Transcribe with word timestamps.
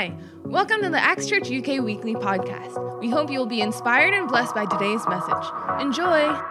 Hi, 0.00 0.16
welcome 0.46 0.80
to 0.80 0.88
the 0.88 0.98
Acts 0.98 1.26
Church 1.26 1.52
UK 1.52 1.84
Weekly 1.84 2.14
Podcast. 2.14 3.00
We 3.00 3.10
hope 3.10 3.30
you 3.30 3.38
will 3.38 3.44
be 3.44 3.60
inspired 3.60 4.14
and 4.14 4.28
blessed 4.28 4.54
by 4.54 4.64
today's 4.64 5.06
message. 5.06 5.44
Enjoy! 5.78 6.49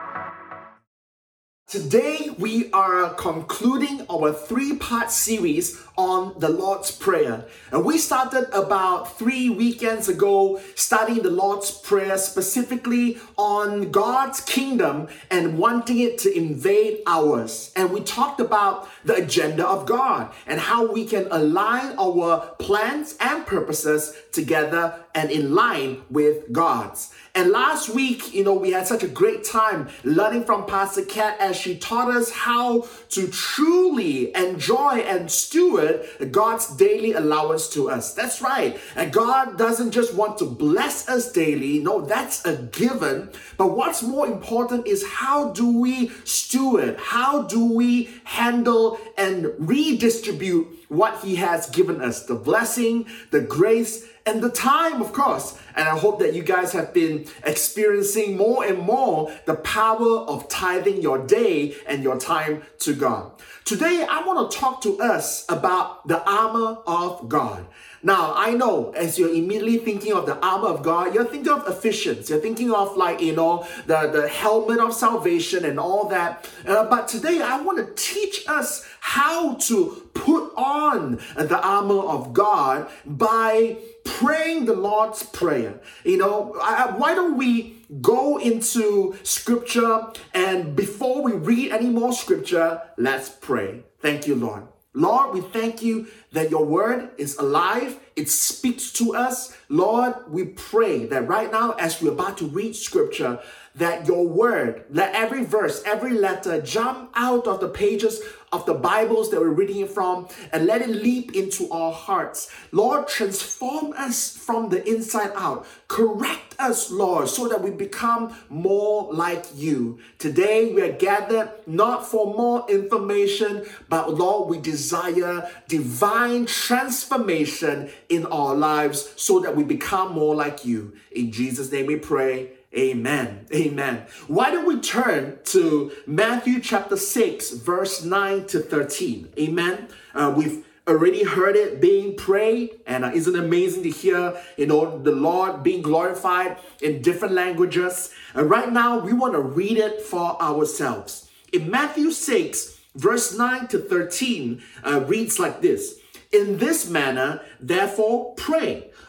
Today, 1.70 2.32
we 2.40 2.72
are 2.72 3.14
concluding 3.14 4.04
our 4.10 4.34
three 4.34 4.76
part 4.78 5.12
series 5.12 5.80
on 6.00 6.34
the 6.40 6.50
Lord's 6.50 6.90
Prayer. 6.90 7.46
And 7.72 7.86
we 7.86 8.00
started 8.00 8.50
about 8.54 9.20
three 9.20 9.52
weekends 9.52 10.10
ago 10.10 10.60
studying 10.74 11.22
the 11.22 11.30
Lord's 11.30 11.70
Prayer 11.70 12.18
specifically 12.18 13.20
on 13.38 13.92
God's 13.92 14.42
kingdom 14.42 15.10
and 15.30 15.60
wanting 15.60 16.00
it 16.00 16.18
to 16.20 16.36
invade 16.36 17.04
ours. 17.06 17.72
And 17.76 17.92
we 17.92 18.00
talked 18.00 18.40
about 18.40 18.90
the 19.06 19.18
agenda 19.18 19.68
of 19.68 19.86
God 19.86 20.34
and 20.48 20.60
how 20.60 20.92
we 20.92 21.06
can 21.06 21.28
align 21.30 21.96
our 22.00 22.48
plans 22.58 23.16
and 23.20 23.46
purposes 23.46 24.16
together 24.32 25.06
and 25.16 25.32
in 25.32 25.56
line 25.56 26.02
with 26.10 26.52
God's. 26.52 27.12
And 27.36 27.52
last 27.52 27.90
week, 27.90 28.34
you 28.34 28.44
know, 28.44 28.54
we 28.54 28.72
had 28.72 28.88
such 28.88 29.04
a 29.04 29.08
great 29.08 29.44
time 29.44 29.90
learning 30.04 30.44
from 30.44 30.66
Pastor 30.66 31.04
Kat 31.04 31.38
as 31.40 31.56
she 31.56 31.78
taught 31.78 32.10
us 32.10 32.32
how 32.32 32.88
to 33.10 33.28
truly 33.28 34.36
enjoy 34.36 35.00
and 35.00 35.32
steward 35.32 36.06
God's 36.32 36.76
daily 36.76 37.14
allowance 37.14 37.70
to 37.70 37.90
us. 37.90 38.14
That's 38.14 38.42
right. 38.42 38.80
And 38.96 39.12
God 39.12 39.58
doesn't 39.58 39.92
just 39.92 40.14
want 40.14 40.38
to 40.40 40.46
bless 40.46 41.08
us 41.08 41.32
daily. 41.32 41.80
No, 41.80 42.02
that's 42.02 42.46
a 42.46 42.58
given. 42.58 43.30
But 43.58 43.76
what's 43.78 44.04
more 44.04 44.28
important 44.28 44.88
is 44.88 45.06
how 45.08 45.52
do 45.52 45.80
we 45.80 46.10
steward? 46.24 46.98
How 47.00 47.44
do 47.44 47.74
we 47.74 48.10
handle 48.24 49.00
and 49.18 49.54
redistribute 49.58 50.68
what 50.90 51.24
He 51.24 51.36
has 51.38 51.70
given 51.70 52.02
us? 52.02 52.26
The 52.26 52.36
blessing, 52.36 53.06
the 53.32 53.42
grace, 53.42 54.06
and 54.30 54.44
the 54.44 54.50
time, 54.50 55.02
of 55.02 55.12
course. 55.12 55.58
And 55.76 55.88
I 55.88 55.98
hope 55.98 56.20
that 56.20 56.34
you 56.36 56.44
guys 56.44 56.72
have 56.74 56.94
been 56.94 57.26
experiencing 57.44 58.38
more 58.38 58.64
and 58.64 58.78
more 58.78 59.34
the 59.46 59.56
power 59.56 60.20
of 60.20 60.48
tithing 60.48 61.02
your 61.02 61.18
day 61.26 61.76
and 61.88 62.04
your 62.04 62.20
time 62.20 62.62
to 62.80 62.94
God. 62.94 63.32
Today, 63.66 64.06
I 64.08 64.24
want 64.24 64.52
to 64.52 64.58
talk 64.58 64.82
to 64.82 65.00
us 65.00 65.46
about 65.50 66.08
the 66.08 66.22
armor 66.30 66.78
of 66.86 67.28
God. 67.28 67.66
Now, 68.02 68.34
I 68.36 68.52
know 68.52 68.92
as 68.92 69.20
you're 69.20 69.34
immediately 69.34 69.78
thinking 69.78 70.14
of 70.14 70.26
the 70.26 70.38
armor 70.46 70.70
of 70.70 70.84
God, 70.84 71.14
you're 71.14 71.26
thinking 71.26 71.52
of 71.52 71.68
Ephesians, 71.68 72.30
You're 72.30 72.40
thinking 72.40 72.72
of 72.72 72.96
like, 72.96 73.20
you 73.20 73.36
know, 73.36 73.68
the, 73.88 74.10
the 74.12 74.28
helmet 74.30 74.80
of 74.80 74.94
salvation 74.94 75.66
and 75.66 75.80
all 75.80 76.08
that. 76.10 76.50
Uh, 76.66 76.86
but 76.86 77.08
today, 77.08 77.42
I 77.42 77.62
want 77.62 77.78
to 77.80 77.94
teach 78.02 78.48
us 78.48 78.88
how 79.02 79.56
to 79.56 80.10
put 80.14 80.54
on 80.56 81.20
the 81.36 81.60
armor 81.62 82.02
of 82.02 82.34
God 82.34 82.90
by 83.06 83.78
praying 84.18 84.66
the 84.66 84.74
Lord's 84.74 85.24
Prayer. 85.24 85.80
You 86.04 86.18
know, 86.18 86.56
I, 86.62 86.92
why 86.98 87.14
don't 87.14 87.38
we 87.38 87.86
go 88.02 88.38
into 88.38 89.16
scripture 89.24 90.08
and 90.34 90.76
before 90.76 91.22
we 91.22 91.34
read 91.34 91.72
any 91.72 91.90
more 91.90 92.14
scripture, 92.14 92.82
let's 92.98 93.30
pray. 93.30 93.84
Thank 94.02 94.28
you, 94.28 94.36
Lord. 94.36 94.64
Lord, 94.94 95.34
we 95.36 95.42
thank 95.42 95.84
you 95.84 96.08
that 96.32 96.50
your 96.50 96.66
word 96.66 97.12
is 97.18 97.38
alive. 97.38 98.00
It 98.16 98.30
speaks 98.30 98.92
to 98.94 99.16
us. 99.16 99.56
Lord, 99.70 100.16
we 100.28 100.46
pray 100.46 101.06
that 101.06 101.28
right 101.28 101.52
now, 101.52 101.74
as 101.74 102.02
we're 102.02 102.12
about 102.12 102.40
to 102.40 102.46
read 102.48 102.76
scripture, 102.76 103.40
that 103.76 104.08
your 104.08 104.28
word, 104.28 104.86
let 104.90 105.14
every 105.14 105.46
verse, 105.46 105.84
every 105.86 106.14
letter 106.14 106.60
jump 106.62 107.12
out 107.14 107.46
of 107.46 107.60
the 107.60 107.70
pages 107.70 108.20
of 108.52 108.66
the 108.66 108.74
Bibles 108.74 109.30
that 109.32 109.40
we're 109.40 109.50
reading 109.50 109.88
from 109.88 110.28
and 110.52 110.66
let 110.66 110.82
it 110.82 110.90
leap 110.90 111.36
into 111.36 111.70
our 111.72 111.92
hearts. 111.92 112.52
Lord, 112.72 113.08
transform 113.08 113.94
us 113.98 114.36
from 114.36 114.70
the 114.70 114.88
inside 114.88 115.32
out. 115.36 115.66
Correct 115.88 116.56
us, 116.60 116.92
Lord, 116.92 117.30
so 117.30 117.48
that 117.48 117.62
we 117.62 117.72
become 117.72 118.36
more 118.50 119.12
like 119.14 119.46
you. 119.56 120.00
Today 120.18 120.74
we 120.74 120.82
are 120.82 120.92
gathered 120.92 121.52
not 121.66 122.06
for 122.06 122.34
more 122.34 122.70
information, 122.70 123.66
but 123.88 124.14
Lord, 124.14 124.50
we 124.50 124.60
desire 124.60 125.50
divine 125.68 126.46
transformation 126.46 127.90
in 128.10 128.26
our 128.28 128.56
lives 128.56 129.14
so 129.16 129.40
that 129.40 129.56
we 129.56 129.64
become 129.64 130.14
more 130.14 130.36
like 130.36 130.66
you. 130.66 130.94
In 131.12 131.32
Jesus' 131.32 131.72
name 131.72 131.86
we 131.86 131.98
pray. 131.98 132.59
Amen. 132.78 133.48
Amen. 133.54 134.06
Why 134.28 134.52
don't 134.52 134.68
we 134.68 134.80
turn 134.80 135.40
to 135.46 135.92
Matthew 136.06 136.60
chapter 136.60 136.98
6, 136.98 137.52
verse 137.52 138.04
9 138.04 138.46
to 138.48 138.60
13? 138.60 139.34
Amen. 139.40 139.88
Uh, 140.14 140.32
we've 140.38 140.64
already 140.88 141.24
heard 141.24 141.56
it 141.56 141.82
being 141.82 142.16
prayed, 142.16 142.80
and 142.86 143.04
uh, 143.04 143.12
isn't 143.12 143.36
it 143.36 143.44
amazing 143.44 143.82
to 143.84 143.90
hear, 143.90 144.40
you 144.56 144.68
know, 144.68 145.02
the 145.02 145.12
Lord 145.12 145.64
being 145.64 145.82
glorified 145.82 146.58
in 146.80 147.02
different 147.02 147.34
languages? 147.34 148.12
And 148.36 148.50
right 148.50 148.72
now, 148.72 149.00
we 149.00 149.14
want 149.14 149.34
to 149.34 149.42
read 149.42 149.80
it 149.80 150.02
for 150.02 150.40
ourselves. 150.40 151.28
In 151.52 151.72
Matthew 151.72 152.12
6, 152.12 152.80
verse 152.96 153.36
9 153.36 153.68
to 153.70 153.80
13, 153.80 154.62
uh, 154.86 155.02
reads 155.08 155.40
like 155.40 155.62
this 155.62 155.96
In 156.32 156.60
this 156.60 156.88
manner, 156.88 157.42
therefore, 157.60 158.36
pray. 158.36 158.89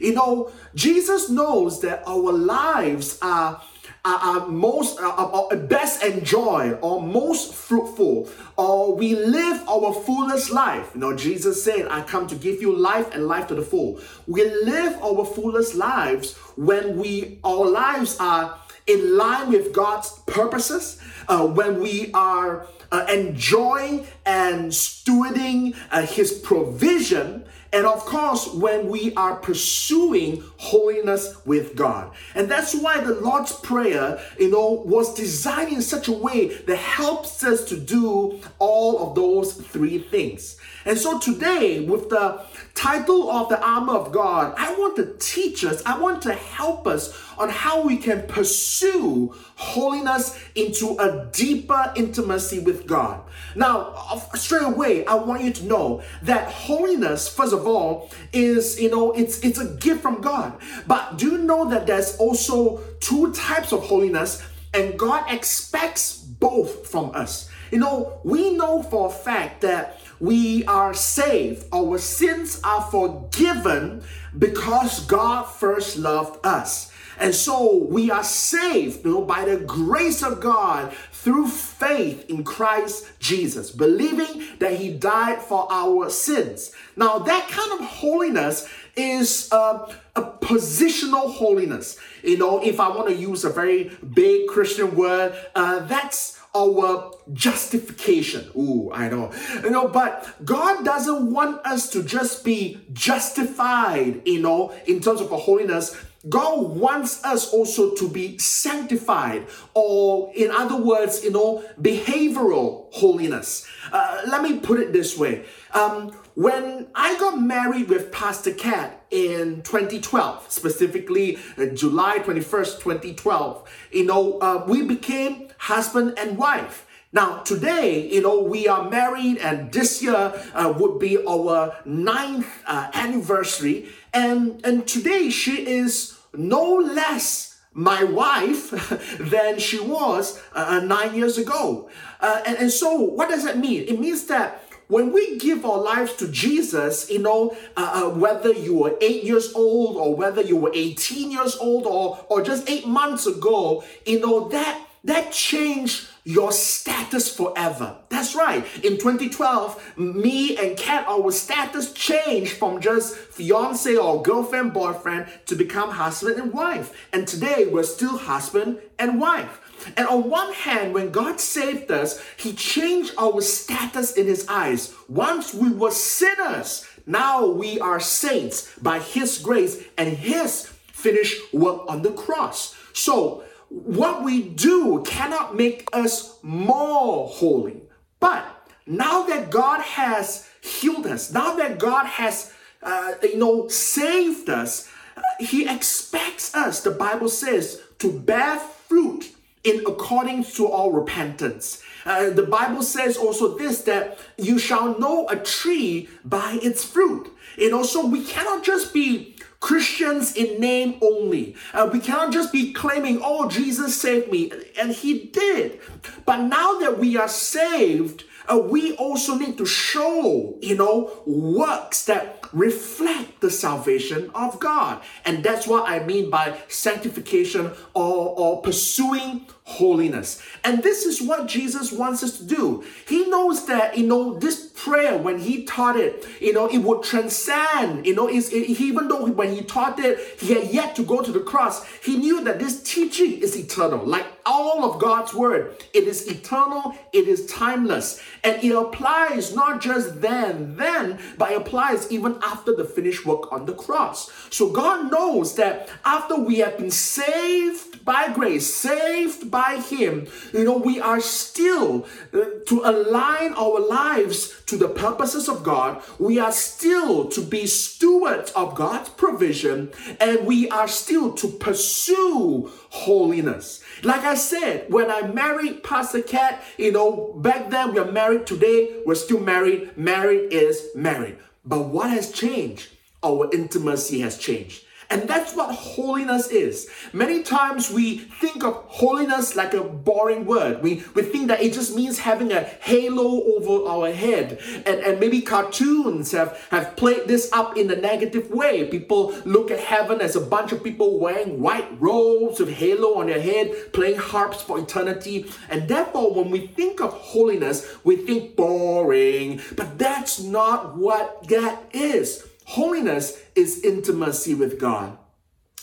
You 0.00 0.14
know, 0.14 0.50
Jesus 0.74 1.28
knows 1.28 1.80
that 1.80 2.02
our 2.06 2.32
lives 2.32 3.18
are 3.22 3.60
are, 4.04 4.46
most 4.46 5.00
are, 5.00 5.56
best 5.56 6.02
enjoyed 6.02 6.78
or 6.80 7.02
most 7.02 7.54
fruitful 7.54 8.28
or 8.56 8.94
we 8.94 9.16
live 9.16 9.68
our 9.68 9.92
fullest 9.92 10.50
life. 10.52 10.90
You 10.94 11.00
know 11.00 11.16
jesus 11.16 11.62
said 11.62 11.88
i 11.88 12.02
come 12.02 12.26
to 12.28 12.36
give 12.36 12.60
you 12.60 12.72
life 12.72 13.12
and 13.14 13.26
life 13.26 13.48
to 13.48 13.54
the 13.54 13.62
full. 13.62 14.00
We 14.26 14.44
live 14.44 15.02
our 15.02 15.24
fullest 15.24 15.74
lives 15.74 16.36
when 16.56 16.98
we 16.98 17.38
our 17.42 17.66
lives 17.68 18.16
are 18.20 18.58
in 18.86 19.16
line 19.16 19.50
with 19.50 19.72
god's 19.72 20.10
purposes 20.26 21.00
uh, 21.28 21.44
when 21.46 21.80
we 21.80 22.12
are 22.12 22.66
uh, 22.92 23.06
enjoying 23.10 24.06
and 24.24 24.70
stewarding 24.70 25.74
uh, 25.90 26.02
his 26.02 26.32
provision 26.32 27.44
and 27.76 27.84
of 27.84 28.06
course, 28.06 28.54
when 28.54 28.88
we 28.88 29.12
are 29.16 29.36
pursuing 29.36 30.42
holiness 30.56 31.44
with 31.44 31.76
God. 31.76 32.10
And 32.34 32.50
that's 32.50 32.74
why 32.74 33.02
the 33.02 33.12
Lord's 33.16 33.52
Prayer, 33.52 34.18
you 34.38 34.50
know, 34.50 34.82
was 34.86 35.12
designed 35.12 35.74
in 35.74 35.82
such 35.82 36.08
a 36.08 36.12
way 36.12 36.46
that 36.46 36.76
helps 36.78 37.44
us 37.44 37.66
to 37.66 37.76
do 37.78 38.40
all 38.58 39.06
of 39.06 39.14
those 39.14 39.52
three 39.52 39.98
things. 39.98 40.55
And 40.86 40.96
so 40.96 41.18
today, 41.18 41.80
with 41.80 42.10
the 42.10 42.40
title 42.74 43.28
of 43.28 43.48
the 43.48 43.60
armor 43.60 43.94
of 43.94 44.12
God, 44.12 44.54
I 44.56 44.72
want 44.74 44.94
to 44.96 45.16
teach 45.18 45.64
us, 45.64 45.82
I 45.84 45.98
want 45.98 46.22
to 46.22 46.32
help 46.32 46.86
us 46.86 47.12
on 47.36 47.48
how 47.48 47.82
we 47.82 47.96
can 47.96 48.22
pursue 48.28 49.34
holiness 49.56 50.38
into 50.54 50.96
a 50.98 51.28
deeper 51.32 51.92
intimacy 51.96 52.60
with 52.60 52.86
God. 52.86 53.20
Now, 53.56 53.94
straight 54.34 54.62
away, 54.62 55.04
I 55.06 55.14
want 55.16 55.42
you 55.42 55.52
to 55.54 55.64
know 55.64 56.02
that 56.22 56.52
holiness, 56.52 57.28
first 57.28 57.52
of 57.52 57.66
all, 57.66 58.08
is, 58.32 58.80
you 58.80 58.88
know, 58.88 59.10
it's 59.10 59.40
it's 59.40 59.58
a 59.58 59.74
gift 59.74 60.02
from 60.02 60.20
God. 60.20 60.56
But 60.86 61.18
do 61.18 61.32
you 61.32 61.38
know 61.38 61.68
that 61.68 61.88
there's 61.88 62.16
also 62.18 62.78
two 63.00 63.32
types 63.32 63.72
of 63.72 63.82
holiness 63.82 64.40
and 64.72 64.96
God 64.96 65.24
expects 65.32 66.18
both 66.18 66.86
from 66.88 67.10
us? 67.12 67.50
You 67.72 67.78
know, 67.78 68.20
we 68.22 68.56
know 68.56 68.82
for 68.84 69.08
a 69.08 69.10
fact 69.10 69.62
that 69.62 70.00
we 70.20 70.64
are 70.64 70.94
saved, 70.94 71.66
our 71.72 71.98
sins 71.98 72.60
are 72.64 72.82
forgiven 72.82 74.02
because 74.38 75.04
God 75.06 75.44
first 75.44 75.96
loved 75.96 76.44
us. 76.44 76.92
And 77.18 77.34
so 77.34 77.76
we 77.76 78.10
are 78.10 78.24
saved 78.24 79.04
you 79.04 79.12
know, 79.12 79.22
by 79.22 79.46
the 79.46 79.56
grace 79.56 80.22
of 80.22 80.40
God 80.40 80.92
through 81.12 81.48
faith 81.48 82.28
in 82.28 82.44
Christ 82.44 83.06
Jesus, 83.18 83.70
believing 83.70 84.44
that 84.58 84.74
He 84.74 84.92
died 84.92 85.40
for 85.40 85.66
our 85.70 86.10
sins. 86.10 86.72
Now, 86.94 87.18
that 87.20 87.48
kind 87.48 87.80
of 87.80 87.86
holiness 87.86 88.68
is 88.96 89.48
uh, 89.50 89.90
a 90.14 90.22
positional 90.22 91.32
holiness. 91.32 91.98
You 92.22 92.38
know, 92.38 92.62
if 92.62 92.80
I 92.80 92.88
want 92.88 93.08
to 93.08 93.14
use 93.14 93.44
a 93.44 93.50
very 93.50 93.96
big 94.14 94.48
Christian 94.48 94.94
word, 94.94 95.34
uh, 95.54 95.80
that's 95.80 96.35
our 96.56 97.12
justification. 97.32 98.50
Ooh, 98.56 98.90
I 98.92 99.08
know. 99.08 99.32
You 99.62 99.70
know, 99.70 99.88
but 99.88 100.34
God 100.44 100.84
doesn't 100.84 101.30
want 101.30 101.64
us 101.66 101.90
to 101.90 102.02
just 102.02 102.44
be 102.44 102.80
justified, 102.92 104.22
you 104.26 104.40
know, 104.40 104.72
in 104.86 105.00
terms 105.00 105.20
of 105.20 105.32
our 105.32 105.38
holiness. 105.38 105.96
God 106.28 106.70
wants 106.70 107.24
us 107.24 107.52
also 107.52 107.94
to 107.94 108.08
be 108.08 108.36
sanctified, 108.38 109.46
or 109.74 110.32
in 110.34 110.50
other 110.50 110.76
words, 110.76 111.22
you 111.22 111.30
know, 111.30 111.64
behavioral 111.80 112.92
holiness. 112.92 113.66
Uh, 113.92 114.22
let 114.26 114.42
me 114.42 114.58
put 114.58 114.80
it 114.80 114.92
this 114.92 115.16
way. 115.16 115.44
Um, 115.72 116.10
when 116.34 116.88
I 116.94 117.16
got 117.18 117.40
married 117.40 117.88
with 117.88 118.12
Pastor 118.12 118.52
Cat 118.52 119.04
in 119.10 119.62
2012, 119.62 120.50
specifically 120.50 121.38
uh, 121.56 121.66
July 121.66 122.18
21st, 122.18 122.80
2012, 122.80 123.70
you 123.92 124.04
know, 124.04 124.38
uh, 124.40 124.64
we 124.66 124.82
became 124.82 125.45
husband 125.58 126.14
and 126.18 126.38
wife. 126.38 126.86
Now, 127.12 127.38
today, 127.38 128.08
you 128.12 128.20
know, 128.20 128.42
we 128.42 128.68
are 128.68 128.90
married, 128.90 129.38
and 129.38 129.72
this 129.72 130.02
year 130.02 130.34
uh, 130.54 130.74
would 130.76 130.98
be 130.98 131.16
our 131.26 131.74
ninth 131.84 132.62
uh, 132.66 132.90
anniversary. 132.92 133.88
And, 134.12 134.60
and 134.64 134.86
today, 134.86 135.30
she 135.30 135.66
is 135.66 136.18
no 136.34 136.74
less 136.74 137.58
my 137.72 138.04
wife 138.04 138.70
than 139.20 139.58
she 139.58 139.78
was 139.80 140.42
uh, 140.54 140.80
nine 140.80 141.14
years 141.14 141.38
ago. 141.38 141.88
Uh, 142.20 142.42
and, 142.46 142.58
and 142.58 142.70
so, 142.70 143.00
what 143.00 143.28
does 143.30 143.44
that 143.44 143.58
mean? 143.58 143.84
It 143.88 144.00
means 144.00 144.26
that 144.26 144.62
when 144.88 145.12
we 145.12 145.38
give 145.38 145.64
our 145.64 145.80
lives 145.80 146.14
to 146.16 146.28
Jesus, 146.28 147.10
you 147.10 147.18
know, 147.18 147.56
uh, 147.76 148.04
uh, 148.04 148.10
whether 148.10 148.52
you 148.52 148.74
were 148.74 148.96
eight 149.00 149.24
years 149.24 149.52
old 149.54 149.96
or 149.96 150.14
whether 150.14 150.42
you 150.42 150.56
were 150.56 150.70
18 150.72 151.30
years 151.30 151.56
old 151.56 151.86
or, 151.86 152.24
or 152.28 152.42
just 152.42 152.68
eight 152.70 152.86
months 152.86 153.26
ago, 153.26 153.82
you 154.04 154.20
know, 154.20 154.48
that 154.48 154.86
that 155.06 155.32
changed 155.32 156.08
your 156.24 156.50
status 156.50 157.32
forever. 157.34 157.96
That's 158.08 158.34
right. 158.34 158.64
In 158.84 158.98
2012, 158.98 159.96
me 159.96 160.56
and 160.56 160.76
Kat, 160.76 161.06
our 161.06 161.30
status 161.30 161.92
changed 161.92 162.54
from 162.54 162.80
just 162.80 163.14
fiance 163.16 163.96
or 163.96 164.22
girlfriend, 164.22 164.72
boyfriend 164.72 165.28
to 165.46 165.54
become 165.54 165.92
husband 165.92 166.36
and 166.40 166.52
wife. 166.52 166.92
And 167.12 167.28
today, 167.28 167.68
we're 167.70 167.84
still 167.84 168.18
husband 168.18 168.80
and 168.98 169.20
wife. 169.20 169.60
And 169.96 170.08
on 170.08 170.28
one 170.28 170.52
hand, 170.52 170.94
when 170.94 171.12
God 171.12 171.38
saved 171.38 171.92
us, 171.92 172.20
He 172.36 172.52
changed 172.52 173.14
our 173.16 173.40
status 173.40 174.14
in 174.14 174.26
His 174.26 174.48
eyes. 174.48 174.92
Once 175.08 175.54
we 175.54 175.70
were 175.70 175.92
sinners, 175.92 176.84
now 177.06 177.46
we 177.46 177.78
are 177.78 178.00
saints 178.00 178.76
by 178.82 178.98
His 178.98 179.38
grace 179.38 179.84
and 179.96 180.16
His 180.16 180.66
finished 180.88 181.54
work 181.54 181.82
on 181.88 182.02
the 182.02 182.12
cross. 182.12 182.74
So, 182.92 183.44
what 183.84 184.24
we 184.24 184.42
do 184.42 185.02
cannot 185.06 185.54
make 185.54 185.86
us 185.92 186.38
more 186.42 187.28
holy. 187.28 187.82
But 188.20 188.44
now 188.86 189.26
that 189.26 189.50
God 189.50 189.82
has 189.82 190.48
healed 190.62 191.06
us, 191.06 191.30
now 191.32 191.54
that 191.56 191.78
God 191.78 192.06
has, 192.06 192.52
uh, 192.82 193.12
you 193.22 193.36
know, 193.36 193.68
saved 193.68 194.48
us, 194.48 194.88
uh, 195.16 195.20
He 195.40 195.68
expects 195.68 196.54
us, 196.54 196.80
the 196.80 196.90
Bible 196.90 197.28
says, 197.28 197.82
to 197.98 198.18
bear 198.18 198.58
fruit 198.58 199.34
in 199.62 199.80
according 199.86 200.44
to 200.44 200.66
all 200.66 200.92
repentance. 200.92 201.82
Uh, 202.06 202.30
the 202.30 202.44
Bible 202.44 202.82
says 202.82 203.16
also 203.16 203.58
this 203.58 203.82
that 203.82 204.18
you 204.38 204.58
shall 204.58 204.98
know 204.98 205.28
a 205.28 205.36
tree 205.36 206.08
by 206.24 206.58
its 206.62 206.84
fruit. 206.84 207.30
And 207.58 207.74
also, 207.74 208.06
we 208.06 208.24
cannot 208.24 208.64
just 208.64 208.94
be 208.94 209.35
Christians 209.60 210.34
in 210.34 210.60
name 210.60 210.98
only. 211.00 211.56
Uh, 211.72 211.88
we 211.92 212.00
cannot 212.00 212.32
just 212.32 212.52
be 212.52 212.72
claiming, 212.72 213.20
oh, 213.22 213.48
Jesus 213.48 214.00
saved 214.00 214.30
me. 214.30 214.52
And 214.78 214.92
he 214.92 215.24
did. 215.24 215.80
But 216.24 216.42
now 216.42 216.78
that 216.78 216.98
we 216.98 217.16
are 217.16 217.28
saved, 217.28 218.24
uh, 218.48 218.58
we 218.58 218.94
also 218.96 219.34
need 219.34 219.58
to 219.58 219.66
show, 219.66 220.56
you 220.60 220.76
know, 220.76 221.22
works 221.26 222.04
that 222.04 222.46
reflect 222.52 223.40
the 223.40 223.50
salvation 223.50 224.30
of 224.34 224.60
God. 224.60 225.02
And 225.24 225.42
that's 225.42 225.66
what 225.66 225.88
I 225.88 226.04
mean 226.04 226.30
by 226.30 226.56
sanctification 226.68 227.72
or, 227.94 228.38
or 228.38 228.62
pursuing 228.62 229.46
holiness. 229.66 230.40
And 230.62 230.82
this 230.82 231.04
is 231.04 231.20
what 231.20 231.48
Jesus 231.48 231.90
wants 231.90 232.22
us 232.22 232.38
to 232.38 232.44
do. 232.44 232.84
He 233.06 233.28
knows 233.28 233.66
that, 233.66 233.98
you 233.98 234.06
know, 234.06 234.38
this 234.38 234.70
prayer, 234.76 235.18
when 235.18 235.40
he 235.40 235.64
taught 235.64 235.96
it, 235.96 236.24
you 236.40 236.52
know, 236.52 236.68
it 236.68 236.78
would 236.78 237.02
transcend, 237.02 238.06
you 238.06 238.14
know, 238.14 238.28
it, 238.28 238.52
even 238.52 239.08
though 239.08 239.26
when 239.26 239.52
he 239.52 239.62
taught 239.62 239.98
it, 239.98 240.20
he 240.38 240.54
had 240.54 240.72
yet 240.72 240.94
to 240.96 241.02
go 241.02 241.20
to 241.20 241.32
the 241.32 241.40
cross, 241.40 241.84
he 241.96 242.16
knew 242.16 242.44
that 242.44 242.60
this 242.60 242.80
teaching 242.82 243.32
is 243.40 243.56
eternal. 243.56 244.06
Like 244.06 244.26
all 244.44 244.84
of 244.84 245.00
God's 245.00 245.34
word, 245.34 245.82
it 245.92 246.04
is 246.04 246.28
eternal, 246.28 246.94
it 247.12 247.26
is 247.26 247.46
timeless, 247.46 248.22
and 248.44 248.62
it 248.62 248.70
applies 248.70 249.52
not 249.52 249.80
just 249.80 250.20
then, 250.20 250.76
then, 250.76 251.18
but 251.36 251.50
it 251.50 251.56
applies 251.56 252.12
even 252.12 252.38
after 252.44 252.72
the 252.72 252.84
finished 252.84 253.26
work 253.26 253.52
on 253.52 253.66
the 253.66 253.74
cross. 253.74 254.30
So 254.50 254.70
God 254.70 255.10
knows 255.10 255.56
that 255.56 255.88
after 256.04 256.36
we 256.36 256.58
have 256.58 256.78
been 256.78 256.92
saved 256.92 258.04
by 258.04 258.32
grace, 258.32 258.72
saved 258.72 259.50
by 259.50 259.55
Him, 259.56 260.26
you 260.52 260.64
know, 260.64 260.76
we 260.76 261.00
are 261.00 261.20
still 261.20 262.06
uh, 262.32 262.40
to 262.66 262.82
align 262.84 263.54
our 263.54 263.80
lives 263.80 264.62
to 264.66 264.76
the 264.76 264.88
purposes 264.88 265.48
of 265.48 265.62
God. 265.62 266.02
We 266.18 266.38
are 266.38 266.52
still 266.52 267.28
to 267.28 267.40
be 267.40 267.66
stewards 267.66 268.50
of 268.52 268.74
God's 268.74 269.08
provision, 269.08 269.92
and 270.20 270.46
we 270.46 270.68
are 270.68 270.88
still 270.88 271.32
to 271.32 271.48
pursue 271.48 272.70
holiness. 272.90 273.82
Like 274.02 274.24
I 274.24 274.34
said, 274.34 274.92
when 274.92 275.10
I 275.10 275.22
married 275.22 275.82
Pastor 275.82 276.22
Cat, 276.22 276.62
you 276.76 276.92
know, 276.92 277.32
back 277.36 277.70
then 277.70 277.94
we 277.94 277.98
are 277.98 278.12
married, 278.12 278.46
today 278.46 279.00
we're 279.06 279.14
still 279.14 279.40
married. 279.40 279.96
Married 279.96 280.52
is 280.52 280.88
married. 280.94 281.38
But 281.64 281.86
what 281.86 282.10
has 282.10 282.30
changed? 282.30 282.90
Our 283.22 283.50
intimacy 283.52 284.20
has 284.20 284.38
changed. 284.38 284.84
And 285.08 285.28
that's 285.28 285.54
what 285.54 285.74
holiness 285.74 286.48
is. 286.48 286.88
Many 287.12 287.42
times 287.42 287.90
we 287.90 288.18
think 288.18 288.64
of 288.64 288.74
holiness 288.88 289.54
like 289.54 289.72
a 289.72 289.82
boring 289.82 290.46
word. 290.46 290.82
We, 290.82 291.04
we 291.14 291.22
think 291.22 291.48
that 291.48 291.62
it 291.62 291.72
just 291.72 291.94
means 291.94 292.18
having 292.18 292.52
a 292.52 292.60
halo 292.62 293.44
over 293.56 293.88
our 293.88 294.12
head. 294.12 294.58
And, 294.84 295.00
and 295.00 295.20
maybe 295.20 295.40
cartoons 295.42 296.32
have, 296.32 296.60
have 296.70 296.96
played 296.96 297.28
this 297.28 297.50
up 297.52 297.76
in 297.76 297.90
a 297.90 297.96
negative 297.96 298.50
way. 298.50 298.86
People 298.86 299.36
look 299.44 299.70
at 299.70 299.78
heaven 299.78 300.20
as 300.20 300.34
a 300.34 300.40
bunch 300.40 300.72
of 300.72 300.82
people 300.82 301.20
wearing 301.20 301.60
white 301.60 301.88
robes 302.00 302.58
with 302.58 302.70
halo 302.70 303.20
on 303.20 303.26
their 303.26 303.40
head, 303.40 303.92
playing 303.92 304.18
harps 304.18 304.60
for 304.60 304.78
eternity. 304.78 305.46
And 305.70 305.88
therefore, 305.88 306.34
when 306.34 306.50
we 306.50 306.66
think 306.66 307.00
of 307.00 307.12
holiness, 307.12 307.86
we 308.02 308.16
think 308.16 308.56
boring. 308.56 309.60
But 309.76 309.98
that's 309.98 310.40
not 310.40 310.96
what 310.96 311.46
that 311.48 311.84
is. 311.92 312.46
Holiness 312.66 313.40
is 313.54 313.84
intimacy 313.84 314.52
with 314.52 314.80
God. 314.80 315.16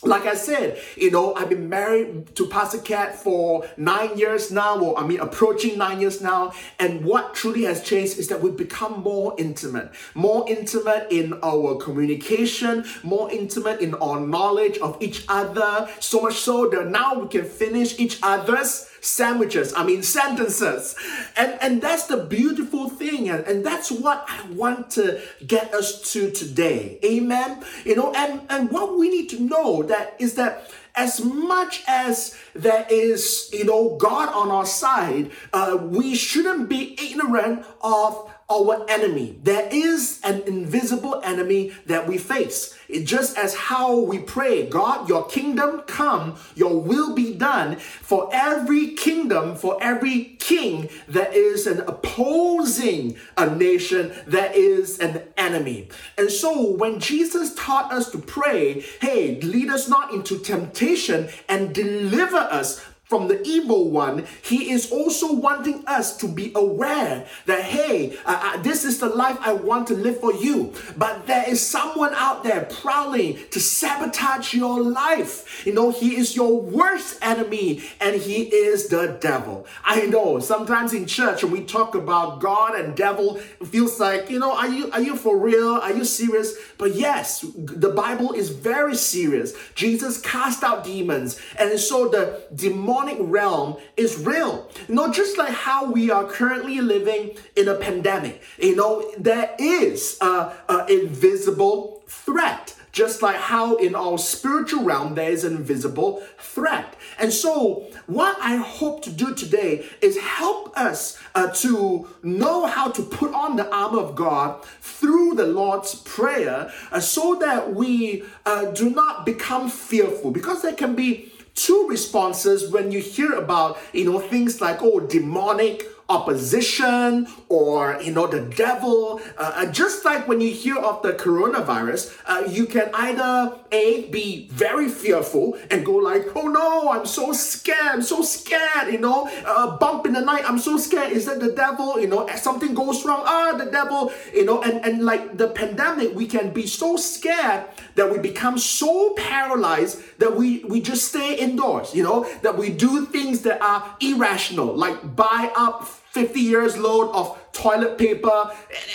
Like 0.03 0.25
I 0.25 0.35
said, 0.35 0.81
you 0.97 1.11
know, 1.11 1.33
I've 1.33 1.47
been 1.47 1.69
married 1.69 2.35
to 2.35 2.45
Pastor 2.47 2.79
Cat 2.79 3.15
for 3.15 3.65
nine 3.77 4.17
years 4.17 4.51
now, 4.51 4.77
or 4.77 4.99
I 4.99 5.07
mean, 5.07 5.21
approaching 5.21 5.77
nine 5.77 6.01
years 6.01 6.19
now. 6.19 6.51
And 6.77 7.05
what 7.05 7.35
truly 7.35 7.63
has 7.63 7.81
changed 7.81 8.17
is 8.17 8.27
that 8.27 8.41
we've 8.41 8.57
become 8.57 8.99
more 8.99 9.33
intimate, 9.37 9.91
more 10.13 10.43
intimate 10.49 11.07
in 11.09 11.39
our 11.41 11.75
communication, 11.77 12.83
more 13.01 13.31
intimate 13.31 13.79
in 13.79 13.93
our 13.95 14.19
knowledge 14.19 14.77
of 14.79 15.01
each 15.01 15.23
other. 15.29 15.87
So 16.01 16.23
much 16.23 16.35
so 16.35 16.67
that 16.67 16.89
now 16.89 17.17
we 17.17 17.29
can 17.29 17.45
finish 17.45 17.97
each 17.97 18.19
other's 18.21 18.89
sandwiches, 19.03 19.73
I 19.75 19.83
mean 19.83 20.01
sentences. 20.01 20.95
And, 21.35 21.57
and 21.61 21.81
that's 21.81 22.07
the 22.07 22.17
beautiful 22.17 22.89
thing. 22.89 23.29
And, 23.29 23.43
and 23.45 23.65
that's 23.65 23.91
what 23.91 24.25
I 24.27 24.49
want 24.51 24.91
to 24.91 25.21
get 25.45 25.73
us 25.73 26.13
to 26.13 26.31
today. 26.31 26.99
Amen. 27.03 27.63
You 27.85 27.95
know, 27.95 28.13
and, 28.15 28.41
and 28.49 28.71
what 28.71 28.97
we 28.97 29.09
need 29.09 29.29
to 29.29 29.39
know 29.39 29.83
that 29.83 30.15
is 30.19 30.35
that 30.35 30.71
as 30.95 31.23
much 31.23 31.83
as 31.87 32.37
there 32.53 32.85
is, 32.89 33.49
you 33.51 33.65
know, 33.65 33.97
God 33.97 34.29
on 34.29 34.51
our 34.51 34.65
side, 34.65 35.31
uh, 35.51 35.77
we 35.81 36.15
shouldn't 36.15 36.69
be 36.69 36.95
ignorant 37.01 37.65
of 37.81 38.32
our 38.49 38.85
enemy. 38.89 39.39
There 39.43 39.67
is 39.71 40.19
an 40.23 40.41
invisible 40.41 41.21
enemy 41.23 41.73
that 41.85 42.07
we 42.07 42.17
face. 42.17 42.77
It 42.87 43.05
just 43.05 43.37
as 43.37 43.55
how 43.55 43.99
we 43.99 44.19
pray, 44.19 44.67
God, 44.67 45.09
your 45.09 45.25
kingdom 45.27 45.81
come, 45.87 46.35
your 46.55 46.79
will 46.79 47.15
be 47.15 47.33
done. 47.33 47.77
For 47.77 48.29
every 48.31 48.89
kingdom, 48.89 49.55
for 49.55 49.81
every 49.81 50.35
king, 50.39 50.89
there 51.07 51.31
is 51.31 51.65
an 51.65 51.79
opposing 51.81 53.15
a 53.37 53.55
nation, 53.55 54.13
there 54.27 54.51
is 54.53 54.99
an 54.99 55.23
enemy. 55.37 55.89
And 56.17 56.29
so 56.29 56.69
when 56.71 56.99
Jesus 56.99 57.55
taught 57.55 57.91
us 57.91 58.11
to 58.11 58.17
pray, 58.17 58.81
hey, 59.01 59.39
lead 59.41 59.69
us 59.69 59.87
not 59.87 60.13
into 60.13 60.37
temptation 60.37 61.29
and 61.49 61.73
deliver 61.73 62.37
us 62.37 62.85
from 63.13 63.27
the 63.27 63.47
evil 63.47 63.91
one, 63.91 64.25
he 64.41 64.71
is 64.71 64.91
also 64.91 65.31
wanting 65.31 65.83
us 65.85 66.17
to 66.17 66.27
be 66.27 66.51
aware 66.55 67.27
that, 67.45 67.61
hey, 67.61 68.17
uh, 68.25 68.41
uh, 68.41 68.61
this 68.63 68.83
is 68.83 68.99
the 68.99 69.07
life 69.07 69.37
I 69.39 69.53
want 69.53 69.85
to 69.89 69.93
live 69.93 70.19
for 70.19 70.33
you. 70.33 70.73
But 70.97 71.27
there 71.27 71.47
is 71.47 71.61
someone 71.61 72.11
out 72.15 72.43
there 72.43 72.61
prowling 72.81 73.37
to 73.51 73.59
sabotage 73.59 74.55
your 74.55 74.81
life. 74.81 75.63
You 75.63 75.73
know, 75.73 75.91
he 75.91 76.15
is 76.15 76.35
your 76.35 76.59
worst 76.59 77.19
enemy 77.21 77.83
and 78.01 78.19
he 78.19 78.45
is 78.45 78.87
the 78.87 79.15
devil. 79.21 79.67
I 79.85 80.07
know 80.07 80.39
sometimes 80.39 80.91
in 80.91 81.05
church 81.05 81.43
when 81.43 81.53
we 81.53 81.63
talk 81.65 81.93
about 81.93 82.39
God 82.39 82.73
and 82.73 82.95
devil, 82.95 83.37
it 83.37 83.67
feels 83.67 83.99
like, 83.99 84.31
you 84.31 84.39
know, 84.39 84.57
are 84.57 84.69
you 84.69 84.89
are 84.91 85.01
you 85.01 85.15
for 85.15 85.37
real? 85.37 85.73
Are 85.73 85.93
you 85.93 86.03
serious? 86.03 86.55
But 86.79 86.95
yes, 86.95 87.45
the 87.55 87.89
Bible 87.89 88.33
is 88.33 88.49
very 88.49 88.95
serious. 88.95 89.53
Jesus 89.75 90.19
cast 90.19 90.63
out 90.63 90.83
demons, 90.83 91.39
and 91.59 91.79
so 91.79 92.07
the 92.07 92.41
demonic 92.55 93.02
realm 93.19 93.77
is 93.97 94.17
real. 94.17 94.69
Know, 94.87 95.11
just 95.11 95.37
like 95.37 95.53
how 95.53 95.91
we 95.91 96.11
are 96.11 96.25
currently 96.25 96.81
living 96.81 97.31
in 97.55 97.67
a 97.67 97.75
pandemic, 97.75 98.41
you 98.57 98.75
know, 98.75 99.11
there 99.17 99.55
is 99.59 100.17
a, 100.21 100.53
a 100.69 100.85
invisible 100.89 102.03
threat 102.07 102.75
just 102.93 103.23
like 103.23 103.35
how 103.35 103.75
in 103.77 103.95
our 103.95 104.17
spiritual 104.19 104.83
realm 104.83 105.15
there 105.15 105.31
is 105.31 105.43
an 105.43 105.55
invisible 105.57 106.23
threat. 106.37 106.95
And 107.19 107.33
so, 107.33 107.87
what 108.05 108.37
I 108.39 108.57
hope 108.57 109.03
to 109.03 109.09
do 109.09 109.33
today 109.33 109.85
is 109.99 110.17
help 110.19 110.77
us 110.77 111.19
uh, 111.33 111.47
to 111.55 112.07
know 112.21 112.67
how 112.67 112.91
to 112.91 113.01
put 113.01 113.33
on 113.33 113.55
the 113.55 113.69
armor 113.73 113.99
of 113.99 114.15
God 114.15 114.63
through 114.79 115.33
the 115.33 115.47
Lord's 115.47 115.95
Prayer 115.95 116.71
uh, 116.91 116.99
so 116.99 117.35
that 117.35 117.73
we 117.73 118.23
uh, 118.45 118.65
do 118.65 118.91
not 118.91 119.25
become 119.25 119.69
fearful 119.69 120.29
because 120.29 120.61
there 120.61 120.73
can 120.73 120.95
be 120.95 121.32
two 121.55 121.87
responses 121.89 122.71
when 122.71 122.91
you 122.91 122.99
hear 122.99 123.33
about 123.33 123.77
you 123.93 124.05
know 124.05 124.19
things 124.19 124.61
like 124.61 124.81
oh 124.81 124.99
demonic 124.99 125.85
opposition 126.09 127.27
or 127.49 127.97
you 128.01 128.11
know 128.11 128.27
the 128.27 128.41
devil. 128.41 129.21
Uh, 129.37 129.65
just 129.67 130.03
like 130.05 130.27
when 130.27 130.41
you 130.41 130.51
hear 130.51 130.77
of 130.77 131.01
the 131.01 131.13
coronavirus 131.13 132.15
uh, 132.25 132.43
you 132.47 132.65
can 132.65 132.89
either 132.93 133.57
a 133.71 134.07
be 134.09 134.47
very 134.51 134.89
fearful 134.89 135.57
and 135.71 135.85
go 135.85 135.95
like 135.95 136.25
oh 136.35 136.47
no 136.47 136.91
i'm 136.91 137.05
so 137.05 137.31
scared 137.31 137.77
i'm 137.87 138.01
so 138.01 138.21
scared 138.21 138.91
you 138.91 138.99
know 138.99 139.29
uh, 139.45 139.77
bump 139.77 140.05
in 140.05 140.13
the 140.13 140.21
night 140.21 140.43
i'm 140.47 140.59
so 140.59 140.77
scared 140.77 141.11
is 141.11 141.25
that 141.25 141.39
the 141.39 141.51
devil 141.53 141.99
you 141.99 142.07
know 142.07 142.27
something 142.35 142.73
goes 142.73 143.05
wrong 143.05 143.23
ah 143.25 143.55
the 143.57 143.69
devil 143.71 144.11
you 144.33 144.45
know 144.45 144.61
and 144.61 144.83
and 144.85 145.03
like 145.03 145.37
the 145.37 145.47
pandemic 145.47 146.13
we 146.13 146.25
can 146.25 146.51
be 146.51 146.67
so 146.67 146.95
scared 146.95 147.65
that 147.95 148.11
we 148.11 148.17
become 148.17 148.57
so 148.57 149.13
paralyzed 149.13 150.01
that 150.19 150.35
we 150.35 150.63
we 150.65 150.81
just 150.81 151.09
stay 151.09 151.35
indoors 151.35 151.93
you 151.93 152.03
know? 152.03 152.25
That 152.41 152.57
we 152.57 152.69
do 152.69 153.05
things 153.05 153.41
that 153.41 153.61
are 153.61 153.95
irrational 153.99 154.75
like 154.75 155.15
buy 155.15 155.51
up 155.55 155.89
50 156.13 156.39
years 156.39 156.77
load 156.77 157.09
of 157.11 157.39
toilet 157.53 157.97
paper 157.97 158.51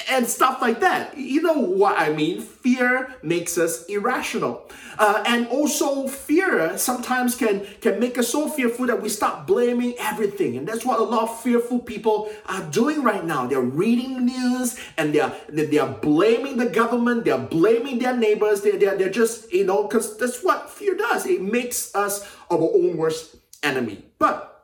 and 0.08 0.25
stuff 0.25 0.62
like 0.62 0.78
that. 0.78 1.18
You 1.18 1.42
know 1.42 1.58
what 1.58 1.98
I 1.98 2.12
mean? 2.12 2.40
Fear 2.40 3.12
makes 3.25 3.58
us 3.58 3.84
irrational. 3.87 4.70
Uh, 5.00 5.25
and 5.26 5.48
also 5.48 6.06
fear 6.06 6.78
sometimes 6.78 7.34
can, 7.34 7.66
can 7.80 7.98
make 7.98 8.18
us 8.18 8.28
so 8.28 8.48
fearful 8.48 8.87
that 8.87 9.02
we 9.02 9.08
start 9.08 9.48
blaming 9.48 9.94
everything. 9.98 10.56
And 10.56 10.68
that's 10.68 10.84
what 10.84 11.00
a 11.00 11.02
lot 11.02 11.25
of 11.25 11.40
fearful 11.40 11.80
people 11.80 12.30
are 12.46 12.62
doing 12.70 13.02
right 13.02 13.25
now. 13.25 13.48
They're 13.48 13.60
reading 13.60 14.25
news 14.25 14.78
and 14.96 15.12
they're, 15.12 15.32
they're 15.48 15.87
blaming 15.87 16.56
the 16.56 16.66
government, 16.66 17.25
they're 17.25 17.38
blaming 17.38 17.98
their 17.98 18.16
neighbors, 18.16 18.62
they're, 18.62 18.78
they're, 18.78 18.96
they're 18.96 19.10
just, 19.10 19.52
you 19.52 19.64
know, 19.64 19.82
because 19.88 20.16
that's 20.18 20.44
what 20.44 20.70
fear 20.70 20.96
does. 20.96 21.26
It 21.26 21.42
makes 21.42 21.92
us 21.96 22.28
our 22.48 22.60
own 22.60 22.96
worst 22.96 23.37
enemy. 23.64 24.04
But 24.20 24.58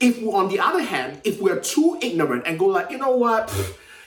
if 0.00 0.20
we 0.20 0.28
on 0.28 0.48
the 0.48 0.60
other 0.60 0.82
hand, 0.82 1.20
if 1.24 1.40
we're 1.40 1.60
too 1.60 1.98
ignorant 2.00 2.44
and 2.46 2.58
go 2.58 2.66
like, 2.66 2.90
you 2.90 2.98
know 2.98 3.16
what, 3.16 3.52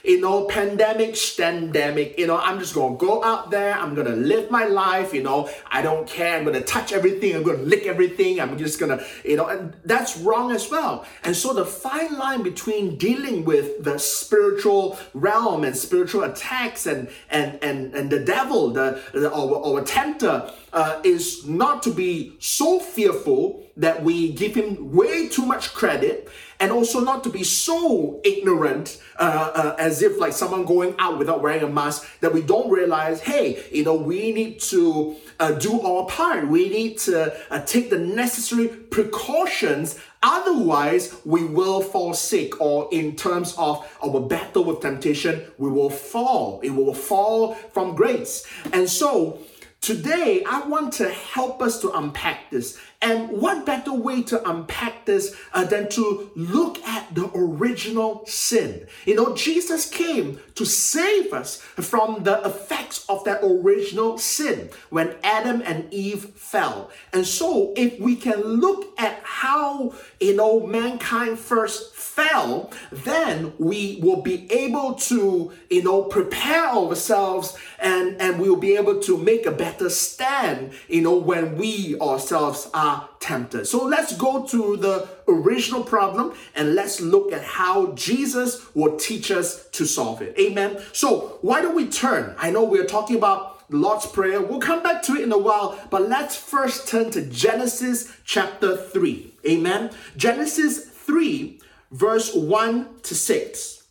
you 0.02 0.20
know, 0.20 0.46
pandemic, 0.46 1.10
standemic, 1.10 2.18
you 2.18 2.26
know, 2.26 2.38
I'm 2.38 2.58
just 2.58 2.74
gonna 2.74 2.96
go 2.96 3.22
out 3.22 3.50
there, 3.50 3.74
I'm 3.74 3.94
gonna 3.94 4.16
live 4.16 4.50
my 4.50 4.64
life, 4.64 5.12
you 5.12 5.22
know, 5.22 5.50
I 5.70 5.82
don't 5.82 6.08
care, 6.08 6.38
I'm 6.38 6.44
gonna 6.44 6.62
touch 6.62 6.92
everything, 6.92 7.36
I'm 7.36 7.42
gonna 7.42 7.58
lick 7.58 7.84
everything, 7.84 8.40
I'm 8.40 8.56
just 8.56 8.80
gonna, 8.80 9.04
you 9.22 9.36
know, 9.36 9.46
and 9.46 9.74
that's 9.84 10.16
wrong 10.16 10.50
as 10.50 10.70
well. 10.70 11.04
And 11.24 11.36
so 11.36 11.52
the 11.52 11.66
fine 11.66 12.18
line 12.18 12.42
between 12.42 12.96
dealing 12.96 13.44
with 13.44 13.84
the 13.84 13.98
spiritual 13.98 14.98
realm 15.12 15.62
and 15.62 15.76
spiritual 15.76 16.24
attacks 16.24 16.86
and 16.86 17.10
and 17.30 17.62
and, 17.62 17.94
and 17.94 18.10
the 18.10 18.20
devil, 18.20 18.70
the, 18.70 19.00
the 19.12 19.30
our, 19.30 19.64
our 19.64 19.82
tempter, 19.84 20.50
uh, 20.72 21.00
is 21.04 21.46
not 21.46 21.82
to 21.82 21.90
be 21.90 22.36
so 22.38 22.80
fearful 22.80 23.64
that 23.76 24.02
we 24.02 24.32
give 24.32 24.54
him 24.54 24.92
way 24.92 25.28
too 25.28 25.46
much 25.46 25.72
credit 25.72 26.28
and 26.60 26.70
also 26.70 27.00
not 27.00 27.24
to 27.24 27.30
be 27.30 27.42
so 27.42 28.20
ignorant 28.22 29.02
uh, 29.18 29.50
uh, 29.54 29.76
as 29.78 30.02
if 30.02 30.18
like 30.18 30.32
someone 30.32 30.64
going 30.64 30.94
out 30.98 31.18
without 31.18 31.42
wearing 31.42 31.62
a 31.62 31.68
mask 31.68 32.06
that 32.20 32.32
we 32.32 32.42
don't 32.42 32.70
realize 32.70 33.20
hey 33.20 33.62
you 33.72 33.82
know 33.82 33.94
we 33.94 34.32
need 34.32 34.60
to 34.60 35.16
uh, 35.42 35.50
do 35.52 35.80
our 35.80 36.06
part. 36.06 36.46
We 36.46 36.68
need 36.68 36.98
to 36.98 37.34
uh, 37.50 37.60
take 37.62 37.90
the 37.90 37.98
necessary 37.98 38.68
precautions. 38.68 39.98
Otherwise 40.22 41.16
we 41.24 41.44
will 41.44 41.80
fall 41.80 42.14
sick 42.14 42.60
or 42.60 42.88
in 42.92 43.16
terms 43.16 43.54
of 43.58 43.84
our 44.04 44.20
battle 44.20 44.62
with 44.62 44.80
temptation 44.80 45.42
we 45.58 45.68
will 45.68 45.90
fall. 45.90 46.60
It 46.62 46.70
will 46.70 46.94
fall 46.94 47.54
from 47.54 47.96
grace. 47.96 48.46
And 48.72 48.88
so 48.88 49.40
Today, 49.82 50.44
I 50.48 50.60
want 50.68 50.92
to 50.94 51.08
help 51.08 51.60
us 51.60 51.80
to 51.80 51.90
unpack 51.90 52.52
this. 52.52 52.78
And 53.02 53.30
what 53.30 53.66
better 53.66 53.92
way 53.92 54.22
to 54.22 54.48
unpack 54.48 55.06
this 55.06 55.34
uh, 55.52 55.64
than 55.64 55.88
to 55.90 56.30
look 56.36 56.78
at 56.84 57.12
the 57.12 57.28
original 57.34 58.24
sin? 58.26 58.86
You 59.04 59.16
know, 59.16 59.34
Jesus 59.34 59.90
came 59.90 60.38
to 60.54 60.64
save 60.64 61.32
us 61.32 61.56
from 61.56 62.22
the 62.22 62.40
effects 62.46 63.04
of 63.08 63.24
that 63.24 63.40
original 63.42 64.18
sin 64.18 64.70
when 64.90 65.16
Adam 65.24 65.62
and 65.64 65.92
Eve 65.92 66.26
fell. 66.36 66.90
And 67.12 67.26
so, 67.26 67.72
if 67.76 67.98
we 67.98 68.14
can 68.14 68.40
look 68.40 68.94
at 69.00 69.20
how, 69.24 69.94
you 70.20 70.36
know, 70.36 70.64
mankind 70.64 71.40
first 71.40 71.96
fell, 71.96 72.70
then 72.92 73.52
we 73.58 73.98
will 74.00 74.22
be 74.22 74.50
able 74.52 74.94
to, 74.94 75.50
you 75.70 75.82
know, 75.82 76.04
prepare 76.04 76.68
ourselves 76.68 77.56
and, 77.80 78.20
and 78.20 78.38
we 78.38 78.48
will 78.48 78.56
be 78.56 78.76
able 78.76 79.00
to 79.00 79.16
make 79.16 79.46
a 79.46 79.50
better 79.50 79.90
stand, 79.90 80.72
you 80.88 81.00
know, 81.00 81.16
when 81.16 81.56
we 81.56 81.98
ourselves 81.98 82.70
are 82.74 82.91
tempted. 83.20 83.66
So 83.66 83.84
let's 83.84 84.16
go 84.16 84.44
to 84.46 84.76
the 84.76 85.08
original 85.28 85.84
problem 85.84 86.34
and 86.54 86.74
let's 86.74 87.00
look 87.00 87.32
at 87.32 87.42
how 87.42 87.92
Jesus 87.92 88.74
will 88.74 88.96
teach 88.96 89.30
us 89.30 89.68
to 89.70 89.86
solve 89.86 90.22
it. 90.22 90.34
Amen. 90.38 90.80
So 90.92 91.38
why 91.42 91.62
don't 91.62 91.76
we 91.76 91.86
turn? 91.86 92.34
I 92.38 92.50
know 92.50 92.64
we're 92.64 92.86
talking 92.86 93.16
about 93.16 93.68
the 93.70 93.76
Lord's 93.76 94.06
Prayer. 94.06 94.40
We'll 94.40 94.60
come 94.60 94.82
back 94.82 95.02
to 95.04 95.14
it 95.14 95.22
in 95.22 95.32
a 95.32 95.38
while, 95.38 95.78
but 95.90 96.08
let's 96.08 96.36
first 96.36 96.88
turn 96.88 97.10
to 97.12 97.24
Genesis 97.24 98.12
chapter 98.24 98.76
3. 98.76 99.34
Amen. 99.46 99.90
Genesis 100.16 100.84
3 100.84 101.60
verse 101.92 102.34
1 102.34 103.00
to 103.02 103.14
6. 103.14 103.82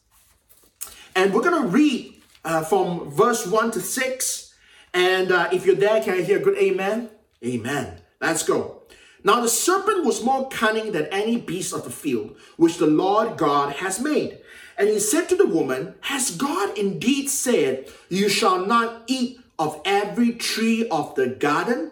And 1.15 1.33
we're 1.33 1.41
going 1.41 1.61
to 1.61 1.67
read 1.67 2.21
uh, 2.43 2.63
from 2.63 3.09
verse 3.11 3.45
1 3.45 3.71
to 3.71 3.79
6. 3.79 4.53
And 4.93 5.31
uh, 5.31 5.49
if 5.53 5.65
you're 5.65 5.75
there, 5.75 6.01
can 6.01 6.15
I 6.15 6.21
hear 6.21 6.37
a 6.37 6.41
good 6.41 6.57
amen? 6.57 7.09
Amen. 7.45 8.01
Let's 8.19 8.43
go. 8.43 8.80
Now 9.23 9.41
the 9.41 9.49
serpent 9.49 10.05
was 10.05 10.23
more 10.23 10.49
cunning 10.49 10.91
than 10.91 11.05
any 11.07 11.37
beast 11.37 11.73
of 11.73 11.83
the 11.83 11.91
field, 11.91 12.35
which 12.57 12.77
the 12.77 12.87
Lord 12.87 13.37
God 13.37 13.73
has 13.73 13.99
made. 13.99 14.39
And 14.77 14.89
he 14.89 14.99
said 14.99 15.29
to 15.29 15.35
the 15.35 15.45
woman, 15.45 15.95
Has 16.01 16.31
God 16.31 16.77
indeed 16.77 17.29
said, 17.29 17.87
You 18.09 18.29
shall 18.29 18.65
not 18.65 19.03
eat 19.07 19.39
of 19.59 19.79
every 19.85 20.33
tree 20.33 20.87
of 20.89 21.13
the 21.15 21.27
garden? 21.27 21.91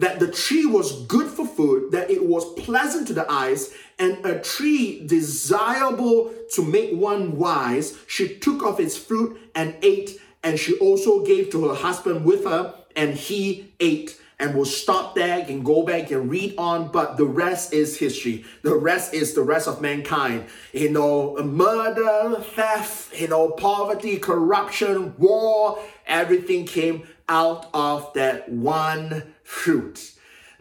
that 0.00 0.18
the 0.18 0.30
tree 0.30 0.64
was 0.64 1.02
good 1.02 1.26
for 1.26 1.46
food, 1.46 1.92
that 1.92 2.10
it 2.10 2.24
was 2.24 2.54
pleasant 2.54 3.06
to 3.06 3.12
the 3.12 3.30
eyes, 3.30 3.72
and 3.98 4.24
a 4.24 4.40
tree 4.40 5.06
desirable 5.06 6.32
to 6.52 6.64
make 6.64 6.90
one 6.92 7.36
wise, 7.36 7.98
she 8.06 8.36
took 8.36 8.64
of 8.64 8.80
its 8.80 8.96
fruit 8.96 9.38
and 9.54 9.76
ate, 9.82 10.18
and 10.42 10.58
she 10.58 10.76
also 10.78 11.22
gave 11.24 11.50
to 11.50 11.68
her 11.68 11.74
husband 11.74 12.24
with 12.24 12.44
her, 12.44 12.74
and 12.96 13.14
he 13.14 13.72
ate 13.78 14.18
and 14.40 14.54
we'll 14.54 14.64
stop 14.64 15.14
there 15.14 15.44
and 15.46 15.64
go 15.64 15.82
back 15.82 16.10
and 16.10 16.30
read 16.30 16.54
on, 16.56 16.88
but 16.88 17.18
the 17.18 17.26
rest 17.26 17.74
is 17.74 17.98
history. 17.98 18.42
The 18.62 18.74
rest 18.74 19.12
is 19.12 19.34
the 19.34 19.42
rest 19.42 19.68
of 19.68 19.82
mankind. 19.82 20.46
You 20.72 20.90
know, 20.90 21.36
murder, 21.44 22.40
theft, 22.40 23.20
you 23.20 23.28
know, 23.28 23.50
poverty, 23.50 24.18
corruption, 24.18 25.14
war, 25.18 25.78
everything 26.06 26.64
came 26.64 27.06
out 27.28 27.68
of 27.74 28.12
that 28.14 28.48
one 28.48 29.34
fruit. 29.50 30.12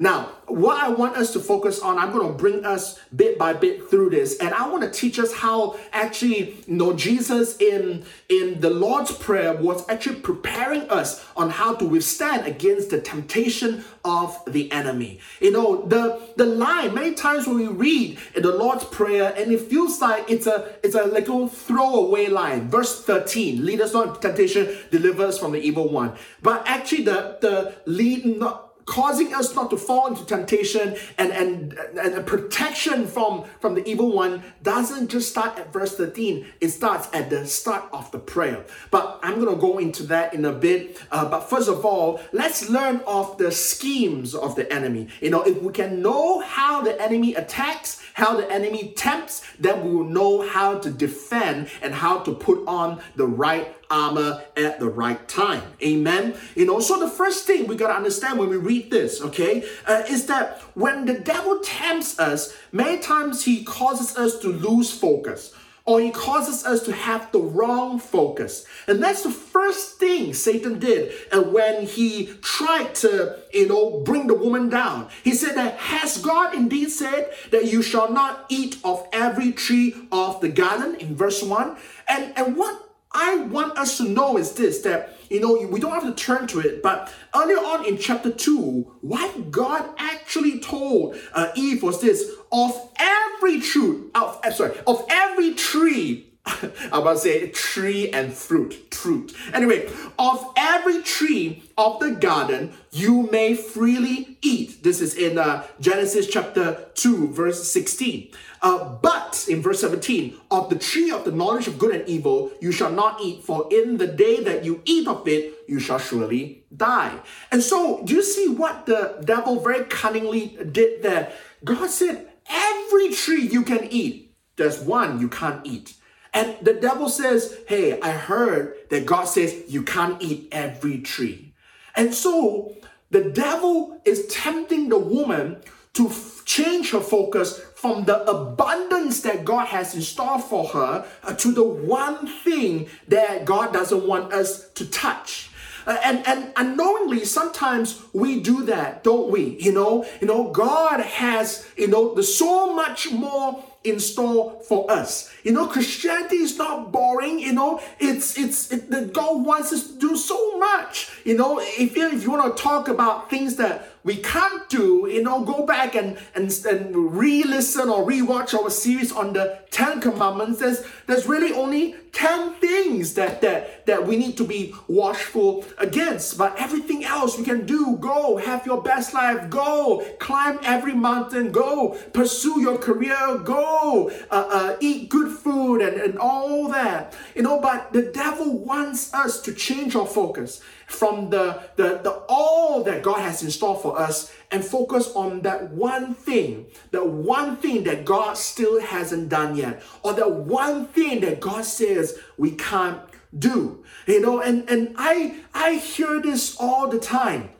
Now, 0.01 0.29
what 0.47 0.81
I 0.81 0.87
want 0.87 1.17
us 1.17 1.33
to 1.33 1.39
focus 1.41 1.81
on, 1.81 1.97
I'm 1.97 2.13
going 2.13 2.25
to 2.25 2.33
bring 2.33 2.65
us 2.65 2.97
bit 3.13 3.37
by 3.37 3.51
bit 3.51 3.89
through 3.89 4.11
this, 4.11 4.37
and 4.37 4.53
I 4.53 4.67
want 4.69 4.81
to 4.81 4.89
teach 4.89 5.19
us 5.19 5.33
how 5.33 5.77
actually, 5.91 6.55
you 6.67 6.75
know, 6.75 6.93
Jesus 6.93 7.57
in 7.57 8.05
in 8.29 8.61
the 8.61 8.69
Lord's 8.69 9.11
Prayer 9.11 9.53
was 9.53 9.87
actually 9.89 10.21
preparing 10.21 10.89
us 10.89 11.25
on 11.35 11.49
how 11.49 11.75
to 11.75 11.85
withstand 11.85 12.47
against 12.47 12.91
the 12.91 13.01
temptation 13.01 13.83
of 14.05 14.41
the 14.47 14.71
enemy. 14.71 15.19
You 15.41 15.51
know, 15.51 15.85
the 15.85 16.21
the 16.37 16.45
line 16.45 16.93
many 16.93 17.13
times 17.13 17.45
when 17.45 17.57
we 17.57 17.67
read 17.67 18.17
in 18.35 18.41
the 18.41 18.55
Lord's 18.55 18.85
Prayer, 18.85 19.33
and 19.35 19.51
it 19.51 19.59
feels 19.59 19.99
like 19.99 20.31
it's 20.31 20.47
a 20.47 20.75
it's 20.81 20.95
a 20.95 21.03
little 21.03 21.49
throwaway 21.49 22.27
line. 22.27 22.69
Verse 22.69 23.03
13, 23.03 23.65
lead 23.65 23.81
us 23.81 23.93
not 23.93 24.21
temptation, 24.21 24.77
deliver 24.91 25.25
us 25.25 25.37
from 25.37 25.51
the 25.51 25.59
evil 25.59 25.89
one. 25.89 26.13
But 26.41 26.63
actually, 26.65 27.03
the 27.03 27.37
the 27.41 27.75
lead 27.85 28.25
not 28.25 28.68
causing 28.89 29.35
us 29.35 29.53
not 29.53 29.69
to 29.69 29.77
fall 29.77 30.07
into 30.07 30.25
temptation 30.25 30.95
and, 31.19 31.31
and, 31.31 31.73
and 31.99 32.25
protection 32.25 33.05
from, 33.05 33.45
from 33.59 33.75
the 33.75 33.87
evil 33.87 34.11
one 34.11 34.41
doesn't 34.63 35.09
just 35.09 35.29
start 35.29 35.59
at 35.59 35.71
verse 35.71 35.95
13, 35.95 36.45
it 36.59 36.69
starts 36.69 37.07
at 37.13 37.29
the 37.29 37.45
start 37.45 37.87
of 37.93 38.09
the 38.11 38.17
prayer. 38.17 38.65
But 38.89 39.19
I'm 39.21 39.39
going 39.39 39.53
to 39.53 39.61
go 39.61 39.77
into 39.77 40.01
that 40.07 40.33
in 40.33 40.43
a 40.43 40.51
bit. 40.51 40.97
Uh, 41.11 41.29
but 41.29 41.41
first 41.41 41.69
of 41.69 41.85
all, 41.85 42.19
let's 42.33 42.67
learn 42.67 43.01
of 43.05 43.37
the 43.37 43.51
schemes 43.51 44.33
of 44.33 44.55
the 44.55 44.71
enemy. 44.73 45.09
You 45.21 45.29
know, 45.29 45.43
if 45.43 45.61
we 45.61 45.71
can 45.71 46.01
know 46.01 46.39
how 46.39 46.81
the 46.81 46.99
enemy 46.99 47.35
attacks, 47.35 48.01
how 48.15 48.37
the 48.37 48.51
enemy 48.51 48.93
tempts, 48.97 49.45
then 49.59 49.85
we 49.85 49.95
will 49.95 50.03
know 50.03 50.47
how 50.49 50.79
to 50.79 50.89
defend 50.89 51.69
and 51.83 51.93
how 51.93 52.19
to 52.21 52.33
put 52.33 52.65
on 52.65 53.01
the 53.15 53.27
right 53.27 53.75
armor 53.89 54.43
at 54.55 54.79
the 54.79 54.87
right 54.87 55.27
time. 55.27 55.63
Amen. 55.81 56.35
You 56.55 56.65
know, 56.65 56.79
so 56.79 56.99
the 56.99 57.09
first 57.09 57.45
thing 57.45 57.67
we 57.67 57.75
got 57.75 57.87
to 57.87 57.95
understand 57.95 58.39
when 58.39 58.49
we 58.49 58.57
read 58.57 58.91
this, 58.91 59.21
okay, 59.21 59.67
uh, 59.85 60.03
is 60.09 60.27
that 60.27 60.61
when 60.73 61.05
the 61.05 61.19
devil 61.19 61.59
tempts 61.59 62.19
us, 62.19 62.55
many 62.71 62.99
times 62.99 63.45
he 63.45 63.63
causes 63.63 64.17
us 64.17 64.39
to 64.39 64.47
lose 64.49 64.91
focus 64.91 65.53
or 65.89 65.99
he 65.99 66.11
causes 66.11 66.67
us 66.67 66.83
to 66.83 66.93
have 66.93 67.31
the 67.31 67.39
wrong 67.39 67.97
focus. 67.97 68.63
And 68.87 69.01
that's 69.01 69.23
the 69.23 69.31
first 69.31 69.97
thing 69.97 70.35
Satan 70.35 70.77
did 70.77 71.11
and 71.31 71.45
uh, 71.45 71.49
when 71.49 71.87
he 71.87 72.27
tried 72.43 72.93
to, 72.95 73.39
you 73.51 73.67
know, 73.67 74.01
bring 74.01 74.27
the 74.27 74.35
woman 74.35 74.69
down. 74.69 75.09
He 75.23 75.33
said 75.33 75.55
that, 75.55 75.77
has 75.77 76.17
God 76.17 76.53
indeed 76.53 76.91
said 76.91 77.31
that 77.49 77.65
you 77.65 77.81
shall 77.81 78.11
not 78.11 78.45
eat 78.49 78.77
of 78.83 79.07
every 79.11 79.51
tree 79.51 79.95
of 80.11 80.41
the 80.41 80.49
garden 80.49 80.93
in 80.93 81.15
verse 81.15 81.41
1? 81.41 81.75
And, 82.07 82.37
and 82.37 82.55
what 82.55 82.88
I 83.11 83.37
want 83.37 83.77
us 83.77 83.97
to 83.97 84.03
know 84.03 84.37
is 84.37 84.53
this 84.53 84.79
that 84.81 85.17
you 85.29 85.39
know 85.39 85.67
we 85.67 85.79
don't 85.79 85.91
have 85.91 86.03
to 86.03 86.13
turn 86.13 86.45
to 86.47 86.59
it, 86.59 86.83
but 86.83 87.11
earlier 87.35 87.57
on 87.57 87.85
in 87.85 87.97
chapter 87.97 88.31
2, 88.31 88.97
what 89.01 89.51
God 89.51 89.89
actually 89.97 90.59
told 90.59 91.15
uh, 91.33 91.51
Eve 91.55 91.81
was 91.81 92.01
this 92.01 92.31
of 92.51 92.91
every 92.97 93.59
tree, 93.61 94.01
of, 94.13 94.39
uh, 94.43 94.51
sorry, 94.51 94.77
of 94.85 95.05
every 95.09 95.53
tree 95.53 96.28
I'm 96.91 97.01
about 97.01 97.13
to 97.13 97.19
say 97.19 97.49
tree 97.49 98.09
and 98.11 98.33
fruit, 98.33 98.93
fruit. 98.93 99.35
Anyway, 99.53 99.89
of 100.17 100.45
every 100.57 101.01
tree 101.01 101.63
of 101.77 101.99
the 101.99 102.11
garden 102.11 102.73
you 102.91 103.29
may 103.31 103.55
freely 103.55 104.37
eat. 104.41 104.83
This 104.83 105.01
is 105.01 105.15
in 105.15 105.37
uh, 105.37 105.65
Genesis 105.79 106.27
chapter 106.27 106.85
2, 106.95 107.29
verse 107.29 107.71
16. 107.71 108.31
Uh, 108.61 108.95
but 108.95 109.45
in 109.47 109.61
verse 109.61 109.79
17, 109.81 110.35
of 110.51 110.69
the 110.69 110.77
tree 110.77 111.11
of 111.11 111.23
the 111.23 111.31
knowledge 111.31 111.67
of 111.67 111.79
good 111.79 111.95
and 111.95 112.07
evil 112.09 112.51
you 112.59 112.71
shall 112.71 112.91
not 112.91 113.21
eat, 113.21 113.43
for 113.43 113.67
in 113.71 113.97
the 113.97 114.07
day 114.07 114.43
that 114.43 114.65
you 114.65 114.81
eat 114.85 115.07
of 115.07 115.27
it, 115.27 115.53
you 115.67 115.79
shall 115.79 115.99
surely 115.99 116.63
die. 116.75 117.19
And 117.51 117.63
so, 117.63 118.03
do 118.03 118.13
you 118.13 118.23
see 118.23 118.49
what 118.49 118.85
the 118.85 119.21
devil 119.23 119.59
very 119.59 119.85
cunningly 119.85 120.57
did 120.71 121.03
there? 121.03 121.31
God 121.63 121.89
said, 121.89 122.27
Every 122.49 123.11
tree 123.11 123.47
you 123.47 123.63
can 123.63 123.87
eat, 123.91 124.35
there's 124.55 124.79
one 124.79 125.21
you 125.21 125.29
can't 125.29 125.65
eat. 125.65 125.93
And 126.33 126.57
the 126.61 126.73
devil 126.73 127.09
says, 127.09 127.57
Hey, 127.67 127.99
I 128.01 128.11
heard 128.11 128.75
that 128.89 129.05
God 129.05 129.25
says 129.25 129.63
you 129.67 129.83
can't 129.83 130.21
eat 130.21 130.47
every 130.51 130.99
tree. 130.99 131.53
And 131.95 132.13
so 132.13 132.75
the 133.11 133.23
devil 133.23 133.99
is 134.05 134.27
tempting 134.27 134.89
the 134.89 134.99
woman 134.99 135.61
to 135.93 136.07
f- 136.07 136.43
change 136.45 136.91
her 136.91 136.99
focus 136.99 137.59
from 137.75 138.05
the 138.05 138.23
abundance 138.29 139.21
that 139.21 139.43
God 139.43 139.67
has 139.67 139.95
in 139.95 140.01
store 140.01 140.39
for 140.39 140.67
her 140.69 141.05
uh, 141.23 141.33
to 141.35 141.51
the 141.51 141.63
one 141.63 142.27
thing 142.27 142.87
that 143.07 143.45
God 143.45 143.73
doesn't 143.73 144.07
want 144.07 144.31
us 144.31 144.69
to 144.71 144.89
touch. 144.89 145.49
Uh, 145.87 145.97
and 146.03 146.27
and 146.27 146.51
unknowingly 146.57 147.25
sometimes 147.25 148.03
we 148.13 148.39
do 148.41 148.63
that 148.63 149.01
don't 149.03 149.31
we 149.31 149.57
you 149.59 149.71
know 149.71 150.05
you 150.19 150.27
know 150.27 150.51
god 150.51 150.99
has 150.99 151.67
you 151.77 151.87
know 151.87 152.13
there's 152.13 152.35
so 152.35 152.75
much 152.75 153.11
more 153.11 153.63
in 153.83 153.99
store 153.99 154.59
for 154.67 154.89
us. 154.91 155.31
You 155.43 155.53
know, 155.53 155.67
Christianity 155.67 156.37
is 156.37 156.57
not 156.57 156.91
boring. 156.91 157.39
You 157.39 157.53
know, 157.53 157.81
it's 157.99 158.37
it's 158.37 158.71
it, 158.71 158.91
the 158.91 159.01
God 159.01 159.45
wants 159.45 159.71
us 159.71 159.87
to 159.87 159.99
do 159.99 160.17
so 160.17 160.57
much. 160.57 161.09
You 161.23 161.37
know, 161.37 161.59
if 161.61 161.95
you, 161.95 162.09
if 162.09 162.23
you 162.23 162.31
want 162.31 162.55
to 162.55 162.61
talk 162.61 162.87
about 162.87 163.29
things 163.29 163.55
that 163.55 163.98
we 164.03 164.15
can't 164.17 164.67
do, 164.69 165.07
you 165.11 165.23
know, 165.23 165.43
go 165.43 165.65
back 165.65 165.95
and 165.95 166.17
and, 166.35 166.51
and 166.65 167.17
re-listen 167.17 167.89
or 167.89 168.05
re-watch 168.05 168.53
our 168.53 168.69
series 168.69 169.11
on 169.11 169.33
the 169.33 169.59
Ten 169.71 169.99
Commandments. 169.99 170.59
There's 170.59 170.83
there's 171.07 171.27
really 171.27 171.53
only 171.53 171.95
10 172.13 172.55
things 172.55 173.13
that 173.13 173.41
that 173.41 173.85
that 173.85 174.07
we 174.07 174.15
need 174.15 174.37
to 174.37 174.45
be 174.45 174.73
watchful 174.87 175.65
against. 175.77 176.37
But 176.37 176.57
everything 176.57 177.03
else 177.03 177.37
we 177.37 177.43
can 177.43 177.65
do, 177.65 177.97
go, 177.99 178.37
have 178.37 178.65
your 178.65 178.81
best 178.81 179.13
life, 179.13 179.49
go, 179.49 180.05
climb 180.19 180.59
every 180.63 180.93
mountain, 180.93 181.51
go, 181.51 181.97
pursue 182.13 182.61
your 182.61 182.77
career, 182.77 183.37
go, 183.43 184.11
uh, 184.31 184.47
uh, 184.51 184.77
eat 184.79 185.09
good 185.09 185.31
food 185.37 185.81
and, 185.81 185.99
and 185.99 186.17
all 186.17 186.69
that. 186.69 187.15
You 187.35 187.43
know, 187.43 187.59
but 187.59 187.91
the 187.93 188.03
devil 188.13 188.57
wants 188.57 189.13
us 189.13 189.41
to 189.41 189.53
change 189.53 189.95
our 189.95 190.07
focus 190.07 190.61
from 190.89 191.29
the, 191.29 191.61
the, 191.75 191.99
the 192.03 192.23
all 192.27 192.83
that 192.83 193.03
God 193.03 193.19
has 193.21 193.43
in 193.43 193.51
store 193.51 193.77
for 193.79 193.99
us 193.99 194.33
and 194.51 194.65
focus 194.65 195.11
on 195.15 195.41
that 195.41 195.69
one 195.69 196.15
thing, 196.15 196.65
the 196.91 197.05
one 197.05 197.57
thing 197.57 197.83
that 197.83 198.05
God 198.05 198.37
still 198.37 198.81
hasn't 198.81 199.29
done 199.29 199.55
yet, 199.55 199.83
or 200.01 200.13
the 200.13 200.27
one 200.27 200.87
thing 200.87 201.21
that 201.21 201.39
God 201.39 201.63
says 201.63 202.17
we 202.37 202.51
can't 202.51 202.99
do. 203.37 203.83
You 204.07 204.19
know, 204.19 204.41
and, 204.41 204.67
and 204.69 204.95
I 204.97 205.35
I 205.53 205.75
hear 205.75 206.19
this 206.19 206.57
all 206.59 206.87
the 206.87 206.99
time. 206.99 207.51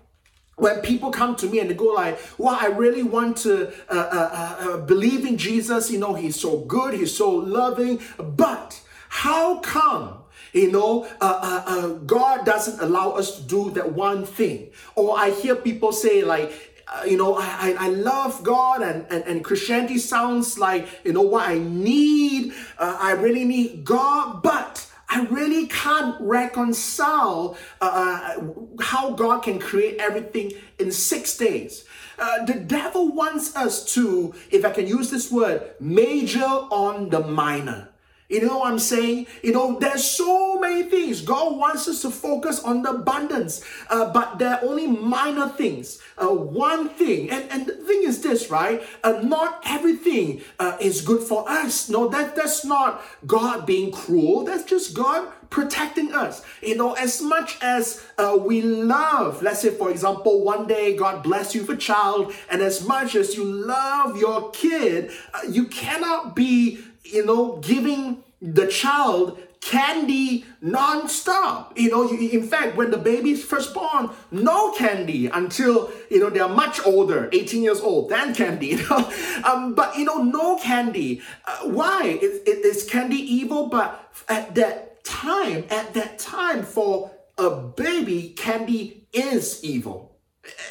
When 0.56 0.82
people 0.82 1.12
come 1.12 1.36
to 1.38 1.46
me 1.46 1.60
and 1.60 1.70
they 1.70 1.74
go 1.74 1.86
like 1.86 2.20
well 2.38 2.58
i 2.60 2.66
really 2.66 3.04
want 3.04 3.38
to 3.38 3.70
uh, 3.90 3.96
uh, 3.96 4.56
uh, 4.60 4.78
believe 4.78 5.26
in 5.26 5.38
jesus. 5.38 5.90
You 5.90 6.00
know 6.00 6.16
he's 6.16 6.38
so 6.38 6.60
good 6.66 6.96
he's 6.96 7.16
so 7.16 7.30
loving. 7.32 8.02
But 8.18 8.82
how 9.08 9.60
come 9.60 10.24
you 10.54 10.72
know, 10.72 11.06
uh, 11.22 11.40
uh, 11.42 11.64
uh, 11.66 11.88
God 12.06 12.46
doesn't 12.46 12.80
allow 12.80 13.12
us 13.12 13.38
to 13.38 13.44
do 13.44 13.72
that 13.72 13.94
one 13.94 14.26
thing. 14.26 14.72
Or 14.96 15.18
I 15.18 15.32
hear 15.32 15.56
people 15.56 15.92
say, 15.92 16.24
like, 16.24 16.52
uh, 16.88 17.04
you 17.06 17.18
know, 17.18 17.36
I, 17.36 17.76
I 17.78 17.90
love 17.90 18.44
God 18.44 18.82
and, 18.82 19.06
and, 19.12 19.24
and 19.26 19.44
Christianity 19.44 20.00
sounds 20.00 20.58
like, 20.58 20.88
you 21.04 21.14
know, 21.14 21.22
what 21.22 21.48
I 21.48 21.60
need. 21.60 22.54
Uh, 22.78 22.98
I 23.00 23.12
really 23.12 23.46
need 23.46 23.84
God, 23.84 24.42
but 24.42 24.88
I 25.08 25.26
really 25.26 25.68
can't 25.68 26.16
reconcile 26.20 27.58
uh, 27.82 28.36
uh 28.40 28.84
how 28.84 29.12
God 29.12 29.42
can 29.42 29.60
create 29.60 30.00
everything 30.00 30.54
in 30.80 30.92
six 30.92 31.38
days. 31.38 31.86
Uh, 32.18 32.46
the 32.46 32.54
devil 32.54 33.12
wants 33.14 33.56
us 33.56 33.94
to, 33.94 34.34
if 34.52 34.66
I 34.66 34.72
can 34.72 34.88
use 34.88 35.10
this 35.10 35.32
word, 35.32 35.72
major 35.80 36.44
on 36.44 37.10
the 37.10 37.22
minor. 37.22 37.89
You 38.30 38.46
know 38.46 38.60
what 38.60 38.72
I'm 38.72 38.78
saying? 38.80 39.26
You 39.42 39.54
know, 39.54 39.80
there's 39.80 40.06
so 40.06 40.60
many 40.60 40.84
things. 40.84 41.22
God 41.22 41.58
wants 41.58 41.88
us 41.88 42.04
to 42.04 42.12
focus 42.12 42.64
on 42.64 42.84
the 42.84 42.92
abundance, 42.92 43.66
uh, 43.90 44.14
but 44.14 44.38
they're 44.38 44.64
only 44.64 44.86
minor 44.86 45.50
things. 45.50 46.00
Uh, 46.16 46.28
one 46.28 46.90
thing, 46.90 47.32
and, 47.32 47.50
and 47.50 47.66
the 47.66 47.74
thing 47.74 48.04
is 48.04 48.22
this, 48.22 48.52
right? 48.52 48.84
Uh, 49.04 49.22
not 49.24 49.64
everything 49.66 50.42
uh, 50.60 50.78
is 50.80 51.02
good 51.02 51.24
for 51.24 51.50
us. 51.50 51.90
No, 51.90 52.08
that 52.10 52.36
that's 52.36 52.64
not 52.64 53.02
God 53.26 53.66
being 53.66 53.92
cruel. 53.92 54.44
That's 54.44 54.64
just 54.64 54.94
God 54.94 55.28
protecting 55.50 56.14
us. 56.14 56.44
You 56.62 56.76
know, 56.76 56.94
as 56.94 57.24
much 57.24 57.58
as 57.62 58.06
uh, 58.20 58.38
we 58.40 58.62
love, 58.62 59.42
let's 59.42 59.62
say, 59.62 59.72
for 59.72 59.90
example, 59.90 60.44
one 60.44 60.68
day 60.68 60.96
God 60.96 61.24
bless 61.24 61.56
you 61.56 61.62
with 61.62 61.72
a 61.72 61.78
child, 61.78 62.34
and 62.52 62.62
as 62.62 62.86
much 62.86 63.16
as 63.16 63.36
you 63.36 63.44
love 63.44 64.18
your 64.18 64.52
kid, 64.52 65.12
uh, 65.34 65.42
you 65.50 65.66
cannot 65.66 66.36
be 66.36 66.84
you 67.12 67.26
know, 67.26 67.58
giving 67.58 68.24
the 68.42 68.68
child 68.68 69.40
candy 69.62 70.46
non-stop. 70.62 71.78
You 71.78 71.90
know, 71.92 72.10
in 72.10 72.44
fact, 72.44 72.76
when 72.76 72.92
the 72.92 72.98
baby's 72.98 73.44
first 73.44 73.74
born, 73.74 74.10
no 74.32 74.72
candy 74.72 75.28
until 75.28 75.92
you 76.10 76.20
know 76.20 76.30
they're 76.30 76.48
much 76.48 76.86
older, 76.86 77.30
18 77.32 77.64
years 77.64 77.82
old, 77.82 78.10
then 78.10 78.34
candy. 78.34 78.68
You 78.80 78.88
know? 78.88 79.12
um, 79.44 79.74
but 79.74 79.98
you 79.98 80.06
know, 80.06 80.24
no 80.24 80.58
candy. 80.58 81.22
Uh, 81.46 81.70
why? 81.70 82.20
Is, 82.22 82.42
is 82.46 82.90
candy 82.90 83.18
evil? 83.18 83.68
But 83.68 84.12
at 84.28 84.56
that 84.56 85.04
time, 85.04 85.66
at 85.70 85.94
that 85.94 86.20
time, 86.20 86.64
for 86.64 87.12
a 87.38 87.50
baby, 87.50 88.30
candy 88.30 89.08
is 89.12 89.64
evil. 89.64 90.09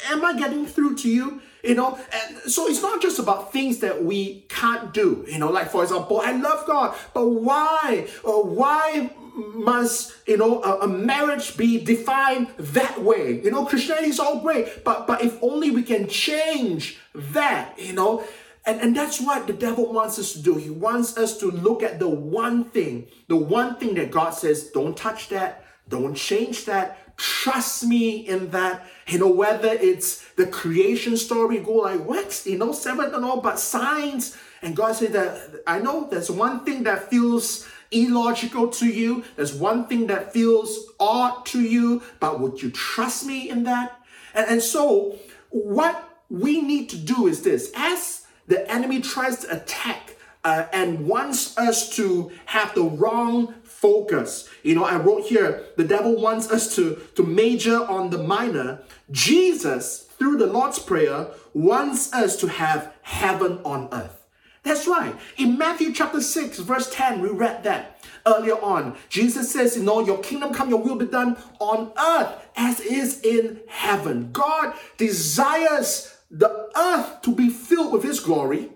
Am 0.09 0.23
I 0.23 0.37
getting 0.37 0.65
through 0.65 0.95
to 0.97 1.09
you? 1.09 1.41
You 1.63 1.75
know, 1.75 1.99
and 2.13 2.37
so 2.51 2.67
it's 2.67 2.81
not 2.81 3.01
just 3.01 3.19
about 3.19 3.51
things 3.51 3.79
that 3.79 4.03
we 4.03 4.45
can't 4.47 4.93
do. 4.93 5.25
You 5.27 5.39
know, 5.39 5.49
like 5.51 5.69
for 5.69 5.83
example, 5.83 6.21
I 6.23 6.31
love 6.31 6.65
God, 6.65 6.95
but 7.13 7.27
why? 7.27 8.07
Or 8.23 8.45
why 8.45 9.11
must 9.35 10.15
you 10.27 10.37
know 10.37 10.63
a, 10.63 10.79
a, 10.81 10.87
marriage 10.87 11.57
be 11.57 11.83
defined 11.83 12.47
that 12.57 13.01
way? 13.01 13.41
You 13.43 13.51
know, 13.51 13.65
Christianity 13.65 14.09
is 14.09 14.19
all 14.19 14.39
great, 14.39 14.85
but 14.85 15.05
but 15.05 15.21
if 15.21 15.37
only 15.43 15.69
we 15.69 15.83
can 15.83 16.07
change 16.07 16.97
that, 17.13 17.77
you 17.77 17.93
know. 17.93 18.23
And, 18.65 18.81
and 18.81 18.95
that's 18.95 19.19
what 19.19 19.47
the 19.47 19.53
devil 19.53 19.91
wants 19.91 20.19
us 20.19 20.33
to 20.33 20.41
do. 20.41 20.55
He 20.55 20.69
wants 20.69 21.17
us 21.17 21.37
to 21.39 21.49
look 21.49 21.81
at 21.81 21.97
the 21.97 22.09
one 22.09 22.65
thing, 22.65 23.07
the 23.27 23.37
one 23.37 23.77
thing 23.77 23.95
that 23.95 24.11
God 24.11 24.31
says, 24.31 24.69
don't 24.69 24.95
touch 24.95 25.29
that, 25.29 25.65
don't 25.87 26.13
change 26.13 26.65
that, 26.65 27.08
trust 27.19 27.85
me 27.85 28.17
in 28.17 28.49
that. 28.51 28.87
You 29.07 29.19
know, 29.19 29.29
whether 29.29 29.69
it's 29.69 30.25
the 30.33 30.47
creation 30.47 31.17
story, 31.17 31.59
go 31.59 31.73
like, 31.73 32.03
what? 32.03 32.41
You 32.45 32.57
know, 32.57 32.71
seven 32.71 33.13
and 33.13 33.23
all, 33.23 33.41
but 33.41 33.59
signs. 33.59 34.35
And 34.61 34.75
God 34.75 34.95
said 34.95 35.13
that 35.13 35.61
I 35.67 35.79
know 35.79 36.07
there's 36.09 36.31
one 36.31 36.65
thing 36.65 36.83
that 36.83 37.09
feels 37.09 37.67
illogical 37.91 38.67
to 38.67 38.85
you, 38.85 39.23
there's 39.35 39.53
one 39.53 39.87
thing 39.87 40.07
that 40.07 40.31
feels 40.31 40.91
odd 40.99 41.45
to 41.47 41.61
you, 41.61 42.03
but 42.19 42.39
would 42.39 42.61
you 42.61 42.69
trust 42.69 43.25
me 43.25 43.49
in 43.49 43.63
that? 43.63 43.99
And, 44.33 44.45
and 44.47 44.61
so, 44.61 45.17
what 45.49 46.07
we 46.29 46.61
need 46.61 46.89
to 46.89 46.97
do 46.97 47.27
is 47.27 47.41
this 47.41 47.71
as 47.75 48.27
the 48.47 48.69
enemy 48.71 49.01
tries 49.01 49.39
to 49.39 49.55
attack 49.55 50.17
uh, 50.43 50.65
and 50.71 51.07
wants 51.07 51.57
us 51.57 51.95
to 51.95 52.31
have 52.45 52.73
the 52.75 52.83
wrong 52.83 53.53
focus. 53.81 54.49
You 54.63 54.75
know, 54.75 54.83
I 54.83 54.97
wrote 54.97 55.25
here 55.25 55.63
the 55.77 55.83
devil 55.83 56.19
wants 56.19 56.51
us 56.51 56.75
to, 56.75 56.99
to 57.15 57.23
major 57.23 57.77
on 57.77 58.09
the 58.09 58.17
minor. 58.17 58.79
Jesus, 59.11 60.03
through 60.17 60.37
the 60.37 60.47
Lord's 60.47 60.79
Prayer, 60.79 61.27
wants 61.53 62.13
us 62.13 62.35
to 62.37 62.47
have 62.47 62.93
heaven 63.01 63.59
on 63.63 63.89
earth. 63.91 64.19
That's 64.63 64.87
right. 64.87 65.15
In 65.37 65.57
Matthew 65.57 65.93
chapter 65.93 66.19
6, 66.19 66.59
verse 66.59 66.89
10, 66.93 67.21
we 67.21 67.29
read 67.29 67.63
that 67.63 68.05
earlier 68.25 68.55
on. 68.55 68.97
Jesus 69.07 69.51
says, 69.51 69.77
You 69.77 69.83
know, 69.83 70.05
your 70.05 70.19
kingdom 70.19 70.53
come, 70.53 70.69
your 70.69 70.81
will 70.81 70.97
be 70.97 71.05
done 71.05 71.37
on 71.59 71.93
earth 71.97 72.35
as 72.57 72.81
is 72.81 73.21
in 73.21 73.61
heaven. 73.69 74.31
God 74.33 74.75
desires 74.97 76.17
the 76.29 76.69
earth 76.75 77.21
to 77.21 77.33
be 77.33 77.49
filled 77.49 77.93
with 77.93 78.03
His 78.03 78.19
glory, 78.19 78.69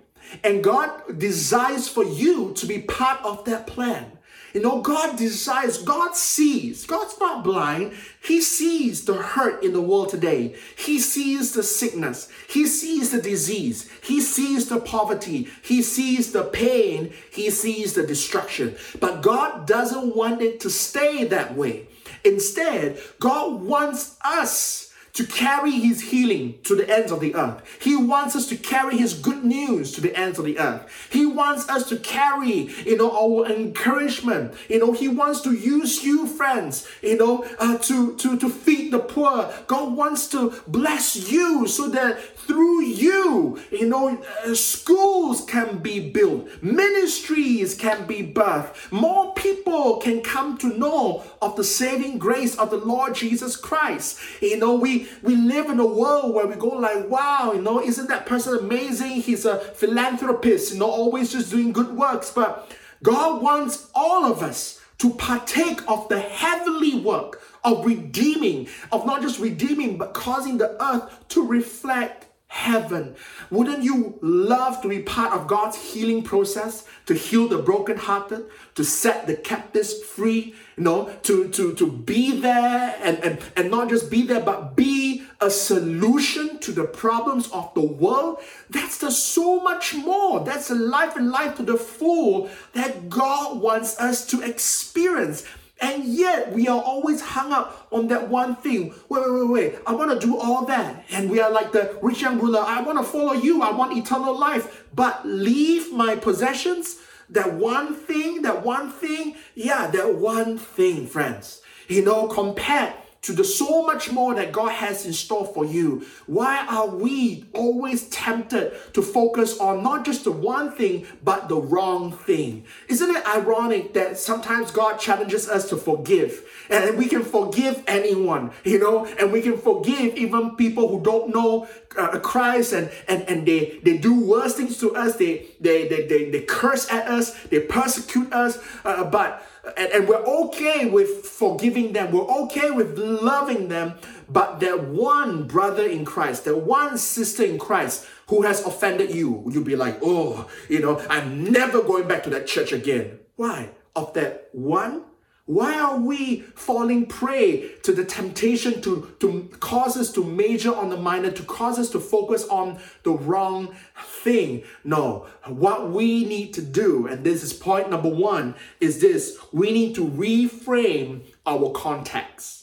and 0.43 0.63
God 0.63 1.19
desires 1.19 1.89
for 1.89 2.05
you 2.05 2.53
to 2.53 2.65
be 2.65 2.79
part 2.79 3.23
of 3.23 3.43
that 3.45 3.67
plan. 3.67 4.13
You 4.53 4.61
know, 4.61 4.81
God 4.81 5.17
desires, 5.17 5.79
God 5.79 6.15
sees. 6.15 6.85
God's 6.85 7.19
not 7.19 7.43
blind. 7.43 7.93
He 8.23 8.39
sees 8.39 9.03
the 9.03 9.15
hurt 9.15 9.63
in 9.63 9.73
the 9.73 9.81
world 9.81 10.09
today. 10.09 10.55
He 10.77 10.99
sees 10.99 11.53
the 11.53 11.63
sickness. 11.63 12.29
He 12.47 12.67
sees 12.67 13.09
the 13.09 13.21
disease. 13.21 13.89
He 14.03 14.21
sees 14.21 14.69
the 14.69 14.79
poverty. 14.79 15.47
He 15.63 15.81
sees 15.81 16.31
the 16.31 16.43
pain. 16.43 17.13
He 17.31 17.49
sees 17.49 17.93
the 17.93 18.05
destruction. 18.05 18.75
But 18.99 19.23
God 19.23 19.65
doesn't 19.65 20.15
want 20.15 20.43
it 20.43 20.59
to 20.59 20.69
stay 20.69 21.25
that 21.25 21.57
way. 21.57 21.87
Instead, 22.23 22.99
God 23.19 23.61
wants 23.61 24.17
us 24.23 24.92
to 25.13 25.23
carry 25.27 25.71
his 25.71 26.01
healing 26.01 26.55
to 26.63 26.75
the 26.75 26.89
ends 26.89 27.11
of 27.11 27.19
the 27.19 27.35
earth. 27.35 27.61
He 27.79 27.95
wants 27.95 28.35
us 28.35 28.47
to 28.47 28.55
carry 28.57 28.97
his 28.97 29.13
good 29.13 29.43
news 29.43 29.91
to 29.91 30.01
the 30.01 30.15
ends 30.17 30.39
of 30.39 30.45
the 30.45 30.57
earth. 30.57 31.07
He 31.11 31.23
wants 31.27 31.69
us 31.69 31.87
to 31.89 31.97
carry, 31.97 32.69
you 32.83 32.97
know, 32.97 33.11
our 33.11 33.45
encouragement. 33.45 34.55
You 34.67 34.79
know, 34.79 34.91
he 34.91 35.07
wants 35.07 35.41
to 35.41 35.53
use 35.53 36.03
you, 36.03 36.25
friends, 36.25 36.87
you 37.03 37.15
know, 37.15 37.45
uh, 37.59 37.77
to, 37.77 38.15
to, 38.15 38.39
to 38.39 38.49
feed 38.49 38.91
the 38.91 38.99
poor. 38.99 39.53
God 39.67 39.95
wants 39.95 40.27
to 40.29 40.55
bless 40.67 41.29
you 41.31 41.67
so 41.67 41.89
that 41.89 42.19
through 42.39 42.81
you, 42.81 43.59
you 43.71 43.87
know, 43.87 44.19
uh, 44.43 44.55
schools 44.55 45.45
can 45.45 45.77
be 45.77 46.09
built, 46.09 46.49
ministries 46.63 47.75
can 47.75 48.07
be 48.07 48.25
birthed, 48.25 48.91
more 48.91 49.33
people 49.35 49.97
can 49.97 50.21
come 50.21 50.57
to 50.57 50.75
know 50.75 51.23
of 51.39 51.55
the 51.55 51.63
saving 51.63 52.17
grace 52.17 52.57
of 52.57 52.71
the 52.71 52.77
Lord 52.77 53.13
Jesus 53.13 53.55
Christ. 53.55 54.19
You 54.41 54.57
know, 54.57 54.73
we 54.73 55.02
we 55.21 55.35
live 55.35 55.69
in 55.69 55.79
a 55.79 55.85
world 55.85 56.33
where 56.33 56.47
we 56.47 56.55
go 56.55 56.69
like, 56.69 57.09
wow, 57.09 57.51
you 57.53 57.61
know, 57.61 57.81
isn't 57.81 58.07
that 58.07 58.25
person 58.25 58.57
amazing? 58.57 59.21
He's 59.21 59.45
a 59.45 59.59
philanthropist, 59.59 60.73
you 60.73 60.79
know, 60.79 60.89
always 60.89 61.31
just 61.31 61.51
doing 61.51 61.71
good 61.71 61.95
works. 61.95 62.31
But 62.31 62.71
God 63.01 63.41
wants 63.41 63.89
all 63.93 64.25
of 64.25 64.41
us 64.41 64.81
to 64.99 65.09
partake 65.11 65.81
of 65.89 66.07
the 66.09 66.19
heavenly 66.19 66.95
work 66.95 67.41
of 67.63 67.85
redeeming, 67.85 68.67
of 68.91 69.05
not 69.05 69.21
just 69.21 69.39
redeeming, 69.39 69.97
but 69.97 70.13
causing 70.13 70.57
the 70.57 70.81
earth 70.83 71.27
to 71.29 71.45
reflect 71.45 72.27
heaven. 72.47 73.15
Wouldn't 73.49 73.83
you 73.83 74.19
love 74.21 74.81
to 74.83 74.87
be 74.87 75.01
part 75.01 75.33
of 75.33 75.47
God's 75.47 75.75
healing 75.75 76.21
process 76.21 76.85
to 77.07 77.15
heal 77.15 77.47
the 77.47 77.57
brokenhearted, 77.57 78.45
to 78.75 78.83
set 78.83 79.25
the 79.25 79.35
captives 79.35 80.03
free, 80.03 80.53
you 80.77 80.83
know, 80.83 81.13
to, 81.23 81.49
to, 81.49 81.73
to 81.75 81.91
be 81.91 82.39
there 82.39 82.95
and, 83.01 83.17
and, 83.23 83.39
and 83.55 83.71
not 83.71 83.89
just 83.89 84.09
be 84.09 84.23
there, 84.23 84.41
but 84.41 84.75
be 84.75 85.23
a 85.39 85.49
solution 85.49 86.59
to 86.59 86.71
the 86.71 86.85
problems 86.85 87.49
of 87.51 87.73
the 87.73 87.81
world? 87.81 88.39
That's 88.69 88.97
the 88.97 89.11
so 89.11 89.59
much 89.59 89.93
more. 89.93 90.43
That's 90.43 90.69
the 90.69 90.75
life 90.75 91.15
and 91.15 91.29
life 91.29 91.57
to 91.57 91.63
the 91.63 91.77
full 91.77 92.49
that 92.73 93.09
God 93.09 93.59
wants 93.59 93.99
us 93.99 94.25
to 94.27 94.41
experience. 94.41 95.45
And 95.81 96.05
yet 96.05 96.53
we 96.53 96.69
are 96.69 96.81
always 96.81 97.19
hung 97.19 97.51
up 97.51 97.87
on 97.91 98.07
that 98.07 98.29
one 98.29 98.55
thing. 98.55 98.93
Wait, 99.09 99.21
wait, 99.21 99.31
wait, 99.31 99.49
wait. 99.49 99.75
I 99.85 99.93
want 99.93 100.11
to 100.11 100.25
do 100.25 100.37
all 100.37 100.65
that. 100.65 101.03
And 101.11 101.29
we 101.29 101.41
are 101.41 101.51
like 101.51 101.73
the 101.73 101.97
rich 102.01 102.21
young 102.21 102.39
ruler. 102.39 102.61
I 102.61 102.81
want 102.81 102.99
to 102.99 103.03
follow 103.03 103.33
you. 103.33 103.61
I 103.61 103.71
want 103.71 103.97
eternal 103.97 104.37
life. 104.39 104.85
But 104.95 105.25
leave 105.25 105.91
my 105.91 106.15
possessions. 106.15 106.99
That 107.33 107.53
one 107.53 107.95
thing, 107.95 108.43
that 108.43 108.63
one 108.63 108.91
thing. 108.91 109.35
Yeah, 109.55 109.87
that 109.87 110.15
one 110.15 110.57
thing, 110.59 111.07
friends. 111.07 111.61
You 111.87 112.05
know, 112.05 112.27
compared 112.27 112.93
to 113.23 113.31
the 113.31 113.43
so 113.43 113.85
much 113.85 114.11
more 114.11 114.35
that 114.35 114.51
God 114.51 114.69
has 114.69 115.05
in 115.05 115.13
store 115.13 115.45
for 115.45 115.65
you. 115.65 116.05
Why 116.27 116.65
are 116.67 116.87
we 116.87 117.45
always 117.53 118.07
tempted 118.09 118.73
to 118.93 119.01
focus 119.01 119.57
on 119.59 119.81
not 119.81 120.05
just 120.05 120.25
the 120.25 120.31
one 120.31 120.71
thing, 120.73 121.07
but 121.23 121.47
the 121.47 121.55
wrong 121.55 122.11
thing? 122.11 122.65
Isn't 122.89 123.15
it 123.15 123.25
ironic 123.25 123.93
that 123.93 124.19
sometimes 124.19 124.71
God 124.71 124.99
challenges 124.99 125.47
us 125.47 125.69
to 125.69 125.77
forgive? 125.77 126.43
And 126.69 126.97
we 126.97 127.07
can 127.07 127.23
forgive 127.23 127.81
anyone, 127.87 128.51
you 128.65 128.79
know, 128.79 129.05
and 129.05 129.31
we 129.31 129.41
can 129.41 129.57
forgive 129.57 130.15
even 130.17 130.57
people 130.57 130.89
who 130.89 131.01
don't 131.01 131.33
know 131.33 131.67
uh, 131.97 132.19
Christ 132.19 132.73
and, 132.73 132.91
and, 133.07 133.23
and 133.29 133.47
they, 133.47 133.79
they 133.83 133.97
do 133.97 134.19
worse 134.19 134.55
things 134.55 134.77
to 134.79 134.95
us. 134.95 135.15
They, 135.15 135.45
they, 135.61 135.87
they, 135.87 136.07
they, 136.07 136.29
they 136.29 136.41
curse 136.41 136.91
at 136.91 137.07
us, 137.07 137.33
they 137.45 137.61
persecute 137.61 138.33
us, 138.33 138.59
uh, 138.83 139.05
but 139.05 139.45
and, 139.77 139.91
and 139.91 140.07
we're 140.07 140.23
okay 140.23 140.85
with 140.85 141.25
forgiving 141.25 141.93
them, 141.93 142.11
we're 142.11 142.27
okay 142.43 142.71
with 142.71 142.97
loving 142.97 143.69
them, 143.69 143.95
but 144.29 144.59
that 144.59 144.87
one 144.87 145.47
brother 145.47 145.85
in 145.85 146.05
Christ, 146.05 146.45
that 146.45 146.57
one 146.57 146.97
sister 146.97 147.43
in 147.43 147.57
Christ 147.57 148.05
who 148.27 148.41
has 148.43 148.65
offended 148.65 149.13
you, 149.13 149.43
you'll 149.51 149.63
be 149.63 149.75
like, 149.75 149.99
oh, 150.01 150.49
you 150.69 150.79
know, 150.79 151.01
I'm 151.09 151.45
never 151.51 151.81
going 151.81 152.07
back 152.07 152.23
to 152.23 152.29
that 152.31 152.47
church 152.47 152.71
again. 152.71 153.19
Why? 153.35 153.69
Of 153.95 154.13
that 154.13 154.49
one 154.51 155.03
why 155.45 155.77
are 155.77 155.97
we 155.97 156.39
falling 156.55 157.05
prey 157.05 157.69
to 157.83 157.91
the 157.91 158.05
temptation 158.05 158.81
to, 158.81 159.13
to 159.19 159.49
cause 159.59 159.97
us 159.97 160.09
to 160.13 160.23
major 160.23 160.73
on 160.73 160.89
the 160.89 160.95
minor, 160.95 161.31
to 161.31 161.43
cause 161.43 161.77
us 161.77 161.89
to 161.89 161.99
focus 161.99 162.47
on 162.47 162.79
the 163.03 163.11
wrong 163.11 163.75
thing? 163.97 164.63
No, 164.85 165.27
what 165.45 165.91
we 165.91 166.23
need 166.23 166.53
to 166.53 166.61
do, 166.61 167.07
and 167.07 167.25
this 167.25 167.43
is 167.43 167.51
point 167.51 167.89
number 167.89 168.07
one, 168.07 168.55
is 168.79 169.01
this 169.01 169.37
we 169.51 169.73
need 169.73 169.95
to 169.95 170.05
reframe 170.05 171.23
our 171.45 171.71
context. 171.71 172.62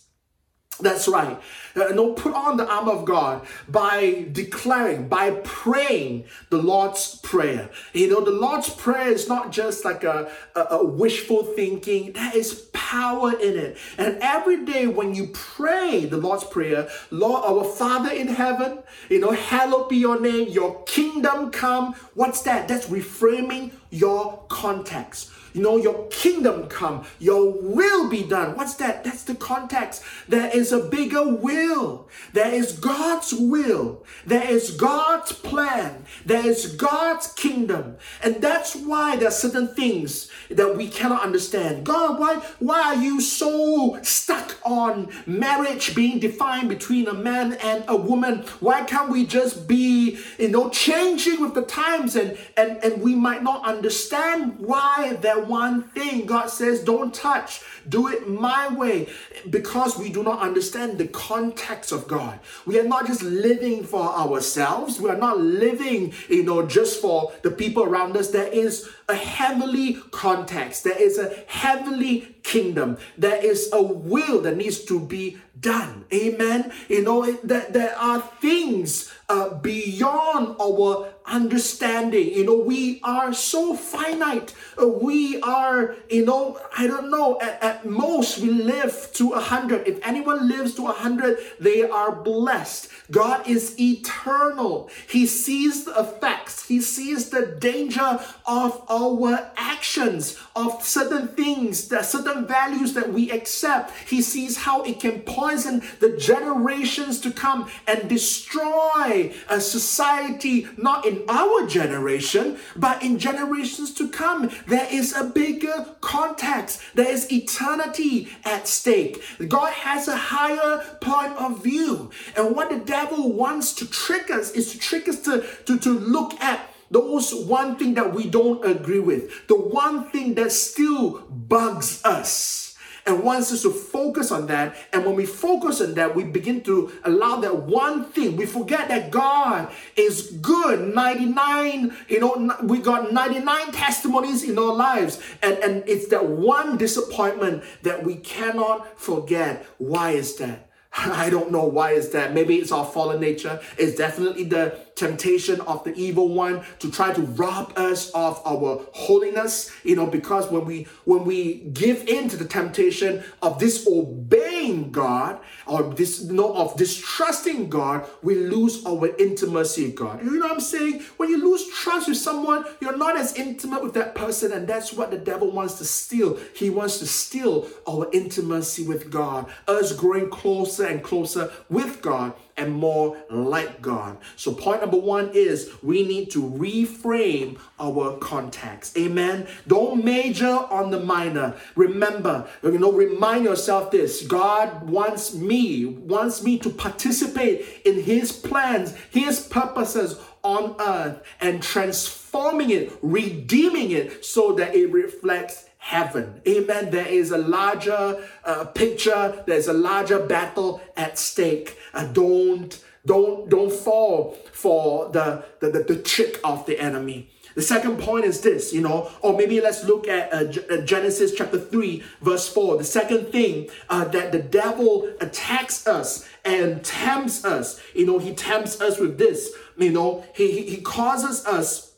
That's 0.81 1.07
right. 1.09 1.41
Uh, 1.77 1.89
no, 1.95 2.13
put 2.15 2.35
on 2.35 2.57
the 2.57 2.69
armor 2.69 2.93
of 2.93 3.05
God 3.05 3.47
by 3.69 4.27
declaring, 4.33 5.09
by 5.09 5.31
praying 5.45 6.25
the 6.49 6.57
Lord's 6.57 7.17
Prayer. 7.17 7.71
You 7.93 8.09
know, 8.09 8.25
the 8.25 8.33
Lord's 8.33 8.71
Prayer 8.71 9.09
is 9.09 9.29
not 9.29 9.53
just 9.53 9.85
like 9.85 10.03
a, 10.03 10.31
a, 10.57 10.61
a 10.61 10.85
wishful 10.85 11.45
thinking, 11.45 12.13
that 12.15 12.35
is 12.35 12.69
power 12.73 13.33
in 13.39 13.57
it. 13.57 13.77
And 13.99 14.19
every 14.21 14.65
day 14.65 14.87
when 14.87 15.15
you 15.15 15.29
pray 15.29 16.07
the 16.07 16.17
Lord's 16.17 16.45
Prayer, 16.45 16.89
Lord, 17.11 17.45
our 17.45 17.65
Father 17.65 18.11
in 18.11 18.29
heaven, 18.29 18.81
you 19.09 19.21
know, 19.21 19.31
hallowed 19.31 19.89
be 19.89 19.97
your 19.97 20.21
name, 20.21 20.49
your 20.49 20.83
kingdom 20.85 21.51
come. 21.51 21.95
What's 22.15 22.43
that? 22.43 22.67
That's 22.67 22.87
reframing 22.87 23.73
your 23.91 24.45
context. 24.49 25.31
You 25.53 25.63
know, 25.63 25.77
your 25.77 26.07
kingdom 26.09 26.69
come, 26.69 27.05
your 27.19 27.53
will 27.53 28.09
be 28.09 28.23
done. 28.23 28.57
What's 28.57 28.75
that? 28.75 29.05
That's 29.05 29.25
the 29.25 29.35
context. 29.35 30.03
There 30.29 30.51
is 30.55 30.73
a 30.73 30.81
bigger 30.81 31.29
will. 31.29 32.09
There 32.33 32.53
is 32.53 32.73
God's 32.73 33.33
will. 33.33 34.05
There 34.27 34.49
is 34.49 34.71
God's 34.73 35.33
plan. 35.33 36.05
There 36.25 36.47
is 36.47 36.67
God's 36.77 37.33
kingdom. 37.33 37.97
And 38.23 38.37
that's 38.37 38.77
why 38.77 39.17
there 39.17 39.29
are 39.29 39.33
certain 39.33 39.75
things 39.75 40.31
that 40.51 40.77
we 40.77 40.89
cannot 40.89 41.23
understand. 41.23 41.85
God, 41.85 42.19
why, 42.19 42.37
why 42.59 42.81
are 42.83 43.03
you 43.03 43.21
so 43.21 43.99
stuck 44.03 44.57
on 44.65 45.09
marriage 45.27 45.95
being 45.95 46.19
defined 46.19 46.69
between 46.69 47.09
a 47.09 47.15
man 47.15 47.55
and 47.55 47.85
a 47.89 47.97
woman? 47.97 48.45
Why 48.61 48.83
can't 48.83 49.11
we 49.11 49.27
just 49.27 49.67
be, 49.67 50.19
you 50.39 50.49
know, 50.49 50.71
changing 50.71 51.41
with 51.41 51.55
the 51.55 51.63
times 51.63 52.17
and, 52.17 52.39
and, 52.57 52.83
and 52.85 53.03
we 53.03 53.15
might 53.15 53.43
not 53.43 53.65
understand 53.65 54.59
why 54.59 55.19
there 55.21 55.40
one 55.41 55.85
thing. 55.91 56.27
God 56.27 56.49
says, 56.49 56.83
don't 56.83 57.13
touch, 57.13 57.63
do 57.89 58.09
it 58.09 58.29
my 58.29 58.69
way, 58.69 59.09
because 59.49 59.99
we 59.99 60.11
do 60.11 60.23
not 60.23 60.41
understand 60.41 60.99
the 60.99 61.09
context 61.09 61.93
of 61.93 62.07
God. 62.07 62.39
We 62.67 62.79
are 62.79 62.85
not 62.85 63.07
just 63.07 63.23
living 63.23 63.85
for 63.85 64.03
ourselves, 64.03 65.01
we 65.01 65.11
are 65.11 65.17
not 65.17 65.39
living, 65.39 66.13
you 66.29 66.43
know, 66.43 66.67
just 66.67 67.01
for 67.01 67.33
the 67.43 67.51
people 67.51 67.83
around 67.85 68.17
us. 68.17 68.31
There 68.31 68.47
is 68.47 68.89
a 69.09 69.15
heavenly 69.15 69.95
context, 70.11 70.85
there 70.85 71.01
is 71.01 71.19
a 71.19 71.35
heavenly 71.47 72.37
kingdom, 72.43 72.99
there 73.19 73.45
is 73.45 73.71
a 73.73 73.83
will 73.83 74.41
that 74.43 74.57
needs 74.57 74.85
to 74.85 75.01
be 75.01 75.39
done. 75.59 76.07
Amen. 76.13 76.73
You 76.89 77.03
know, 77.03 77.31
that 77.33 77.73
there 77.73 77.97
are 77.99 78.21
things 78.41 79.13
uh, 79.29 79.51
beyond 79.51 80.57
our 80.61 81.13
understanding. 81.27 82.35
You 82.35 82.45
know, 82.45 82.57
we 82.57 83.01
are 83.03 83.33
so 83.33 83.75
finite. 83.75 84.55
Uh, 84.81 84.89
we 84.89 85.41
are, 85.43 85.97
you 86.09 86.25
know, 86.25 86.59
I 86.77 86.87
don't 86.87 87.11
know, 87.11 87.41
at, 87.41 87.63
at 87.63 87.87
most 87.87 88.39
we 88.39 88.51
live 88.51 89.11
to 89.15 89.33
a 89.33 89.41
hundred. 89.41 89.87
If 89.87 90.05
anyone 90.07 90.49
lives 90.49 90.75
to 90.77 90.87
a 90.89 90.93
hundred, 90.93 91.39
they 91.59 91.89
are 91.89 92.15
blessed. 92.15 92.89
God 93.11 93.49
is 93.49 93.79
eternal. 93.81 94.91
He 95.09 95.27
sees 95.27 95.85
the 95.85 95.99
effects. 95.99 96.67
He 96.67 96.81
sees 96.81 97.31
the 97.31 97.47
danger 97.47 98.21
of 98.47 98.85
our 98.89 99.51
actions, 99.57 100.39
of 100.55 100.83
certain 100.83 101.29
things, 101.29 101.89
the 101.89 102.03
certain 102.03 102.47
values 102.47 102.95
that 102.95 103.13
we 103.13 103.31
accept. 103.31 103.93
He 104.09 104.23
sees 104.23 104.59
how 104.59 104.83
it 104.83 105.01
can 105.01 105.21
poison 105.23 105.83
the 106.01 106.17
generations 106.17 107.21
to 107.21 107.31
come 107.31 107.69
and 107.87 108.09
destroy 108.09 109.33
a 109.49 109.61
society, 109.61 110.69
not 110.77 111.05
in 111.05 111.20
our 111.29 111.67
generation, 111.67 112.59
but 112.77 113.03
in 113.03 113.19
generations 113.19 113.93
to 113.95 114.09
come. 114.09 114.51
There 114.67 114.89
is 114.91 115.15
a 115.15 115.25
bigger 115.25 115.95
context. 116.01 116.81
There 116.95 117.09
is 117.09 117.31
eternity 117.33 118.29
at 118.45 118.69
stake. 118.69 119.23
God 119.49 119.73
has 119.73 120.09
a 120.09 120.17
higher 120.17 120.97
point 121.01 121.33
of 121.37 121.63
view. 121.63 122.11
And 122.37 122.55
what 122.55 122.71
the 122.71 122.79
devil 122.79 123.33
wants 123.33 123.73
to 123.75 123.91
trick 123.91 124.31
us 124.31 124.53
is 124.53 124.73
to 124.73 124.79
trick 124.79 125.09
us 125.09 125.21
to, 125.21 125.45
to, 125.67 125.79
to 125.79 125.91
look 125.91 126.41
at 126.41 126.75
those 126.91 127.33
one 127.33 127.77
thing 127.77 127.95
that 127.95 128.13
we 128.13 128.29
don't 128.29 128.65
agree 128.65 128.99
with, 128.99 129.47
the 129.47 129.55
one 129.55 130.11
thing 130.11 130.35
that 130.35 130.51
still 130.51 131.21
bugs 131.29 132.05
us 132.05 132.70
and 133.07 133.23
wants 133.23 133.53
us 133.53 133.63
to 133.63 133.71
focus 133.71 134.31
on 134.31 134.47
that. 134.49 134.77
And 134.93 135.05
when 135.05 135.15
we 135.15 135.27
focus 135.27 135.81
on 135.81 135.95
that, 135.95 136.15
we 136.15 136.25
begin 136.25 136.63
to 136.63 136.93
allow 137.05 137.37
that 137.37 137.57
one 137.63 138.05
thing. 138.05 138.37
We 138.37 138.47
forget 138.47 138.89
that 138.89 139.11
God 139.11 139.71
is 139.97 140.31
good. 140.41 140.95
99, 140.95 141.97
you 142.09 142.21
know, 142.21 142.57
we 142.63 142.79
got 142.79 143.13
99 143.13 143.73
testimonies 143.73 144.43
in 144.43 144.59
our 144.59 144.75
lives. 144.75 145.21
And, 145.43 145.59
and 145.59 145.89
it's 145.89 146.09
that 146.09 146.27
one 146.27 146.77
disappointment 146.77 147.65
that 147.83 148.05
we 148.05 148.17
cannot 148.17 148.99
forget. 148.99 149.67
Why 149.79 150.13
is 150.13 150.37
that? 150.37 150.71
I 150.97 151.31
don't 151.31 151.53
know 151.53 151.65
why 151.65 151.93
is 151.93 152.11
that. 152.11 152.35
Maybe 152.35 152.57
it's 152.57 152.73
our 152.73 152.85
fallen 152.85 153.21
nature. 153.21 153.61
It's 153.79 153.97
definitely 153.97 154.45
the 154.45 154.79
temptation 154.95 155.61
of 155.63 155.85
the 155.85 155.95
evil 155.95 156.29
one 156.29 156.63
to 156.79 156.91
try 156.91 157.13
to 157.13 157.23
rob 157.23 157.73
us 157.77 158.11
of 158.11 158.41
our 158.47 158.85
holiness. 158.93 159.71
You 159.85 159.97
know, 159.97 160.07
because 160.07 160.51
when 160.51 160.65
we 160.65 160.87
when 161.05 161.25
we 161.25 161.71
give 161.73 162.07
in 162.09 162.29
to 162.29 162.37
the 162.37 162.45
temptation 162.45 163.23
of 163.43 163.59
disobeying 163.59 164.91
God 164.91 165.41
or 165.67 165.83
this 165.95 166.23
you 166.23 166.33
know 166.33 166.55
of 166.55 166.77
distrusting 166.77 167.69
God, 167.69 168.09
we 168.23 168.35
lose 168.35 168.85
our 168.87 169.15
intimacy 169.17 169.87
with 169.87 169.97
God. 169.97 170.25
You 170.25 170.39
know 170.39 170.47
what 170.47 170.53
I'm 170.53 170.61
saying? 170.61 171.03
When 171.17 171.31
you 171.31 171.43
lose 171.43 171.69
trust 171.69 172.09
with 172.09 172.19
someone, 172.19 172.65
you're 172.81 172.97
not 172.97 173.17
as 173.17 173.35
intimate 173.35 173.83
with 173.83 173.95
that 173.95 174.15
person, 174.15 174.53
and 174.53 174.67
that's 174.67 174.93
what 174.93 175.11
the 175.11 175.19
devil 175.19 175.51
wants 175.51 175.75
to 175.75 175.85
steal. 175.85 176.39
He 176.55 176.71
wants 176.71 176.99
to 176.99 177.07
steal 177.07 177.69
our 177.89 178.09
intimacy 178.13 178.87
with 178.87 179.11
God, 179.11 179.47
us 179.67 179.93
growing 179.93 180.31
closer 180.31 180.87
and 180.87 181.03
closer 181.03 181.51
with 181.69 182.03
God 182.03 182.35
and 182.61 182.73
more 182.73 183.17
like 183.31 183.81
God. 183.81 184.19
So, 184.37 184.53
point 184.53 184.83
number 184.83 184.99
one 184.99 185.31
is 185.33 185.71
we 185.83 186.07
need 186.07 186.31
to 186.33 186.43
reframe 186.43 187.59
our 187.81 188.19
context. 188.19 188.97
Amen. 188.99 189.49
Don't 189.67 190.05
major 190.05 190.47
on 190.47 190.91
the 190.91 191.01
minor. 191.01 191.57
Remember, 191.75 192.47
you 192.63 192.79
know, 192.79 192.93
remind 192.93 193.45
yourself 193.45 193.91
this 193.91 194.23
God 194.27 194.89
wants 194.89 195.35
me, 195.35 195.87
wants 195.87 196.43
me 196.43 196.59
to 196.59 196.71
participate 196.71 197.83
in 197.87 198.03
His 198.03 198.31
plans, 198.31 198.95
His 199.11 199.41
purposes 199.41 200.21
on 200.43 200.77
earth, 200.81 201.23
and 201.41 201.63
transforming 201.63 202.71
it, 202.71 202.93
redeeming 203.01 203.91
it 203.91 204.25
so 204.25 204.53
that 204.53 204.75
it 204.75 204.93
reflects 204.93 205.70
heaven. 205.81 206.41
Amen. 206.47 206.91
There 206.91 207.07
is 207.07 207.33
a 207.33 207.39
larger 207.39 208.23
uh, 208.45 208.65
picture, 208.67 209.43
there's 209.47 209.67
a 209.67 209.73
larger 209.73 210.21
battle 210.21 210.81
at 210.97 211.19
stake. 211.19 211.77
Uh, 211.93 212.07
don't 212.13 212.85
don't 213.07 213.49
don't 213.49 213.73
fall 213.73 214.37
for 214.53 215.09
the, 215.09 215.43
the, 215.61 215.71
the, 215.71 215.83
the 215.83 215.97
trick 215.97 216.39
of 216.45 216.67
the 216.67 216.79
enemy. 216.79 217.31
The 217.55 217.63
second 217.63 217.99
point 217.99 218.27
is 218.27 218.43
this, 218.43 218.73
you 218.73 218.83
know, 218.83 219.11
or 219.23 219.37
maybe 219.37 219.61
let's 219.61 219.83
look 219.85 220.07
at 220.07 220.33
uh, 220.33 220.53
uh 220.71 220.77
Genesis 220.83 221.35
chapter 221.35 221.59
3, 221.59 222.05
verse 222.21 222.49
4. 222.53 222.77
The 222.77 222.85
second 222.85 223.33
thing 223.33 223.69
uh, 223.89 224.05
that 224.05 224.33
the 224.33 224.39
devil 224.39 225.13
attacks 225.21 225.87
us 225.87 226.29
and 226.45 226.85
tempts 226.85 227.45
us, 227.45 227.81
you 227.95 228.07
know, 228.07 228.19
he 228.19 228.35
tempts 228.35 228.81
us 228.81 229.01
with 229.01 229.19
this, 229.19 229.53
you 229.77 229.91
know, 229.91 230.25
he, 230.35 230.53
he, 230.53 230.77
he 230.77 230.81
causes 230.83 231.45
us 231.47 231.97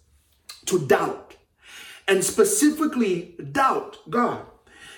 to 0.67 0.87
doubt 0.87 1.22
and 2.13 2.23
specifically 2.23 3.35
doubt 3.53 3.97
God. 4.11 4.45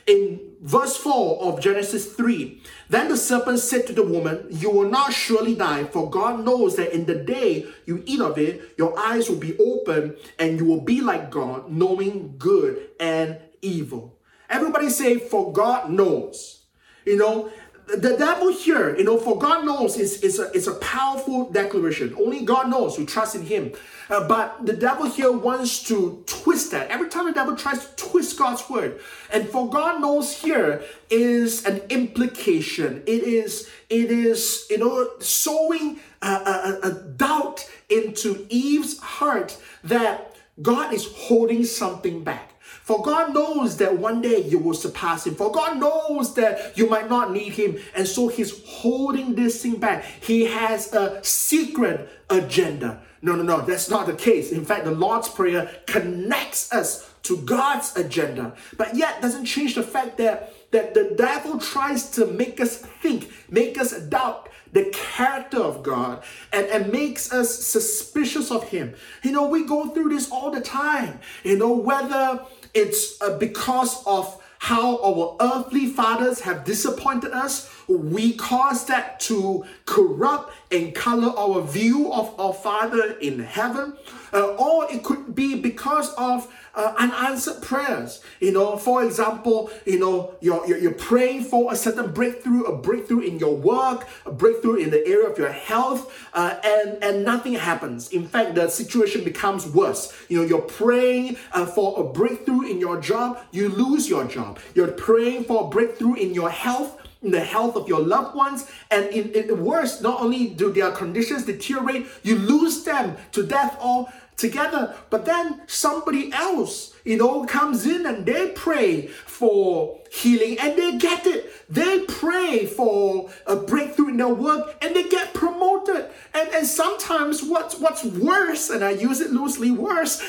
In 0.05 0.41
verse 0.61 0.97
4 0.97 1.43
of 1.45 1.61
Genesis 1.61 2.13
3, 2.13 2.61
then 2.91 3.09
the 3.09 3.17
serpent 3.17 3.61
said 3.61 3.87
to 3.87 3.93
the 3.93 4.03
woman, 4.03 4.49
You 4.51 4.71
will 4.71 4.91
not 4.91 5.13
surely 5.13 5.55
die, 5.55 5.85
for 5.85 6.11
God 6.11 6.45
knows 6.45 6.75
that 6.75 6.93
in 6.93 7.07
the 7.07 7.15
day 7.15 7.67
you 7.87 8.03
eat 8.05 8.21
of 8.21 8.37
it, 8.37 8.75
your 8.77 8.99
eyes 8.99 9.31
will 9.31 9.39
be 9.39 9.57
open 9.59 10.17
and 10.41 10.59
you 10.59 10.67
will 10.67 10.81
be 10.81 11.01
like 11.03 11.31
God, 11.31 11.71
knowing 11.71 12.35
good 12.37 12.89
and 12.99 13.39
evil. 13.63 14.19
Everybody 14.51 14.91
say, 14.91 15.21
For 15.21 15.53
God 15.53 15.91
knows. 15.91 16.65
You 17.07 17.17
know, 17.17 17.53
the 17.87 18.17
devil 18.17 18.53
here, 18.53 18.97
you 18.97 19.05
know, 19.05 19.19
for 19.19 19.39
God 19.39 19.65
knows 19.65 19.99
is, 19.99 20.23
is, 20.23 20.39
a, 20.39 20.51
is 20.53 20.67
a 20.67 20.75
powerful 20.75 21.51
declaration. 21.51 22.15
Only 22.19 22.45
God 22.45 22.71
knows 22.71 22.99
we 22.99 23.05
trust 23.05 23.35
in 23.35 23.43
Him. 23.43 23.73
Uh, 24.09 24.27
but 24.27 24.65
the 24.65 24.73
devil 24.73 25.09
here 25.09 25.33
wants 25.33 25.83
to 25.85 26.23
twist 26.27 26.71
that. 26.71 26.89
Every 26.91 27.09
time 27.09 27.27
the 27.27 27.33
devil 27.33 27.57
tries 27.57 27.87
to 27.87 27.97
twist 27.97 28.39
God's 28.39 28.69
word, 28.69 29.01
and 29.33 29.49
for 29.49 29.69
God 29.69 30.01
knows 30.01 30.41
here 30.41 30.83
is 31.11 31.65
an 31.67 31.83
implication. 31.91 33.03
It 33.07 33.23
is, 33.23 33.71
it 33.91 34.11
is, 34.11 34.67
you 34.71 34.79
know, 34.79 35.11
sowing 35.21 36.01
a, 36.23 36.27
a, 36.27 36.81
a 36.85 36.93
doubt 36.93 37.69
into 37.91 38.47
Eve's 38.49 38.99
heart 38.99 39.57
that 39.83 40.37
God 40.61 40.95
is 40.95 41.07
holding 41.15 41.65
something 41.65 42.25
back. 42.25 42.54
For 42.85 43.03
God 43.03 43.33
knows 43.33 43.79
that 43.79 43.97
one 43.97 44.21
day 44.21 44.43
you 44.43 44.59
will 44.59 44.75
surpass 44.75 45.27
him. 45.27 45.35
For 45.37 45.51
God 45.51 45.79
knows 45.79 46.35
that 46.35 46.77
you 46.77 46.87
might 46.87 47.09
not 47.09 47.33
need 47.33 47.55
him. 47.55 47.79
And 47.97 48.07
so 48.07 48.29
he's 48.29 48.63
holding 48.67 49.35
this 49.35 49.63
thing 49.63 49.77
back. 49.77 50.05
He 50.21 50.45
has 50.45 50.93
a 50.93 51.25
secret 51.25 52.11
agenda. 52.29 53.01
No, 53.23 53.37
no, 53.37 53.43
no, 53.43 53.63
that's 53.63 53.89
not 53.89 54.07
the 54.07 54.13
case. 54.13 54.53
In 54.53 54.67
fact, 54.67 54.85
the 54.85 54.91
Lord's 54.91 55.31
Prayer 55.31 55.71
connects 55.87 56.71
us 56.75 57.11
to 57.23 57.39
God's 57.39 57.97
agenda, 57.97 58.53
but 58.77 58.95
yet 58.95 59.23
doesn't 59.23 59.47
change 59.47 59.77
the 59.77 59.83
fact 59.83 60.19
that, 60.19 60.53
that 60.73 60.93
the 60.93 61.15
devil 61.17 61.59
tries 61.59 62.11
to 62.11 62.27
make 62.27 62.61
us 62.61 62.77
think, 62.77 63.33
make 63.49 63.79
us 63.79 63.99
doubt 63.99 64.51
the 64.75 64.85
character 64.93 65.59
of 65.59 65.83
God 65.83 66.23
and, 66.53 66.67
and 66.67 66.93
makes 66.93 67.33
us 67.33 67.65
suspicious 67.65 68.51
of 68.51 68.69
Him. 68.69 68.95
You 69.23 69.31
know, 69.31 69.47
we 69.47 69.65
go 69.65 69.89
through 69.91 70.11
this 70.11 70.31
all 70.31 70.51
the 70.51 70.61
time. 70.61 71.21
You 71.45 71.57
know, 71.57 71.73
whether 71.73 72.45
it's 72.75 73.21
uh, 73.23 73.39
because 73.39 74.03
of 74.07 74.41
how 74.59 74.99
our 75.05 75.37
earthly 75.41 75.87
fathers 75.87 76.41
have 76.41 76.65
disappointed 76.65 77.33
us, 77.33 77.71
we 77.87 78.33
cause 78.33 78.87
that 78.87 79.21
to 79.21 79.63
corrupt 79.85 80.55
and 80.73 80.95
color 80.95 81.37
our 81.37 81.61
view 81.61 82.11
of 82.11 82.39
our 82.41 82.55
Father 82.55 83.13
in 83.19 83.41
heaven. 83.41 83.95
Uh, 84.35 84.57
or 84.57 84.91
it 84.93 85.05
could 85.05 85.35
be 85.35 85.55
because 85.55 86.13
of 86.15 86.53
uh, 86.75 86.93
unanswered 86.99 87.63
prayers. 87.63 88.21
You 88.41 88.53
know, 88.53 88.77
for 88.77 89.05
example, 89.05 89.71
you 89.87 89.99
know, 89.99 90.35
you're, 90.41 90.67
you're, 90.67 90.79
you're 90.79 90.93
praying 90.93 91.45
for 91.45 91.73
a 91.73 91.77
certain 91.77 92.11
breakthrough, 92.13 92.65
a 92.65 92.77
breakthrough 92.77 93.21
in 93.21 93.39
your 93.39 93.55
work, 93.55 94.09
a 94.27 94.33
breakthrough 94.33 94.77
in 94.77 94.91
the 94.91 95.07
area 95.07 95.29
of 95.29 95.39
your 95.39 95.53
health, 95.53 96.29
uh, 96.35 96.59
and, 96.65 97.03
and 97.03 97.25
nothing 97.25 97.55
happens. 97.55 98.09
In 98.09 98.27
fact, 98.27 98.57
the 98.57 98.69
situation 98.69 99.23
becomes 99.23 99.69
worse. 99.69 100.13
You 100.29 100.41
know, 100.41 100.45
you're 100.45 100.63
praying 100.63 101.37
uh, 101.53 101.67
for 101.67 102.01
a 102.01 102.05
breakthrough 102.05 102.63
in 102.63 102.81
your 102.81 103.01
job, 103.01 103.39
you 103.53 103.69
lose 103.69 104.09
your 104.09 104.25
job. 104.25 104.59
You're 104.75 104.93
praying 104.93 105.45
for 105.45 105.67
a 105.67 105.69
breakthrough 105.69 106.15
in 106.15 106.35
your 106.35 106.51
health, 106.51 107.01
in 107.23 107.31
the 107.31 107.41
health 107.41 107.77
of 107.77 107.89
your 107.89 108.01
loved 108.01 108.37
ones. 108.37 108.71
And 108.91 109.07
in, 109.07 109.31
in 109.33 109.65
worse, 109.65 110.01
not 110.01 110.21
only 110.21 110.49
do 110.49 110.73
their 110.73 110.91
conditions 110.91 111.45
deteriorate, 111.45 112.07
you 112.23 112.37
lose 112.37 112.85
them 112.85 113.17
to 113.33 113.43
death 113.45 113.79
or 113.83 114.09
together. 114.37 114.95
But 115.11 115.25
then 115.25 115.63
somebody 115.67 116.33
else, 116.33 116.95
you 117.05 117.17
know, 117.17 117.45
comes 117.45 117.87
in 117.87 118.07
and 118.07 118.27
they 118.27 118.51
pray 118.51 119.07
for 119.07 120.01
healing 120.11 120.59
and 120.59 120.79
they 120.79 120.97
get 120.99 121.27
it. 121.27 121.51
They 121.69 122.01
pray 122.01 122.67
for 122.67 123.31
a 123.47 123.57
breakthrough 123.57 124.09
in 124.09 124.17
their 124.17 124.29
work 124.29 124.77
and 124.83 124.95
they 124.95 125.09
get 125.09 125.35
promoted. 125.35 126.07
And, 126.33 126.49
and 126.51 126.67
sometimes 126.67 127.43
what's 127.43 127.79
what's 127.79 128.05
worse, 128.05 128.71
and 128.71 128.85
I 128.85 128.91
use 128.91 129.21
it 129.21 129.31
loosely, 129.31 129.71
worse, 129.71 130.23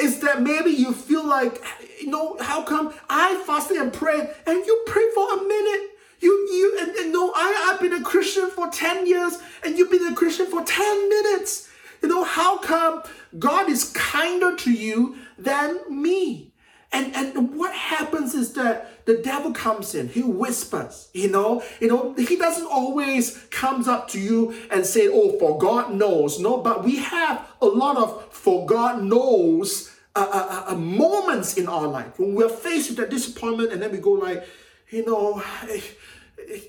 is 0.00 0.20
that 0.20 0.42
maybe 0.42 0.70
you 0.70 0.92
feel 0.92 1.26
like, 1.26 1.62
you 2.00 2.10
know, 2.10 2.36
how 2.40 2.62
come 2.62 2.94
I 3.08 3.42
fasted 3.46 3.76
and 3.76 3.92
prayed 3.92 4.28
and 4.46 4.66
you 4.66 4.84
pray 4.86 5.04
for 5.14 5.38
a 5.38 5.42
minute? 5.42 5.90
You, 6.20 6.30
you, 6.52 6.78
and, 6.80 6.90
and 6.92 7.12
no, 7.12 7.32
I, 7.34 7.72
I've 7.72 7.80
been 7.80 7.94
a 7.94 8.02
Christian 8.02 8.48
for 8.48 8.68
10 8.68 9.08
years 9.08 9.38
and 9.64 9.76
you've 9.76 9.90
been 9.90 10.06
a 10.06 10.14
Christian 10.14 10.46
for 10.46 10.62
10 10.62 11.08
minutes. 11.08 11.68
You 12.02 12.08
know, 12.08 12.24
how 12.24 12.58
come 12.58 13.02
God 13.38 13.68
is 13.68 13.90
kinder 13.92 14.56
to 14.56 14.72
you 14.72 15.16
than 15.38 15.80
me? 15.88 16.52
And, 16.94 17.14
and 17.16 17.56
what 17.56 17.74
happens 17.74 18.34
is 18.34 18.52
that 18.52 19.06
the 19.06 19.16
devil 19.16 19.52
comes 19.52 19.94
in, 19.94 20.08
he 20.08 20.22
whispers, 20.22 21.08
you 21.14 21.30
know, 21.30 21.62
you 21.80 21.88
know, 21.88 22.14
he 22.14 22.36
doesn't 22.36 22.66
always 22.66 23.38
comes 23.50 23.88
up 23.88 24.08
to 24.08 24.20
you 24.20 24.54
and 24.70 24.84
say, 24.84 25.08
oh, 25.10 25.38
for 25.38 25.56
God 25.58 25.94
knows. 25.94 26.38
No, 26.38 26.58
but 26.58 26.84
we 26.84 26.96
have 26.96 27.48
a 27.62 27.66
lot 27.66 27.96
of 27.96 28.32
for 28.32 28.66
God 28.66 29.02
knows 29.02 29.90
uh, 30.14 30.28
uh, 30.30 30.72
uh, 30.72 30.74
moments 30.74 31.56
in 31.56 31.66
our 31.66 31.86
life 31.86 32.18
when 32.18 32.34
we're 32.34 32.50
faced 32.50 32.90
with 32.90 32.98
that 32.98 33.08
disappointment 33.08 33.72
and 33.72 33.80
then 33.80 33.90
we 33.90 33.96
go 33.96 34.12
like, 34.12 34.46
you 34.90 35.06
know, 35.06 35.42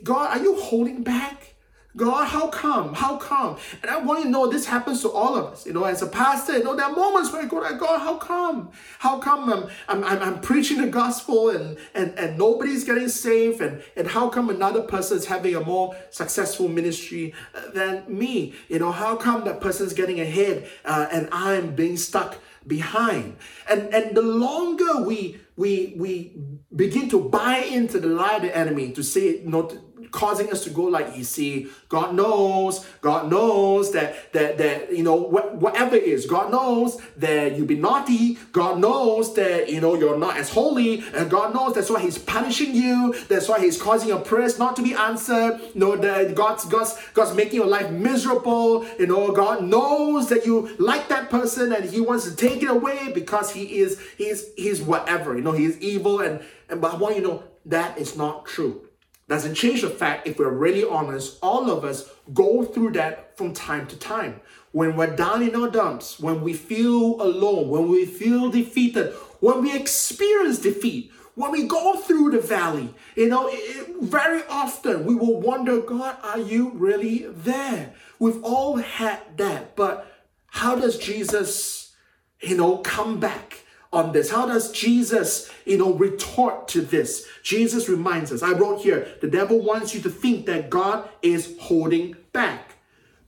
God, 0.03 0.37
are 0.37 0.41
you 0.41 0.55
holding 0.55 1.03
back? 1.03 1.52
God, 1.95 2.27
how 2.27 2.47
come? 2.47 2.95
How 2.95 3.17
come? 3.17 3.57
And 3.83 3.91
I 3.91 3.97
want 3.97 4.19
you 4.19 4.25
to 4.25 4.31
know 4.31 4.47
this 4.47 4.65
happens 4.65 5.01
to 5.01 5.11
all 5.11 5.35
of 5.35 5.53
us. 5.53 5.65
You 5.65 5.73
know, 5.73 5.83
as 5.83 6.01
a 6.01 6.07
pastor, 6.07 6.57
you 6.57 6.63
know, 6.63 6.75
there 6.75 6.85
are 6.87 6.91
moments 6.95 7.31
where 7.31 7.43
I 7.43 7.45
go 7.45 7.57
like, 7.57 7.79
God, 7.79 7.99
how 7.99 8.17
come? 8.17 8.71
How 8.97 9.19
come 9.19 9.51
I'm, 9.51 9.69
I'm, 9.87 10.03
I'm, 10.03 10.19
I'm 10.21 10.41
preaching 10.41 10.81
the 10.81 10.87
gospel 10.87 11.51
and, 11.51 11.77
and, 11.93 12.17
and 12.17 12.37
nobody's 12.37 12.83
getting 12.83 13.09
saved? 13.09 13.61
And, 13.61 13.83
and 13.95 14.07
how 14.07 14.29
come 14.29 14.49
another 14.49 14.81
person 14.81 15.17
is 15.17 15.25
having 15.27 15.55
a 15.55 15.61
more 15.61 15.95
successful 16.09 16.67
ministry 16.67 17.35
uh, 17.53 17.69
than 17.73 18.05
me? 18.07 18.55
You 18.69 18.79
know, 18.79 18.91
how 18.91 19.15
come 19.15 19.43
that 19.45 19.61
person's 19.61 19.93
getting 19.93 20.19
ahead 20.19 20.67
uh, 20.85 21.07
and 21.11 21.29
I'm 21.31 21.75
being 21.75 21.97
stuck 21.97 22.39
behind? 22.65 23.37
And, 23.69 23.93
and 23.93 24.17
the 24.17 24.23
longer 24.23 25.03
we, 25.03 25.37
we, 25.55 25.93
we 25.95 26.35
begin 26.75 27.07
to 27.09 27.29
buy 27.29 27.57
into 27.57 27.99
the 27.99 28.07
lie 28.07 28.37
of 28.37 28.41
the 28.41 28.57
enemy 28.57 28.91
to 28.93 29.03
say, 29.03 29.41
you 29.41 29.49
know, 29.49 29.69
causing 30.13 30.49
us 30.51 30.63
to 30.63 30.69
go 30.69 30.83
like, 30.83 31.17
you 31.17 31.23
see, 31.23 31.67
God 31.89 32.13
knows, 32.13 32.85
God 33.01 33.29
knows 33.29 33.91
that, 33.93 34.31
that, 34.31 34.57
that 34.59 34.93
you 34.95 35.03
know, 35.03 35.19
wh- 35.23 35.61
whatever 35.61 35.95
it 35.95 36.03
is, 36.03 36.27
God 36.27 36.51
knows 36.51 37.01
that 37.17 37.57
you 37.57 37.65
be 37.65 37.75
naughty, 37.75 38.37
God 38.51 38.79
knows 38.79 39.33
that, 39.33 39.69
you 39.69 39.81
know, 39.81 39.95
you're 39.95 40.17
not 40.17 40.37
as 40.37 40.49
holy, 40.49 41.03
and 41.15 41.29
God 41.29 41.53
knows 41.53 41.73
that's 41.73 41.89
why 41.89 41.99
He's 41.99 42.19
punishing 42.19 42.75
you, 42.75 43.15
that's 43.27 43.49
why 43.49 43.59
He's 43.59 43.81
causing 43.81 44.09
your 44.09 44.19
prayers 44.19 44.59
not 44.59 44.75
to 44.75 44.83
be 44.83 44.93
answered, 44.93 45.59
you 45.73 45.79
know, 45.79 45.97
that 45.97 46.35
God's, 46.35 46.65
God's, 46.65 46.95
God's 47.15 47.35
making 47.35 47.55
your 47.55 47.67
life 47.67 47.89
miserable, 47.89 48.85
you 48.99 49.07
know, 49.07 49.31
God 49.31 49.63
knows 49.63 50.29
that 50.29 50.45
you 50.45 50.75
like 50.77 51.07
that 51.09 51.31
person 51.31 51.73
and 51.73 51.89
He 51.89 51.99
wants 51.99 52.29
to 52.29 52.35
take 52.35 52.61
it 52.61 52.69
away 52.69 53.11
because 53.13 53.51
He 53.51 53.79
is, 53.79 53.99
He's, 54.17 54.53
He's 54.55 54.79
whatever, 54.79 55.35
you 55.35 55.41
know, 55.41 55.53
He's 55.53 55.79
evil, 55.79 56.21
and, 56.21 56.39
and 56.69 56.79
but 56.79 56.93
I 56.93 56.97
want 56.97 57.15
you 57.15 57.23
to 57.23 57.27
know 57.27 57.43
that 57.65 57.97
is 57.97 58.15
not 58.15 58.45
true. 58.45 58.87
Doesn't 59.27 59.55
change 59.55 59.81
the 59.81 59.89
fact, 59.89 60.27
if 60.27 60.37
we're 60.37 60.49
really 60.49 60.83
honest, 60.83 61.37
all 61.41 61.69
of 61.71 61.85
us 61.85 62.09
go 62.33 62.63
through 62.63 62.91
that 62.91 63.37
from 63.37 63.53
time 63.53 63.87
to 63.87 63.95
time. 63.95 64.41
When 64.71 64.95
we're 64.95 65.15
down 65.15 65.41
in 65.41 65.55
our 65.55 65.69
dumps, 65.69 66.19
when 66.19 66.41
we 66.41 66.53
feel 66.53 67.21
alone, 67.21 67.69
when 67.69 67.89
we 67.89 68.05
feel 68.05 68.49
defeated, 68.49 69.13
when 69.39 69.61
we 69.61 69.75
experience 69.75 70.59
defeat, 70.59 71.11
when 71.35 71.51
we 71.51 71.67
go 71.67 71.95
through 71.95 72.31
the 72.31 72.39
valley, 72.39 72.93
you 73.15 73.29
know, 73.29 73.47
it, 73.49 74.01
very 74.01 74.43
often 74.49 75.05
we 75.05 75.15
will 75.15 75.39
wonder, 75.39 75.79
God, 75.79 76.17
are 76.21 76.39
you 76.39 76.71
really 76.71 77.25
there? 77.27 77.93
We've 78.19 78.43
all 78.43 78.77
had 78.77 79.19
that, 79.37 79.75
but 79.75 80.11
how 80.47 80.75
does 80.75 80.97
Jesus, 80.97 81.93
you 82.41 82.57
know, 82.57 82.77
come 82.77 83.19
back? 83.19 83.62
On 83.93 84.11
this? 84.11 84.31
How 84.31 84.45
does 84.45 84.71
Jesus, 84.71 85.51
you 85.65 85.77
know, 85.77 85.93
retort 85.93 86.67
to 86.69 86.81
this? 86.81 87.27
Jesus 87.43 87.87
reminds 87.87 88.31
us, 88.31 88.43
I 88.43 88.51
wrote 88.51 88.81
here, 88.81 89.07
the 89.21 89.29
devil 89.29 89.61
wants 89.61 89.93
you 89.93 90.01
to 90.01 90.09
think 90.09 90.45
that 90.47 90.69
God 90.69 91.07
is 91.21 91.55
holding 91.61 92.15
back. 92.33 92.73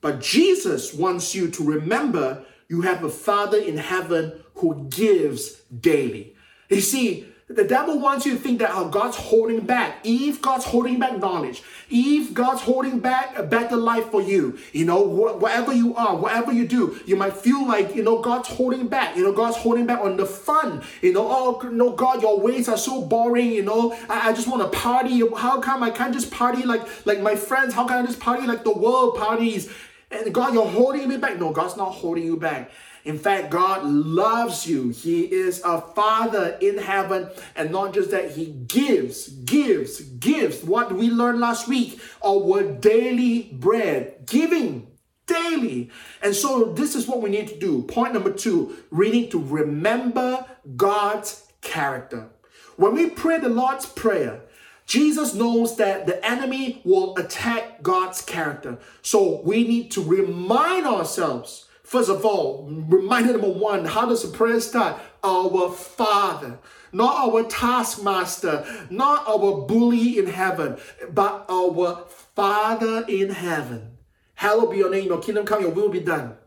But 0.01 0.19
Jesus 0.19 0.93
wants 0.93 1.34
you 1.34 1.49
to 1.51 1.63
remember 1.63 2.45
you 2.67 2.82
have 2.82 3.04
a 3.04 3.10
Father 3.10 3.58
in 3.58 3.78
heaven 3.78 4.43
who 4.56 4.88
gives 4.89 5.62
daily. 5.71 6.36
You 6.69 6.82
see, 6.82 7.28
the 7.48 7.64
devil 7.64 8.00
wants 8.00 8.26
you 8.26 8.34
to 8.34 8.40
think 8.40 8.58
that 8.58 8.72
oh, 8.74 8.90
God's 8.90 9.18
holding 9.18 9.60
back. 9.68 10.00
Eve, 10.04 10.42
God's 10.42 10.66
holding 10.66 10.98
back 10.98 11.20
knowledge. 11.20 11.62
Eve, 11.90 12.34
God's 12.34 12.62
holding 12.62 13.00
back 13.00 13.38
a 13.38 13.44
better 13.44 13.76
life 13.76 14.10
for 14.10 14.20
you. 14.20 14.58
You 14.74 14.86
know, 14.86 15.08
wh- 15.08 15.40
whatever 15.40 15.72
you 15.72 15.96
are, 15.96 16.16
whatever 16.16 16.52
you 16.52 16.68
do, 16.68 17.00
you 17.06 17.16
might 17.16 17.38
feel 17.38 17.68
like, 17.68 17.96
you 17.96 18.02
know, 18.02 18.20
God's 18.20 18.48
holding 18.48 18.88
back. 18.88 19.16
You 19.16 19.24
know, 19.24 19.32
God's 19.32 19.58
holding 19.58 19.86
back 19.86 20.00
on 20.00 20.18
the 20.18 20.26
fun. 20.26 20.82
You 21.04 21.14
know, 21.14 21.28
oh, 21.30 21.70
no, 21.70 21.92
God, 21.92 22.24
your 22.24 22.40
ways 22.40 22.68
are 22.68 22.78
so 22.78 23.04
boring. 23.04 23.52
You 23.52 23.62
know, 23.62 23.96
I, 24.10 24.30
I 24.30 24.34
just 24.34 24.48
want 24.48 24.64
to 24.64 24.78
party. 24.80 25.20
How 25.38 25.62
come 25.62 25.84
I 25.84 25.92
can't 25.92 26.14
just 26.14 26.32
party 26.32 26.64
like, 26.64 27.06
like 27.06 27.22
my 27.22 27.36
friends? 27.36 27.76
How 27.76 27.86
can 27.86 28.04
I 28.04 28.06
just 28.08 28.20
party 28.20 28.48
like 28.48 28.64
the 28.64 28.74
world 28.74 29.18
parties? 29.18 29.72
And 30.10 30.34
God, 30.34 30.54
you're 30.56 30.68
holding 30.68 31.10
me 31.10 31.18
back. 31.18 31.38
No, 31.40 31.52
God's 31.52 31.78
not 31.78 31.92
holding 31.92 32.24
you 32.24 32.38
back. 32.38 32.72
In 33.06 33.20
fact, 33.20 33.52
God 33.52 33.86
loves 33.86 34.68
you. 34.68 34.89
He 34.89 35.22
is 35.22 35.62
a 35.63 35.80
father 35.80 36.58
in 36.60 36.80
heaven. 36.80 37.30
And 37.56 37.72
not 37.72 37.94
just 37.94 38.10
that, 38.12 38.32
He 38.32 38.48
gives, 38.48 39.30
gives, 39.30 40.02
gives. 40.02 40.63
What 40.63 40.91
we 40.91 41.10
learned 41.10 41.39
last 41.39 41.68
week, 41.68 42.02
our 42.26 42.63
daily 42.63 43.44
bread, 43.54 44.26
giving 44.26 44.88
daily. 45.28 45.91
And 46.24 46.36
so 46.36 46.74
this 46.74 46.96
is 46.96 47.08
what 47.08 47.22
we 47.22 47.30
need 47.30 47.48
to 47.50 47.60
do. 47.60 47.84
Point 47.84 48.13
number 48.13 48.32
two, 48.32 48.76
we 48.91 49.12
need 49.12 49.32
to 49.32 49.39
remember 49.41 50.46
God's 50.76 51.46
character. 51.62 52.30
When 52.76 52.96
we 52.96 53.10
pray 53.12 53.39
the 53.39 53.50
Lord's 53.50 53.86
Prayer, 53.86 54.41
Jesus 54.86 55.34
knows 55.34 55.78
that 55.78 56.06
the 56.06 56.24
enemy 56.26 56.82
will 56.84 57.15
attack 57.18 57.82
God's 57.82 58.22
character. 58.22 58.78
So 59.02 59.41
we 59.41 59.68
need 59.68 59.91
to 59.91 60.04
remind 60.04 60.86
ourselves 60.86 61.68
First 61.86 62.10
of 62.10 62.26
all, 62.26 62.67
reminder 62.67 63.34
number 63.34 63.50
one, 63.50 63.86
how 63.86 64.08
does 64.08 64.24
the 64.24 64.36
prayer 64.36 64.60
start? 64.60 65.00
Our 65.24 65.71
Father, 65.71 66.58
not 66.91 67.15
our 67.15 67.43
taskmaster, 67.43 68.65
not 68.89 69.28
our 69.28 69.62
bully 69.67 70.17
in 70.17 70.26
heaven, 70.26 70.78
but 71.12 71.45
our 71.48 72.06
Father 72.36 73.06
in 73.08 73.30
heaven. 73.30 73.98
Hallowed 74.34 74.71
be 74.71 74.78
your 74.78 74.89
name, 74.89 75.06
your 75.06 75.21
kingdom 75.21 75.45
come, 75.45 75.62
your 75.62 75.71
will 75.71 75.89
be 75.89 76.00
done 76.00 76.38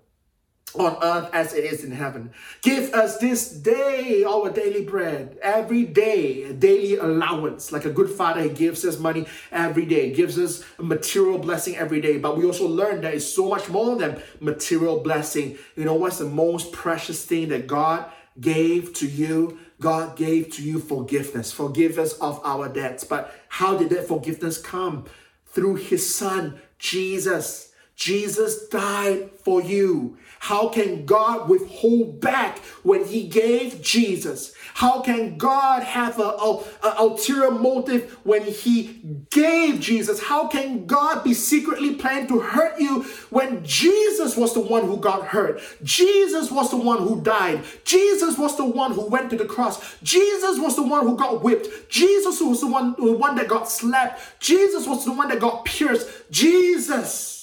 on 0.74 0.96
earth 1.02 1.31
as 1.33 1.54
it 1.54 1.64
is 1.64 1.85
in 1.85 1.92
heaven. 1.92 2.31
Give 2.62 2.92
us 2.92 3.18
this 3.18 3.50
day 3.50 4.24
our 4.24 4.50
daily 4.50 4.85
bread, 4.85 5.38
every 5.42 5.85
day, 5.85 6.44
a 6.44 6.52
daily 6.52 6.96
allowance. 6.96 7.72
Like 7.72 7.85
a 7.85 7.90
good 7.90 8.11
father, 8.11 8.42
he 8.42 8.50
gives 8.50 8.85
us 8.85 8.98
money 8.98 9.26
every 9.50 9.87
day, 9.87 10.12
gives 10.12 10.38
us 10.38 10.64
a 10.78 10.83
material 10.83 11.38
blessing 11.38 11.76
every 11.76 12.00
day. 12.00 12.18
But 12.18 12.37
we 12.37 12.44
also 12.44 12.66
learn 12.66 13.00
that 13.02 13.14
it's 13.14 13.24
so 13.26 13.48
much 13.48 13.68
more 13.68 13.96
than 13.96 14.22
material 14.40 15.00
blessing. 15.00 15.59
You 15.76 15.85
know 15.85 15.94
what's 15.94 16.18
the 16.18 16.26
most 16.26 16.72
precious 16.72 17.24
thing 17.24 17.48
that 17.48 17.66
God 17.66 18.11
gave 18.40 18.92
to 18.94 19.07
you? 19.07 19.59
God 19.81 20.16
gave 20.16 20.50
to 20.54 20.62
you 20.62 20.81
forgiveness, 20.81 21.52
forgiveness 21.52 22.14
of 22.14 22.40
our 22.44 22.68
debts. 22.68 23.04
But 23.04 23.33
how 23.48 23.76
did 23.76 23.90
that 23.90 24.09
forgiveness 24.09 24.59
come? 24.59 25.07
Through 25.46 25.76
his 25.76 26.14
son, 26.14 26.61
Jesus. 26.78 27.67
Jesus 27.99 28.69
died 28.69 29.29
for 29.43 29.61
you. 29.61 30.17
How 30.39 30.69
can 30.69 31.05
God 31.05 31.49
withhold 31.49 32.21
back 32.21 32.59
when 32.85 33.05
He 33.05 33.27
gave 33.27 33.83
Jesus? 33.83 34.55
How 34.75 35.03
can 35.03 35.37
God 35.37 35.83
have 35.83 36.21
a, 36.21 36.23
a, 36.23 36.65
a 36.85 36.95
ulterior 37.01 37.51
motive 37.51 38.17
when 38.23 38.43
He 38.43 39.01
gave 39.31 39.81
Jesus? 39.81 40.23
How 40.23 40.46
can 40.46 40.87
God 40.87 41.25
be 41.25 41.35
secretly 41.35 41.96
planning 41.96 42.29
to 42.29 42.38
hurt 42.38 42.79
you 42.79 43.03
when 43.31 43.65
Jesus 43.65 44.37
was 44.37 44.55
the 44.55 44.61
one 44.61 44.85
who 44.85 44.99
got 44.99 45.27
hurt? 45.27 45.61
Jesus 45.83 46.53
was 46.53 46.71
the 46.71 46.77
one 46.77 46.99
who 46.99 47.21
died. 47.21 47.65
Jesus 47.85 48.38
was 48.38 48.57
the 48.57 48.65
one 48.65 48.92
who 48.92 49.07
went 49.07 49.29
to 49.31 49.37
the 49.37 49.44
cross. 49.44 49.99
Jesus 50.05 50.61
was 50.61 50.77
the 50.77 50.85
one 50.85 51.05
who 51.05 51.17
got 51.17 51.42
whipped. 51.42 51.90
Jesus 51.90 52.40
was 52.40 52.61
the 52.61 52.69
one, 52.69 52.94
the 52.96 53.13
one 53.13 53.35
that 53.35 53.49
got 53.49 53.69
slapped. 53.69 54.21
Jesus 54.38 54.87
was 54.87 55.05
the 55.05 55.13
one 55.13 55.31
that 55.31 55.40
got 55.40 55.65
pierced. 55.65 56.09
Jesus 56.31 57.38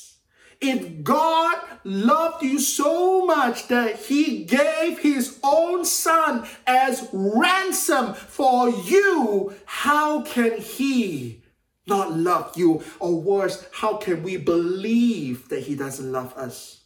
if 0.70 1.03
God 1.03 1.57
loved 1.84 2.43
you 2.43 2.59
so 2.59 3.26
much 3.26 3.68
that 3.68 3.97
he 3.97 4.43
gave 4.43 4.99
his 4.99 5.39
own 5.43 5.86
son 5.86 6.47
as 6.66 7.07
ransom 7.13 8.13
for 8.13 8.70
you, 8.70 9.53
how 9.66 10.22
can 10.22 10.59
he 10.59 11.41
not 11.88 12.13
love 12.13 12.53
you? 12.55 12.84
Or 12.99 13.20
worse, 13.20 13.66
how 13.72 13.97
can 13.97 14.24
we 14.24 14.38
believe 14.38 15.49
that 15.49 15.63
he 15.63 15.76
doesn't 15.76 16.11
love 16.11 16.34
us? 16.36 16.82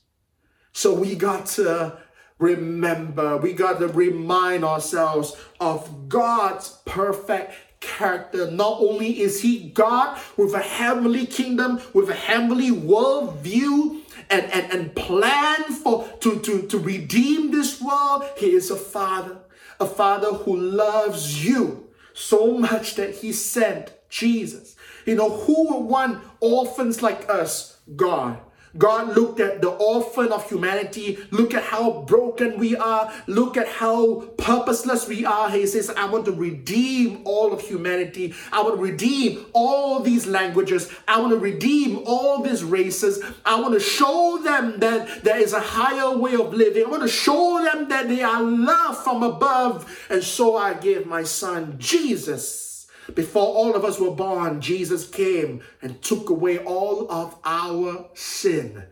So 0.73 0.93
we 0.93 1.15
got 1.15 1.45
to 1.47 1.97
remember, 2.37 3.37
we 3.37 3.53
got 3.53 3.79
to 3.79 3.87
remind 3.87 4.63
ourselves 4.63 5.35
of 5.59 6.09
God's 6.09 6.79
perfect 6.85 7.53
character. 7.79 8.49
Not 8.51 8.79
only 8.79 9.21
is 9.21 9.41
he 9.41 9.69
God 9.69 10.19
with 10.37 10.53
a 10.53 10.59
heavenly 10.59 11.25
kingdom, 11.25 11.81
with 11.93 12.09
a 12.09 12.15
heavenly 12.15 12.71
worldview, 12.71 14.01
and, 14.29 14.45
and, 14.51 14.71
and 14.71 14.95
plan 14.95 15.63
for 15.63 16.07
to, 16.19 16.39
to, 16.39 16.61
to 16.67 16.77
redeem 16.77 17.51
this 17.51 17.81
world, 17.81 18.23
he 18.37 18.53
is 18.53 18.69
a 18.69 18.75
father, 18.75 19.39
a 19.79 19.85
father 19.85 20.33
who 20.33 20.55
loves 20.55 21.43
you 21.43 21.89
so 22.13 22.57
much 22.57 22.95
that 22.95 23.15
he 23.15 23.31
sent 23.31 23.93
Jesus. 24.09 24.75
You 25.05 25.15
know, 25.15 25.29
who 25.29 25.73
would 25.73 25.85
want 25.85 26.23
orphans 26.39 27.01
like 27.01 27.29
us? 27.29 27.77
God. 27.95 28.39
God 28.77 29.15
looked 29.15 29.39
at 29.39 29.61
the 29.61 29.69
orphan 29.69 30.31
of 30.31 30.47
humanity. 30.49 31.17
Look 31.31 31.53
at 31.53 31.63
how 31.63 32.01
broken 32.01 32.59
we 32.59 32.75
are. 32.75 33.11
Look 33.27 33.57
at 33.57 33.67
how 33.67 34.29
purposeless 34.37 35.07
we 35.07 35.25
are. 35.25 35.49
He 35.49 35.65
says, 35.65 35.89
I 35.89 36.05
want 36.05 36.25
to 36.25 36.31
redeem 36.31 37.21
all 37.25 37.51
of 37.51 37.61
humanity. 37.61 38.33
I 38.51 38.61
want 38.61 38.75
to 38.75 38.81
redeem 38.81 39.45
all 39.53 39.99
these 39.99 40.27
languages. 40.27 40.91
I 41.07 41.19
want 41.19 41.31
to 41.33 41.39
redeem 41.39 42.03
all 42.05 42.43
these 42.43 42.63
races. 42.63 43.23
I 43.45 43.59
want 43.59 43.73
to 43.73 43.79
show 43.79 44.39
them 44.43 44.79
that 44.79 45.23
there 45.23 45.39
is 45.39 45.53
a 45.53 45.59
higher 45.59 46.15
way 46.15 46.35
of 46.35 46.53
living. 46.53 46.85
I 46.85 46.89
want 46.89 47.03
to 47.03 47.09
show 47.09 47.63
them 47.63 47.89
that 47.89 48.07
they 48.07 48.21
are 48.21 48.41
loved 48.41 48.99
from 48.99 49.23
above. 49.23 50.05
And 50.09 50.23
so 50.23 50.55
I 50.55 50.73
gave 50.75 51.05
my 51.05 51.23
son 51.23 51.75
Jesus 51.79 52.68
before 53.15 53.45
all 53.45 53.75
of 53.75 53.85
us 53.85 53.99
were 53.99 54.11
born, 54.11 54.61
Jesus 54.61 55.07
came 55.07 55.61
and 55.81 56.01
took 56.01 56.29
away 56.29 56.59
all 56.59 57.09
of 57.11 57.35
our 57.43 58.09
sin. 58.13 58.83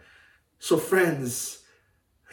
So, 0.59 0.77
friends, 0.77 1.63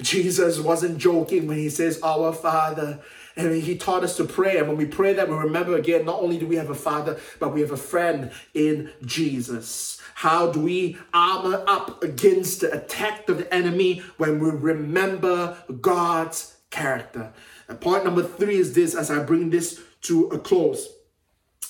Jesus 0.01 0.59
wasn't 0.59 0.99
joking 0.99 1.47
when 1.47 1.59
he 1.59 1.69
says, 1.69 2.01
Our 2.03 2.33
Father. 2.33 3.01
And 3.37 3.63
he 3.63 3.77
taught 3.77 4.05
us 4.05 4.17
to 4.19 4.25
pray. 4.25 4.59
And 4.59 4.69
when 4.69 4.77
we 4.77 4.87
pray 4.87 5.13
that, 5.15 5.29
we 5.29 5.35
remember 5.35 5.77
again, 5.77 6.05
not 6.05 6.21
only 6.21 6.39
do 6.39 6.47
we 6.47 6.57
have 6.57 6.71
a 6.71 6.75
Father, 6.75 7.19
but 7.41 7.53
we 7.53 7.61
have 7.61 7.73
a 7.73 7.77
friend 7.77 8.31
in 8.55 8.93
Jesus. 9.05 10.01
How 10.15 10.53
do 10.53 10.61
we 10.61 10.97
armor 11.13 11.65
up 11.67 12.03
against 12.03 12.61
the 12.61 12.73
attack 12.73 13.29
of 13.29 13.39
the 13.39 13.53
enemy 13.53 13.99
when 14.17 14.39
we 14.39 14.51
remember 14.51 15.59
God's 15.81 16.57
character? 16.71 17.33
And 17.69 17.81
point 17.81 18.05
number 18.05 18.23
three 18.23 18.57
is 18.57 18.75
this 18.75 18.95
as 18.95 19.11
I 19.11 19.23
bring 19.25 19.51
this 19.51 19.81
to 20.03 20.29
a 20.29 20.39
close. 20.39 20.94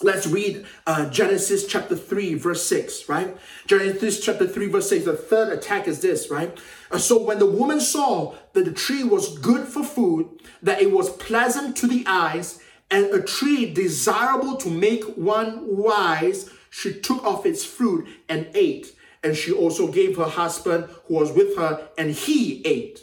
Let's 0.02 0.26
read 0.26 0.66
uh, 0.86 1.08
Genesis 1.08 1.66
chapter 1.66 1.96
3, 1.96 2.34
verse 2.34 2.64
6, 2.66 3.08
right? 3.08 3.36
Genesis 3.66 4.20
chapter 4.20 4.46
3, 4.46 4.66
verse 4.66 4.88
6. 4.88 5.04
The 5.04 5.16
third 5.16 5.52
attack 5.52 5.86
is 5.86 6.00
this, 6.00 6.30
right? 6.30 6.58
Uh, 6.90 6.98
so 6.98 7.22
when 7.22 7.38
the 7.38 7.46
woman 7.46 7.80
saw 7.80 8.34
that 8.54 8.64
the 8.64 8.72
tree 8.72 9.04
was 9.04 9.38
good 9.38 9.68
for 9.68 9.84
food, 9.84 10.28
that 10.62 10.82
it 10.82 10.90
was 10.90 11.10
pleasant 11.16 11.76
to 11.76 11.86
the 11.86 12.04
eyes, 12.06 12.60
and 12.90 13.06
a 13.06 13.22
tree 13.22 13.72
desirable 13.72 14.56
to 14.56 14.68
make 14.68 15.04
one 15.16 15.76
wise, 15.76 16.50
she 16.70 16.92
took 16.92 17.24
off 17.24 17.46
its 17.46 17.64
fruit 17.64 18.06
and 18.28 18.48
ate. 18.54 18.94
And 19.22 19.36
she 19.36 19.52
also 19.52 19.90
gave 19.90 20.16
her 20.16 20.24
husband 20.24 20.88
who 21.06 21.14
was 21.14 21.32
with 21.32 21.56
her, 21.56 21.88
and 21.96 22.10
he 22.10 22.62
ate. 22.66 23.00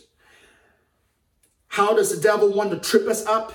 How 1.69 1.95
does 1.95 2.13
the 2.13 2.21
devil 2.21 2.51
want 2.51 2.71
to 2.71 2.79
trip 2.79 3.07
us 3.07 3.25
up? 3.25 3.53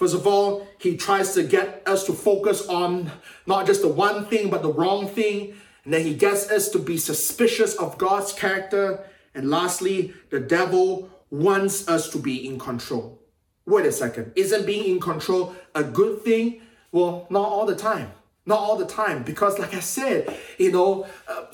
First 0.00 0.14
of 0.14 0.26
all, 0.26 0.66
he 0.78 0.96
tries 0.96 1.34
to 1.34 1.42
get 1.42 1.82
us 1.84 2.04
to 2.04 2.14
focus 2.14 2.66
on 2.68 3.12
not 3.46 3.66
just 3.66 3.82
the 3.82 3.88
one 3.88 4.24
thing, 4.24 4.48
but 4.48 4.62
the 4.62 4.72
wrong 4.72 5.06
thing. 5.06 5.52
And 5.84 5.92
then 5.92 6.06
he 6.06 6.14
gets 6.14 6.50
us 6.50 6.70
to 6.70 6.78
be 6.78 6.96
suspicious 6.96 7.74
of 7.74 7.98
God's 7.98 8.32
character. 8.32 9.04
And 9.34 9.50
lastly, 9.50 10.14
the 10.30 10.40
devil 10.40 11.10
wants 11.28 11.86
us 11.86 12.08
to 12.12 12.18
be 12.18 12.46
in 12.46 12.58
control. 12.58 13.20
Wait 13.66 13.84
a 13.84 13.92
second. 13.92 14.32
Isn't 14.36 14.64
being 14.64 14.90
in 14.90 15.00
control 15.00 15.54
a 15.74 15.84
good 15.84 16.22
thing? 16.22 16.62
Well, 16.92 17.26
not 17.28 17.50
all 17.50 17.66
the 17.66 17.76
time. 17.76 18.10
Not 18.46 18.58
all 18.58 18.78
the 18.78 18.86
time. 18.86 19.22
Because, 19.22 19.58
like 19.58 19.74
I 19.74 19.80
said, 19.80 20.34
you 20.56 20.72
know, 20.72 21.06
uh, 21.28 21.44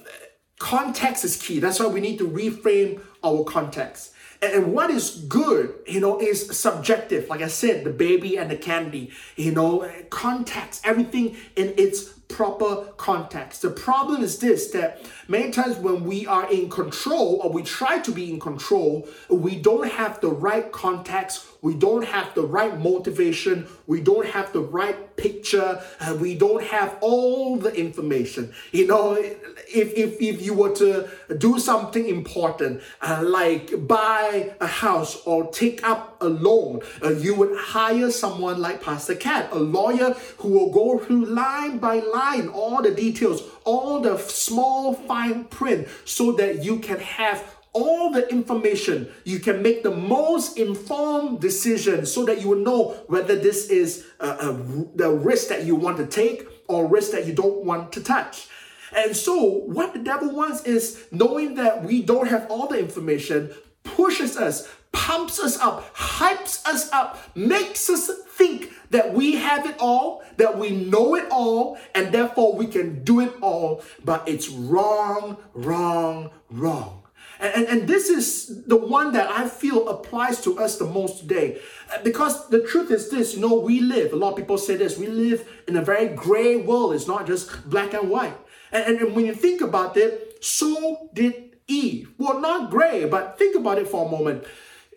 context 0.61 1.25
is 1.25 1.35
key. 1.35 1.59
That's 1.59 1.81
why 1.81 1.87
we 1.87 1.99
need 2.01 2.19
to 2.19 2.29
reframe 2.29 3.01
our 3.25 3.43
context. 3.43 4.13
And 4.43 4.73
what 4.73 4.91
is 4.91 5.11
good, 5.29 5.75
you 5.87 6.01
know, 6.01 6.21
is 6.21 6.57
subjective. 6.57 7.29
Like 7.29 7.43
I 7.43 7.49
said, 7.49 7.85
the 7.85 7.91
baby 7.91 8.37
and 8.37 8.51
the 8.51 8.57
candy, 8.57 9.11
you 9.37 9.53
know, 9.53 9.91
context, 10.11 10.83
everything 10.85 11.37
in 11.57 11.75
its 11.77 12.17
proper 12.29 12.93
context. 12.97 13.63
The 13.63 13.71
problem 13.71 14.23
is 14.23 14.39
this 14.39 14.71
that 14.73 15.01
many 15.29 15.51
times 15.51 15.77
when 15.77 16.05
we 16.05 16.27
are 16.27 16.51
in 16.53 16.69
control 16.69 17.41
or 17.43 17.51
we 17.51 17.63
try 17.63 17.99
to 18.01 18.11
be 18.11 18.31
in 18.31 18.41
control, 18.41 19.09
we 19.31 19.57
don't 19.57 19.89
have 19.89 20.21
the 20.21 20.31
right 20.31 20.71
context, 20.73 21.47
we 21.67 21.75
don't 21.75 22.05
have 22.05 22.33
the 22.39 22.47
right 22.59 22.79
motivation, 22.79 23.67
we 23.89 24.01
don't 24.01 24.29
have 24.37 24.53
the 24.53 24.61
right 24.61 25.17
picture, 25.17 25.83
and 25.99 26.21
we 26.21 26.37
don't 26.37 26.63
have 26.63 26.97
all 27.01 27.57
the 27.57 27.75
information. 27.75 28.53
You 28.71 28.87
know, 28.87 29.15
if, 29.15 29.89
if, 30.05 30.21
if 30.21 30.43
you 30.47 30.55
were 30.55 30.75
to 30.77 31.09
do 31.37 31.59
something 31.59 32.07
important, 32.07 32.83
uh, 33.03 33.23
like 33.25 33.65
buy 33.89 34.55
a 34.61 34.67
house 34.69 35.27
or 35.27 35.51
take 35.51 35.83
up 35.83 36.17
a 36.21 36.29
loan, 36.29 36.83
uh, 37.03 37.11
you 37.15 37.35
would 37.35 37.57
hire 37.59 38.13
someone 38.13 38.61
like 38.61 38.81
Pastor 38.81 39.17
Cat, 39.17 39.49
a 39.51 39.59
lawyer 39.59 40.15
who 40.39 40.51
will 40.51 40.71
go 40.71 40.99
through 40.99 41.25
line 41.27 41.79
by 41.79 41.99
line 41.99 42.47
all 42.49 42.81
the 42.81 42.93
details, 42.93 43.43
all 43.65 43.99
the 43.99 44.17
small 44.19 44.95
fine 44.95 45.45
print, 45.45 45.89
so 46.05 46.31
that 46.33 46.63
you 46.63 46.79
can 46.79 47.01
have 47.01 47.56
all 47.77 48.11
the 48.11 48.27
information. 48.31 49.09
You 49.25 49.39
can 49.39 49.63
make 49.63 49.83
the 49.83 49.95
most 49.95 50.57
informed 50.57 51.41
decision 51.41 52.07
so 52.07 52.25
that 52.25 52.41
you 52.41 52.49
will 52.49 52.65
know 52.65 53.05
whether 53.07 53.37
this 53.37 53.69
is 53.69 54.07
a, 54.19 54.29
a, 54.29 54.53
the 54.95 55.11
risk 55.11 55.49
that 55.49 55.65
you 55.65 55.77
want 55.77 55.99
to 55.99 56.07
take 56.07 56.49
or 56.69 56.87
risk 56.87 57.13
that 57.13 57.27
you 57.27 57.35
don't 57.35 57.65
want 57.65 57.93
to 57.93 58.03
touch. 58.03 58.49
And 58.97 59.15
so, 59.15 59.43
what 59.67 59.93
the 59.93 59.99
devil 59.99 60.35
wants 60.35 60.65
is 60.65 61.05
knowing 61.11 61.57
that 61.57 61.85
we 61.85 62.03
don't 62.03 62.29
have 62.29 62.51
all 62.51 62.67
the 62.67 62.79
information, 62.79 63.53
pushes 63.83 64.37
us, 64.37 64.69
pumps 64.93 65.39
us 65.39 65.59
up, 65.59 65.95
hypes 65.95 66.65
us 66.67 66.91
up, 66.93 67.37
makes 67.37 67.91
us 67.91 68.11
think 68.31 68.73
that 68.91 69.13
we 69.13 69.37
have 69.37 69.67
it 69.67 69.77
all, 69.79 70.23
that 70.39 70.57
we 70.57 70.71
know 70.71 71.15
it 71.15 71.27
all, 71.31 71.79
and 71.95 72.13
therefore 72.13 72.55
we 72.55 72.67
can 72.67 73.05
do 73.05 73.21
it 73.21 73.35
all. 73.43 73.83
But 74.05 74.27
it's 74.29 74.49
wrong, 74.49 75.37
wrong, 75.53 76.31
wrong. 76.51 77.03
And, 77.39 77.67
and, 77.67 77.89
this 77.89 78.09
is 78.09 78.65
the 78.65 78.77
one 78.77 79.13
that 79.13 79.31
I 79.31 79.49
feel 79.49 79.89
applies 79.89 80.41
to 80.43 80.59
us 80.59 80.79
the 80.79 80.87
most 80.87 81.21
today. 81.21 81.61
Uh, 81.93 82.03
because 82.03 82.49
the 82.49 82.63
truth 82.67 82.91
is 82.91 83.11
this, 83.11 83.35
you 83.35 83.41
know, 83.41 83.59
we 83.59 83.81
live, 83.81 84.13
a 84.13 84.17
lot 84.17 84.31
of 84.31 84.37
people 84.37 84.57
say 84.57 84.77
this, 84.77 84.97
we 84.97 85.07
live 85.07 85.47
in 85.69 85.77
a 85.77 85.83
very 85.83 86.09
gray 86.09 86.57
world. 86.57 86.95
It's 86.95 87.07
not 87.07 87.27
just 87.27 87.69
black 87.69 87.93
and 87.93 88.09
white. 88.09 88.37
And, 88.73 88.99
and 88.99 89.15
when 89.15 89.27
you 89.27 89.35
think 89.35 89.61
about 89.61 89.97
it, 89.97 90.39
so 90.43 91.11
did 91.13 91.57
Eve. 91.69 92.13
Well, 92.19 92.41
not 92.41 92.71
gray, 92.71 93.05
but 93.05 93.39
think 93.39 93.57
about 93.57 93.79
it 93.79 93.89
for 93.89 94.07
a 94.07 94.11
moment. 94.11 94.45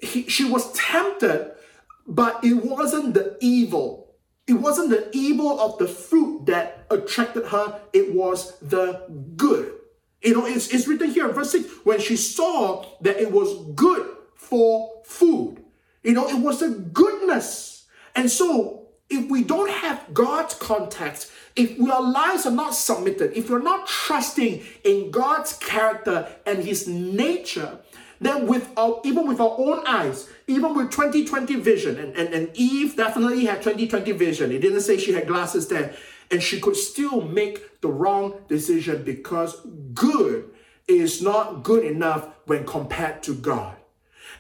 He, 0.02 0.30
she 0.30 0.46
was 0.46 0.72
tempted, 0.74 1.52
but 2.08 2.44
it 2.44 2.54
wasn't 2.54 3.14
the 3.14 3.38
evil. 3.42 4.16
It 4.48 4.54
wasn't 4.54 4.90
the 4.90 5.10
evil 5.12 5.60
of 5.60 5.78
the 5.78 5.88
fruit 5.88 6.46
that 6.46 6.86
attracted 6.90 7.48
her, 7.48 7.82
it 7.94 8.14
was 8.14 8.58
the 8.60 9.06
good. 9.36 9.74
You 10.22 10.34
know, 10.34 10.46
it's, 10.46 10.68
it's 10.74 10.88
written 10.88 11.12
here 11.12 11.28
in 11.28 11.34
verse 11.34 11.52
6 11.52 11.86
when 11.86 12.00
she 12.00 12.18
saw 12.18 12.86
that 13.02 13.18
it 13.18 13.32
was 13.32 13.56
good 13.76 14.06
for 14.36 15.02
food. 15.06 15.64
You 16.04 16.14
know, 16.14 16.28
it 16.28 16.40
was 16.40 16.62
a 16.62 16.70
goodness. 16.70 17.86
And 18.16 18.30
so, 18.30 18.88
if 19.10 19.30
we 19.30 19.44
don't 19.44 19.72
have 19.72 20.14
God's 20.14 20.54
context, 20.54 21.32
if 21.56 21.80
our 21.82 22.02
lives 22.02 22.46
are 22.46 22.52
not 22.52 22.76
submitted, 22.76 23.38
if 23.38 23.50
you're 23.50 23.62
not 23.62 23.88
trusting 23.88 24.62
in 24.84 25.12
God's 25.12 25.54
character 25.54 26.28
and 26.46 26.64
His 26.64 26.88
nature, 26.88 27.80
then 28.22 28.48
with 28.48 28.70
our 28.78 29.02
even 29.04 29.28
with 29.28 29.40
our 29.40 29.56
own 29.58 29.86
eyes, 29.88 30.30
even 30.48 30.76
with 30.76 30.92
2020 30.92 31.56
vision, 31.56 31.98
and, 31.98 32.16
and, 32.16 32.34
and 32.34 32.50
Eve 32.54 32.96
definitely 32.96 33.46
had 33.46 33.62
2020 33.62 34.12
vision. 34.12 34.52
It 34.52 34.60
didn't 34.60 34.82
say 34.82 34.98
she 34.98 35.14
had 35.14 35.28
glasses 35.28 35.68
there, 35.70 35.96
and 36.30 36.44
she 36.44 36.60
could 36.60 36.76
still 36.76 37.22
make 37.22 37.62
the 37.82 37.90
wrong 37.90 38.42
decision 38.48 39.04
because 39.04 39.60
good 39.94 40.50
is 40.88 41.22
not 41.22 41.64
good 41.64 41.84
enough 41.84 42.28
when 42.46 42.66
compared 42.66 43.24
to 43.24 43.34
God. 43.36 43.76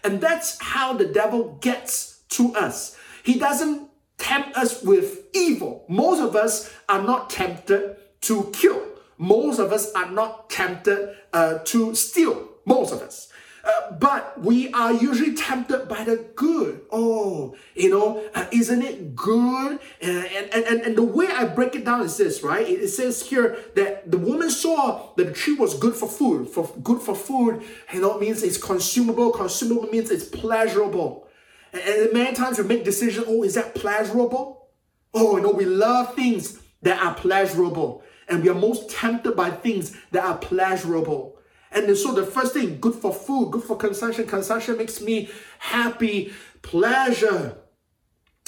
And 0.04 0.20
that's 0.20 0.62
how 0.62 0.94
the 0.94 1.06
devil 1.06 1.58
gets 1.62 2.22
to 2.30 2.54
us. 2.56 2.98
He 3.24 3.38
doesn't 3.38 3.90
tempt 4.18 4.58
us 4.58 4.82
with 4.82 5.28
evil. 5.34 5.86
Most 5.88 6.22
of 6.22 6.36
us 6.36 6.74
are 6.88 7.02
not 7.02 7.30
tempted 7.30 7.98
to 8.22 8.50
kill. 8.54 8.82
Most 9.18 9.60
of 9.60 9.72
us 9.74 9.92
are 9.94 10.10
not 10.10 10.50
tempted 10.50 11.16
uh, 11.34 11.60
to 11.66 11.96
steal. 11.96 12.50
Most 12.66 12.94
of 12.94 13.02
us. 13.02 13.29
Uh, 13.64 13.92
but 13.92 14.42
we 14.42 14.72
are 14.74 14.94
usually 14.94 15.36
tempted 15.36 15.88
by 15.88 16.04
the 16.04 16.26
good. 16.36 16.82
Oh, 16.92 17.56
you 17.76 17.90
know, 17.90 18.24
uh, 18.34 18.46
isn't 18.52 18.82
it 18.82 19.16
good? 19.16 19.80
Uh, 20.02 20.08
and, 20.08 20.54
and, 20.54 20.66
and, 20.66 20.82
and 20.82 20.96
the 20.96 21.04
way 21.04 21.28
I 21.28 21.46
break 21.46 21.76
it 21.76 21.86
down 21.86 22.02
is 22.02 22.18
this, 22.18 22.42
right? 22.42 22.68
It, 22.68 22.82
it 22.82 22.88
says 22.90 23.22
here 23.22 23.58
that 23.76 24.10
the 24.10 24.18
woman 24.18 24.50
saw 24.50 25.14
that 25.16 25.28
the 25.28 25.34
tree 25.34 25.56
was 25.56 25.74
good 25.78 25.96
for 25.96 26.08
food. 26.08 26.50
For 26.50 26.68
good 26.82 27.02
for 27.02 27.16
food, 27.16 27.64
you 27.94 28.02
know, 28.02 28.18
means 28.18 28.44
it's 28.44 28.58
consumable. 28.58 29.32
Consumable 29.32 29.90
means 29.90 30.10
it's 30.10 30.26
pleasurable. 30.26 31.28
And, 31.74 31.82
and 31.82 32.14
many 32.14 32.36
times 32.36 32.58
we 32.58 32.64
make 32.64 32.86
decisions, 32.86 33.26
oh, 33.28 33.44
is 33.44 33.56
that 33.56 33.76
pleasurable? 33.76 34.70
Oh, 35.14 35.38
you 35.38 35.44
know, 35.44 35.52
we 35.52 35.66
love 35.66 36.16
things 36.16 36.60
that 36.82 37.04
are 37.04 37.14
pleasurable. 37.14 38.04
And 38.28 38.44
we 38.44 38.50
are 38.50 38.56
most 38.56 38.90
tempted 38.90 39.36
by 39.36 39.50
things 39.50 39.98
that 40.12 40.24
are 40.24 40.38
pleasurable. 40.38 41.39
And 41.72 41.96
so 41.96 42.14
the 42.14 42.26
first 42.26 42.54
thing, 42.54 42.80
good 42.80 42.96
for 42.96 43.14
food, 43.14 43.52
good 43.52 43.64
for 43.64 43.78
consumption. 43.78 44.26
Consumption 44.28 44.78
makes 44.78 45.02
me 45.02 45.30
happy, 45.60 46.34
pleasure. 46.62 47.58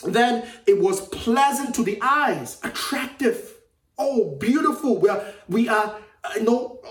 Then 0.03 0.47
it 0.65 0.79
was 0.79 1.07
pleasant 1.09 1.75
to 1.75 1.83
the 1.83 1.99
eyes, 2.01 2.59
attractive. 2.63 3.53
Oh, 3.97 4.35
beautiful. 4.39 4.97
We 4.97 5.09
are, 5.09 5.23
we 5.47 5.69
are, 5.69 5.99
uh, 6.23 6.31
you 6.35 6.43
know, 6.43 6.81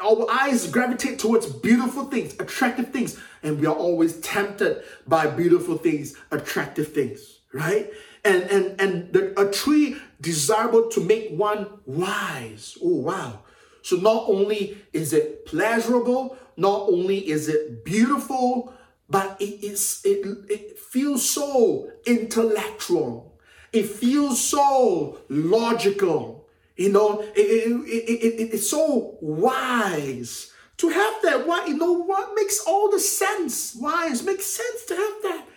our 0.00 0.26
eyes 0.30 0.66
gravitate 0.66 1.18
towards 1.18 1.46
beautiful 1.46 2.04
things, 2.04 2.34
attractive 2.38 2.90
things, 2.90 3.18
and 3.42 3.60
we 3.60 3.66
are 3.66 3.74
always 3.74 4.20
tempted 4.20 4.82
by 5.06 5.26
beautiful 5.28 5.78
things, 5.78 6.16
attractive 6.30 6.92
things, 6.92 7.40
right? 7.52 7.90
And 8.24 8.42
and 8.44 8.80
and 8.80 9.12
the, 9.12 9.40
a 9.40 9.50
tree 9.50 9.96
desirable 10.20 10.88
to 10.90 11.00
make 11.00 11.30
one 11.30 11.66
wise. 11.86 12.76
Oh 12.82 12.96
wow! 12.96 13.40
So 13.82 13.96
not 13.96 14.24
only 14.28 14.78
is 14.92 15.12
it 15.12 15.46
pleasurable, 15.46 16.36
not 16.56 16.88
only 16.88 17.28
is 17.28 17.48
it 17.48 17.84
beautiful, 17.84 18.74
but 19.08 19.36
it 19.40 19.62
is 19.64 20.00
it, 20.04 20.26
it 20.48 20.78
feels 20.78 21.28
so 21.28 21.90
intellectual. 22.06 23.38
It 23.72 23.86
feels 23.86 24.42
so 24.42 25.18
logical. 25.28 26.46
You 26.76 26.92
know, 26.92 27.20
it, 27.20 27.40
it, 27.40 27.70
it, 27.86 28.40
it, 28.40 28.54
it's 28.54 28.70
so 28.70 29.18
wise 29.20 30.52
to 30.78 30.88
have 30.88 31.14
that. 31.22 31.46
Why, 31.46 31.66
you 31.66 31.76
know, 31.76 31.92
what 31.92 32.34
makes 32.34 32.64
all 32.66 32.90
the 32.90 33.00
sense? 33.00 33.74
Wise 33.74 34.24
makes 34.24 34.46
sense 34.46 34.84
to 34.86 34.96
have 34.96 35.22
that. 35.22 35.48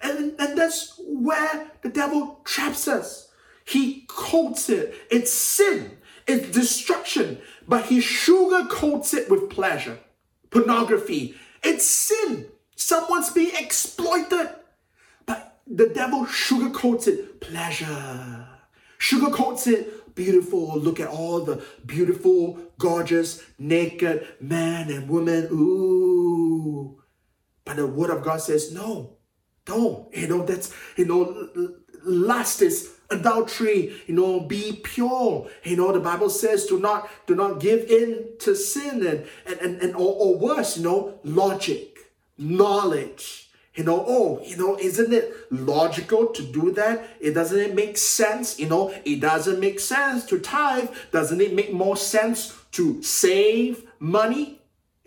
And, 0.00 0.34
and 0.38 0.58
that's 0.58 1.00
where 1.04 1.70
the 1.82 1.88
devil 1.88 2.40
traps 2.44 2.86
us. 2.86 3.30
He 3.64 4.04
coats 4.08 4.68
it. 4.68 4.94
It's 5.10 5.32
sin. 5.32 5.98
It's 6.26 6.50
destruction 6.50 7.38
but 7.68 7.86
he 7.86 7.98
sugarcoats 8.00 9.12
it 9.14 9.30
with 9.30 9.50
pleasure. 9.50 9.98
Pornography, 10.50 11.34
it's 11.62 11.86
sin. 11.86 12.46
Someone's 12.74 13.30
being 13.30 13.54
exploited. 13.54 14.48
But 15.26 15.60
the 15.66 15.88
devil 15.88 16.24
sugarcoats 16.24 17.06
it 17.06 17.40
pleasure. 17.40 18.46
Sugarcoats 18.98 19.66
it 19.66 20.14
beautiful. 20.14 20.78
Look 20.78 20.98
at 20.98 21.08
all 21.08 21.40
the 21.40 21.62
beautiful, 21.84 22.58
gorgeous, 22.78 23.44
naked 23.58 24.26
man 24.40 24.90
and 24.90 25.08
woman. 25.08 25.48
Ooh. 25.52 27.02
But 27.64 27.76
the 27.76 27.86
word 27.86 28.10
of 28.10 28.24
God 28.24 28.40
says, 28.40 28.72
no, 28.72 29.18
don't. 29.66 30.12
You 30.16 30.26
know, 30.26 30.44
that's, 30.46 30.72
you 30.96 31.04
know, 31.04 31.50
lust 32.02 32.62
is 32.62 32.97
adultery 33.10 33.92
you 34.06 34.14
know 34.14 34.40
be 34.40 34.80
pure. 34.82 35.48
You 35.64 35.76
know 35.76 35.92
the 35.92 36.00
bible 36.00 36.30
says 36.30 36.66
do 36.66 36.78
not 36.78 37.08
do 37.26 37.34
not 37.34 37.60
give 37.60 37.90
in 37.90 38.28
to 38.40 38.54
sin 38.54 39.06
and 39.06 39.26
and 39.46 39.60
and, 39.60 39.82
and 39.82 39.94
or, 39.94 40.14
or 40.14 40.38
worse 40.38 40.76
you 40.76 40.84
know 40.84 41.18
logic 41.24 41.98
knowledge. 42.36 43.50
You 43.74 43.84
know 43.84 44.04
oh 44.06 44.40
you 44.44 44.56
know 44.56 44.76
isn't 44.78 45.12
it 45.12 45.32
logical 45.50 46.26
to 46.28 46.42
do 46.42 46.72
that? 46.72 47.08
It 47.20 47.32
doesn't 47.32 47.58
it 47.58 47.74
make 47.74 47.96
sense? 47.96 48.58
You 48.58 48.68
know 48.68 48.94
it 49.04 49.20
doesn't 49.20 49.60
make 49.60 49.80
sense 49.80 50.26
to 50.26 50.38
tithe. 50.38 50.90
Doesn't 51.12 51.40
it 51.40 51.54
make 51.54 51.72
more 51.72 51.96
sense 51.96 52.54
to 52.72 53.02
save 53.02 53.84
money 53.98 54.57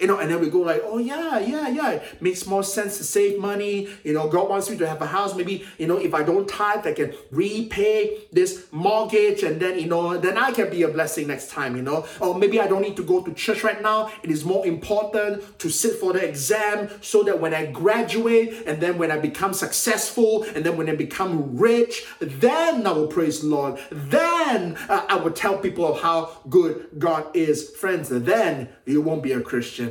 you 0.01 0.07
know, 0.07 0.17
and 0.17 0.31
then 0.31 0.41
we 0.41 0.49
go 0.49 0.59
like, 0.59 0.81
oh 0.83 0.97
yeah, 0.97 1.37
yeah, 1.39 1.69
yeah. 1.69 1.91
It 1.91 2.21
makes 2.21 2.47
more 2.47 2.63
sense 2.63 2.97
to 2.97 3.03
save 3.03 3.39
money. 3.39 3.87
You 4.03 4.13
know, 4.13 4.27
God 4.27 4.49
wants 4.49 4.67
me 4.69 4.77
to 4.77 4.87
have 4.87 4.99
a 5.01 5.05
house. 5.05 5.35
Maybe, 5.35 5.63
you 5.77 5.85
know, 5.85 5.97
if 5.97 6.15
I 6.15 6.23
don't 6.23 6.49
tithe, 6.49 6.87
I 6.87 6.93
can 6.93 7.13
repay 7.29 8.23
this 8.31 8.65
mortgage 8.71 9.43
and 9.43 9.61
then, 9.61 9.77
you 9.77 9.85
know, 9.85 10.17
then 10.17 10.39
I 10.39 10.51
can 10.51 10.71
be 10.71 10.81
a 10.81 10.87
blessing 10.87 11.27
next 11.27 11.51
time, 11.51 11.75
you 11.75 11.83
know. 11.83 12.07
Or 12.19 12.33
maybe 12.33 12.59
I 12.59 12.67
don't 12.67 12.81
need 12.81 12.97
to 12.97 13.03
go 13.03 13.21
to 13.21 13.31
church 13.33 13.63
right 13.63 13.79
now. 13.79 14.11
It 14.23 14.31
is 14.31 14.43
more 14.43 14.65
important 14.65 15.59
to 15.59 15.69
sit 15.69 15.97
for 15.97 16.13
the 16.13 16.27
exam 16.27 16.89
so 17.01 17.21
that 17.23 17.39
when 17.39 17.53
I 17.53 17.67
graduate 17.67 18.63
and 18.65 18.81
then 18.81 18.97
when 18.97 19.11
I 19.11 19.19
become 19.19 19.53
successful 19.53 20.43
and 20.55 20.65
then 20.65 20.77
when 20.77 20.89
I 20.89 20.95
become 20.95 21.55
rich, 21.55 22.05
then 22.19 22.87
I 22.87 22.91
will 22.91 23.07
praise 23.07 23.41
the 23.41 23.47
Lord. 23.47 23.79
Then 23.91 24.77
uh, 24.89 25.05
I 25.07 25.17
will 25.17 25.31
tell 25.31 25.59
people 25.59 25.85
of 25.85 26.01
how 26.01 26.37
good 26.49 26.87
God 26.97 27.35
is. 27.35 27.69
Friends, 27.69 28.09
then 28.09 28.69
you 28.85 29.01
won't 29.03 29.21
be 29.21 29.33
a 29.33 29.41
Christian. 29.41 29.90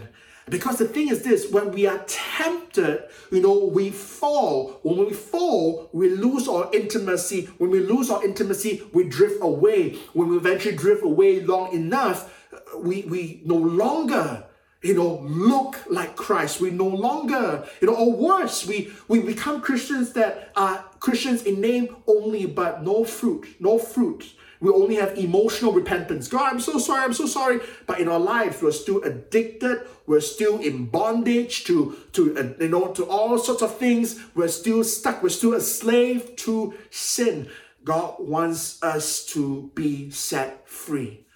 Because 0.51 0.79
the 0.79 0.89
thing 0.89 1.09
is 1.09 1.23
this 1.23 1.51
when 1.51 1.71
we 1.71 1.87
are 1.87 2.05
tempted, 2.07 3.05
you 3.31 3.41
know, 3.41 3.65
we 3.67 3.91
fall. 3.91 4.81
When 4.83 4.99
we 4.99 5.13
fall, 5.13 5.89
we 5.93 6.11
lose 6.11 6.49
our 6.49 6.69
intimacy. 6.75 7.47
When 7.59 7.71
we 7.71 7.81
lose 7.81 8.11
our 8.11 8.25
intimacy, 8.25 8.83
we 8.93 9.09
drift 9.09 9.39
away. 9.41 9.95
When 10.13 10.29
we 10.29 10.37
eventually 10.37 10.77
drift 10.77 11.05
away 11.05 11.41
long 11.41 11.73
enough, 11.73 12.35
uh, 12.53 12.79
we, 12.79 13.03
we 13.03 13.43
no 13.45 13.57
longer 13.57 14.45
you 14.83 14.95
know, 14.95 15.21
look 15.21 15.77
like 15.91 16.17
Christ. 16.17 16.61
We 16.61 16.71
no 16.71 16.87
longer, 16.87 17.67
you 17.81 17.87
know, 17.87 17.95
or 17.95 18.13
worse, 18.13 18.67
we, 18.67 18.91
we 19.09 19.21
become 19.21 19.61
Christians 19.61 20.15
that 20.15 20.53
are 20.57 20.85
Christians 21.01 21.43
in 21.43 21.61
name 21.61 21.97
only, 22.07 22.47
but 22.47 22.83
no 22.83 23.05
fruit, 23.05 23.47
no 23.61 23.79
fruit. 23.79 24.33
We 24.61 24.71
only 24.71 24.97
have 24.97 25.17
emotional 25.17 25.73
repentance. 25.73 26.29
God, 26.29 26.53
I'm 26.53 26.61
so 26.61 26.79
sorry, 26.79 27.03
I'm 27.03 27.15
so 27.15 27.27
sorry. 27.27 27.61
But 27.87 27.99
in 27.99 28.09
our 28.09 28.21
lives, 28.21 28.61
we're 28.61 28.73
still 28.73 29.03
addicted. 29.03 29.87
We're 30.07 30.21
still 30.21 30.59
in 30.59 30.87
bondage 30.87 31.65
to, 31.65 31.97
to 32.13 32.37
uh, 32.37 32.63
you 32.63 32.69
know, 32.69 32.89
to 32.93 33.05
all 33.07 33.39
sorts 33.39 33.63
of 33.63 33.79
things. 33.79 34.21
We're 34.35 34.49
still 34.49 34.85
stuck. 34.85 35.23
We're 35.23 35.31
still 35.31 35.55
a 35.55 35.61
slave 35.61 36.37
to 36.37 36.75
sin. 36.91 37.49
God 37.85 38.17
wants 38.19 38.83
us 38.83 39.25
to 39.27 39.71
be 39.75 40.11
set 40.11 40.69
free. 40.69 41.27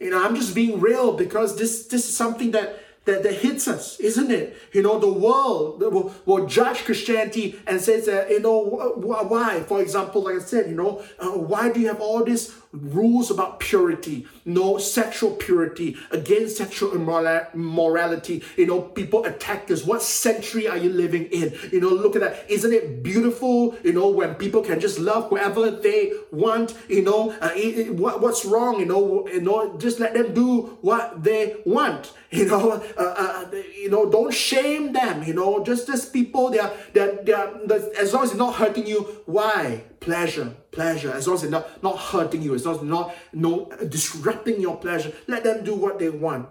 You 0.00 0.10
know, 0.10 0.24
I'm 0.24 0.34
just 0.34 0.52
being 0.52 0.80
real 0.80 1.12
because 1.12 1.56
this 1.56 1.86
this 1.86 2.08
is 2.08 2.16
something 2.16 2.50
that 2.50 2.80
that, 3.04 3.22
that 3.24 3.34
hits 3.34 3.66
us, 3.66 3.98
isn't 3.98 4.30
it? 4.30 4.56
You 4.72 4.82
know, 4.82 4.98
the 4.98 5.12
world 5.12 5.80
will, 5.80 6.14
will 6.24 6.46
judge 6.46 6.84
Christianity 6.84 7.58
and 7.66 7.80
says 7.80 8.06
that, 8.06 8.30
you 8.30 8.40
know, 8.40 8.62
why? 8.62 9.60
For 9.60 9.80
example, 9.82 10.22
like 10.22 10.36
I 10.36 10.38
said, 10.38 10.68
you 10.68 10.76
know, 10.76 11.02
uh, 11.18 11.30
why 11.30 11.72
do 11.72 11.80
you 11.80 11.88
have 11.88 12.00
all 12.00 12.24
these 12.24 12.54
rules 12.72 13.30
about 13.30 13.60
purity, 13.60 14.26
no 14.44 14.78
sexual 14.78 15.32
purity, 15.32 15.96
against 16.10 16.56
sexual 16.56 16.94
immorality? 16.94 18.42
You 18.56 18.66
know, 18.66 18.80
people 18.80 19.24
attack 19.24 19.70
us. 19.70 19.84
What 19.84 20.02
century 20.02 20.66
are 20.66 20.76
you 20.76 20.90
living 20.90 21.26
in? 21.26 21.54
You 21.70 21.80
know, 21.80 21.88
look 21.88 22.16
at 22.16 22.22
that. 22.22 22.50
Isn't 22.50 22.72
it 22.72 23.02
beautiful, 23.02 23.76
you 23.84 23.92
know, 23.92 24.08
when 24.08 24.34
people 24.34 24.62
can 24.62 24.80
just 24.80 24.98
love 24.98 25.28
whoever 25.28 25.70
they 25.70 26.12
want, 26.30 26.74
you 26.88 27.02
know, 27.02 27.30
uh, 27.40 27.50
it, 27.54 27.78
it, 27.78 27.94
what, 27.94 28.20
what's 28.20 28.44
wrong, 28.44 28.80
you 28.80 28.86
know, 28.86 29.28
you 29.28 29.40
know, 29.40 29.76
just 29.78 30.00
let 30.00 30.14
them 30.14 30.34
do 30.34 30.78
what 30.80 31.22
they 31.22 31.56
want, 31.64 32.12
you 32.30 32.46
know, 32.46 32.82
uh, 32.96 33.14
uh, 33.16 33.50
you 33.76 33.90
know, 33.90 34.10
don't 34.10 34.32
shame 34.32 34.92
them. 34.92 35.22
You 35.22 35.34
know, 35.34 35.64
just 35.64 35.88
as 35.88 36.06
people, 36.06 36.50
they're, 36.50 36.72
they're, 36.92 37.18
they're, 37.24 37.98
as 37.98 38.12
long 38.12 38.24
as 38.24 38.30
they're 38.30 38.38
not 38.38 38.54
hurting 38.54 38.86
you. 38.86 39.22
Why? 39.26 39.84
Pleasure, 40.02 40.48
pleasure. 40.72 41.12
As 41.12 41.26
long 41.26 41.36
as 41.36 41.42
they're 41.42 41.50
not, 41.58 41.82
not 41.82 41.96
hurting 41.96 42.42
you, 42.42 42.54
as 42.54 42.66
long 42.66 42.74
as 42.74 42.82
not 42.82 43.14
no 43.32 43.70
disrupting 43.88 44.60
your 44.60 44.76
pleasure, 44.76 45.12
let 45.28 45.44
them 45.44 45.62
do 45.62 45.74
what 45.76 46.00
they 46.00 46.10
want. 46.10 46.48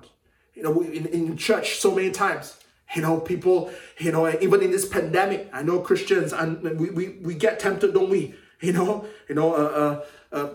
You 0.55 0.63
know, 0.63 0.81
in, 0.81 1.05
in 1.07 1.37
church 1.37 1.75
so 1.75 1.93
many 1.93 2.11
times. 2.11 2.57
You 2.95 3.01
know, 3.01 3.19
people, 3.19 3.71
you 3.99 4.11
know, 4.13 4.29
even 4.45 4.61
in 4.61 4.71
this 4.71 4.87
pandemic, 4.87 5.49
I 5.53 5.63
know 5.63 5.79
Christians 5.79 6.33
and 6.33 6.61
we, 6.79 6.89
we, 6.89 7.09
we 7.21 7.33
get 7.35 7.59
tempted, 7.59 7.93
don't 7.93 8.09
we? 8.09 8.35
You 8.61 8.73
know, 8.73 9.05
you 9.27 9.35
know, 9.35 9.53
uh, 9.55 10.03
uh, 10.31 10.37
uh, 10.37 10.49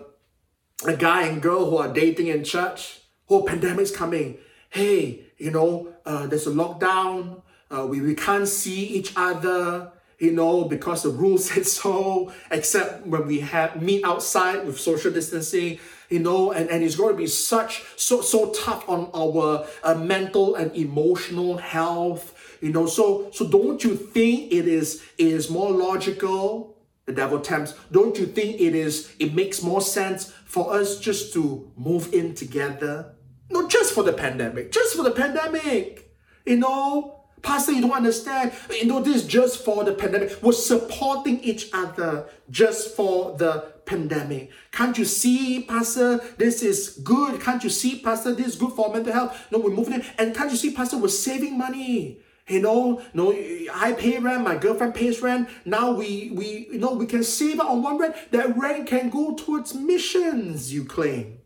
a 0.85 0.95
guy 0.95 1.23
and 1.27 1.41
girl 1.41 1.69
who 1.69 1.77
are 1.77 1.91
dating 1.93 2.27
in 2.27 2.43
church. 2.43 3.01
Oh, 3.29 3.43
pandemic's 3.43 3.91
coming. 3.91 4.37
Hey, 4.69 5.25
you 5.37 5.51
know, 5.51 5.93
uh, 6.05 6.25
there's 6.25 6.47
a 6.47 6.51
lockdown. 6.51 7.41
uh, 7.69 7.85
we, 7.85 8.01
we 8.01 8.15
can't 8.15 8.47
see 8.47 8.85
each 8.85 9.13
other, 9.15 9.91
you 10.19 10.31
know, 10.31 10.65
because 10.65 11.03
the 11.03 11.09
rules 11.09 11.45
said 11.49 11.65
so, 11.65 12.31
except 12.51 13.05
when 13.05 13.27
we 13.27 13.39
have 13.41 13.81
meet 13.81 14.03
outside 14.03 14.65
with 14.65 14.79
social 14.79 15.11
distancing, 15.11 15.79
you 16.09 16.19
know, 16.19 16.51
and, 16.51 16.69
and 16.69 16.83
it's 16.83 16.95
going 16.95 17.13
to 17.13 17.17
be 17.17 17.27
such, 17.27 17.83
so, 17.95 18.21
so 18.21 18.51
tough 18.51 18.87
on 18.87 19.09
our 19.13 19.67
uh, 19.83 19.95
mental 19.95 20.55
and 20.55 20.75
emotional 20.75 21.57
health, 21.57 22.57
you 22.61 22.71
know. 22.71 22.85
So, 22.85 23.29
so 23.31 23.47
don't 23.47 23.83
you 23.83 23.95
think 23.95 24.51
it 24.51 24.67
is, 24.67 25.03
it 25.17 25.27
is 25.27 25.49
more 25.49 25.71
logical 25.71 26.75
the 27.07 27.13
devil 27.13 27.39
tempts 27.39 27.73
don't 27.89 28.19
you 28.19 28.25
think 28.25 28.59
it 28.59 28.75
is 28.75 29.13
it 29.17 29.33
makes 29.33 29.63
more 29.63 29.79
sense 29.79 30.33
for 30.45 30.73
us 30.73 30.99
just 30.99 31.31
to 31.31 31.71
move 31.77 32.13
in 32.13 32.35
together 32.35 33.13
not 33.49 33.69
just 33.69 33.93
for 33.93 34.03
the 34.03 34.11
pandemic 34.11 34.73
just 34.73 34.93
for 34.93 35.03
the 35.03 35.11
pandemic 35.11 36.13
you 36.45 36.57
know 36.57 37.16
Pastor, 37.41 37.71
you 37.71 37.81
don't 37.81 37.91
understand. 37.91 38.51
You 38.71 38.85
know, 38.85 39.01
this 39.01 39.17
is 39.17 39.27
just 39.27 39.63
for 39.63 39.83
the 39.83 39.93
pandemic. 39.93 40.41
We're 40.41 40.51
supporting 40.51 41.39
each 41.41 41.69
other 41.73 42.27
just 42.49 42.95
for 42.95 43.37
the 43.37 43.73
pandemic. 43.85 44.51
Can't 44.71 44.97
you 44.97 45.05
see, 45.05 45.63
Pastor, 45.63 46.19
this 46.37 46.61
is 46.61 46.99
good? 47.03 47.39
Can't 47.41 47.63
you 47.63 47.69
see, 47.69 47.99
Pastor, 47.99 48.33
this 48.33 48.47
is 48.47 48.55
good 48.55 48.73
for 48.73 48.93
mental 48.93 49.13
health? 49.13 49.47
No, 49.51 49.59
we're 49.59 49.71
moving 49.71 49.93
in. 49.93 50.05
And 50.17 50.35
can't 50.35 50.51
you 50.51 50.57
see, 50.57 50.71
Pastor, 50.71 50.97
we're 50.97 51.07
saving 51.07 51.57
money. 51.57 52.19
You 52.47 52.61
know, 52.61 53.01
no, 53.13 53.31
I 53.73 53.93
pay 53.97 54.19
rent, 54.19 54.43
my 54.43 54.55
girlfriend 54.55 54.95
pays 54.95 55.21
rent. 55.21 55.49
Now 55.65 55.91
we, 55.91 56.31
we, 56.33 56.69
you 56.71 56.79
know, 56.79 56.93
we 56.93 57.05
can 57.05 57.23
save 57.23 57.55
it 57.55 57.65
on 57.65 57.83
one 57.83 57.97
rent. 57.97 58.15
That 58.31 58.57
rent 58.57 58.87
can 58.87 59.09
go 59.09 59.35
towards 59.35 59.73
missions, 59.73 60.73
you 60.73 60.85
claim. 60.85 61.39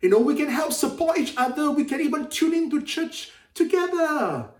You 0.00 0.10
know, 0.10 0.20
we 0.20 0.36
can 0.36 0.48
help 0.48 0.72
support 0.72 1.18
each 1.18 1.34
other. 1.36 1.70
We 1.70 1.84
can 1.84 2.00
even 2.00 2.28
tune 2.28 2.54
into 2.54 2.82
church 2.82 3.32
together. 3.54 4.50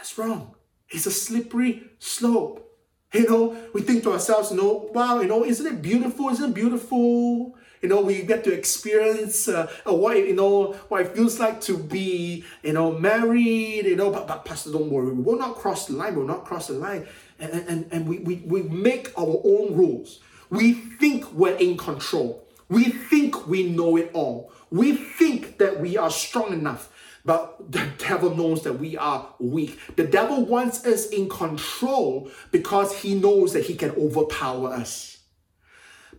That's 0.00 0.16
wrong. 0.16 0.54
It's 0.88 1.04
a 1.04 1.10
slippery 1.10 1.82
slope. 1.98 2.66
You 3.12 3.28
know, 3.28 3.56
we 3.74 3.82
think 3.82 4.02
to 4.04 4.12
ourselves, 4.12 4.50
you 4.50 4.56
know, 4.56 4.88
wow, 4.94 5.20
you 5.20 5.28
know, 5.28 5.44
isn't 5.44 5.66
it 5.66 5.82
beautiful? 5.82 6.30
Isn't 6.30 6.52
it 6.52 6.54
beautiful? 6.54 7.54
You 7.82 7.90
know, 7.90 8.00
we 8.00 8.22
get 8.22 8.42
to 8.44 8.52
experience 8.52 9.46
uh, 9.46 9.70
what 9.84 10.16
you 10.16 10.34
know 10.34 10.72
what 10.88 11.02
it 11.02 11.14
feels 11.14 11.38
like 11.38 11.60
to 11.62 11.76
be, 11.76 12.46
you 12.62 12.72
know, 12.72 12.92
married. 12.92 13.84
You 13.84 13.96
know, 13.96 14.10
but, 14.10 14.26
but 14.26 14.46
Pastor, 14.46 14.72
don't 14.72 14.90
worry, 14.90 15.12
we 15.12 15.22
will 15.22 15.36
not 15.36 15.56
cross 15.56 15.86
the 15.86 15.92
line. 15.92 16.14
We 16.14 16.20
will 16.20 16.28
not 16.28 16.46
cross 16.46 16.68
the 16.68 16.74
line, 16.74 17.06
and 17.38 17.52
and, 17.52 17.86
and 17.92 18.08
we, 18.08 18.20
we 18.20 18.36
we 18.36 18.62
make 18.62 19.12
our 19.18 19.42
own 19.44 19.76
rules. 19.76 20.20
We 20.48 20.72
think 20.72 21.30
we're 21.34 21.56
in 21.56 21.76
control. 21.76 22.46
We 22.70 22.84
think 22.84 23.46
we 23.46 23.64
know 23.64 23.98
it 23.98 24.12
all. 24.14 24.50
We 24.70 24.96
think 24.96 25.58
that 25.58 25.78
we 25.78 25.98
are 25.98 26.10
strong 26.10 26.54
enough. 26.54 26.90
But 27.24 27.70
the 27.70 27.86
devil 27.98 28.34
knows 28.34 28.62
that 28.62 28.74
we 28.74 28.96
are 28.96 29.34
weak. 29.38 29.78
The 29.96 30.04
devil 30.04 30.44
wants 30.44 30.86
us 30.86 31.08
in 31.08 31.28
control 31.28 32.30
because 32.50 32.96
he 32.96 33.14
knows 33.14 33.52
that 33.52 33.64
he 33.64 33.74
can 33.74 33.90
overpower 33.90 34.72
us. 34.72 35.18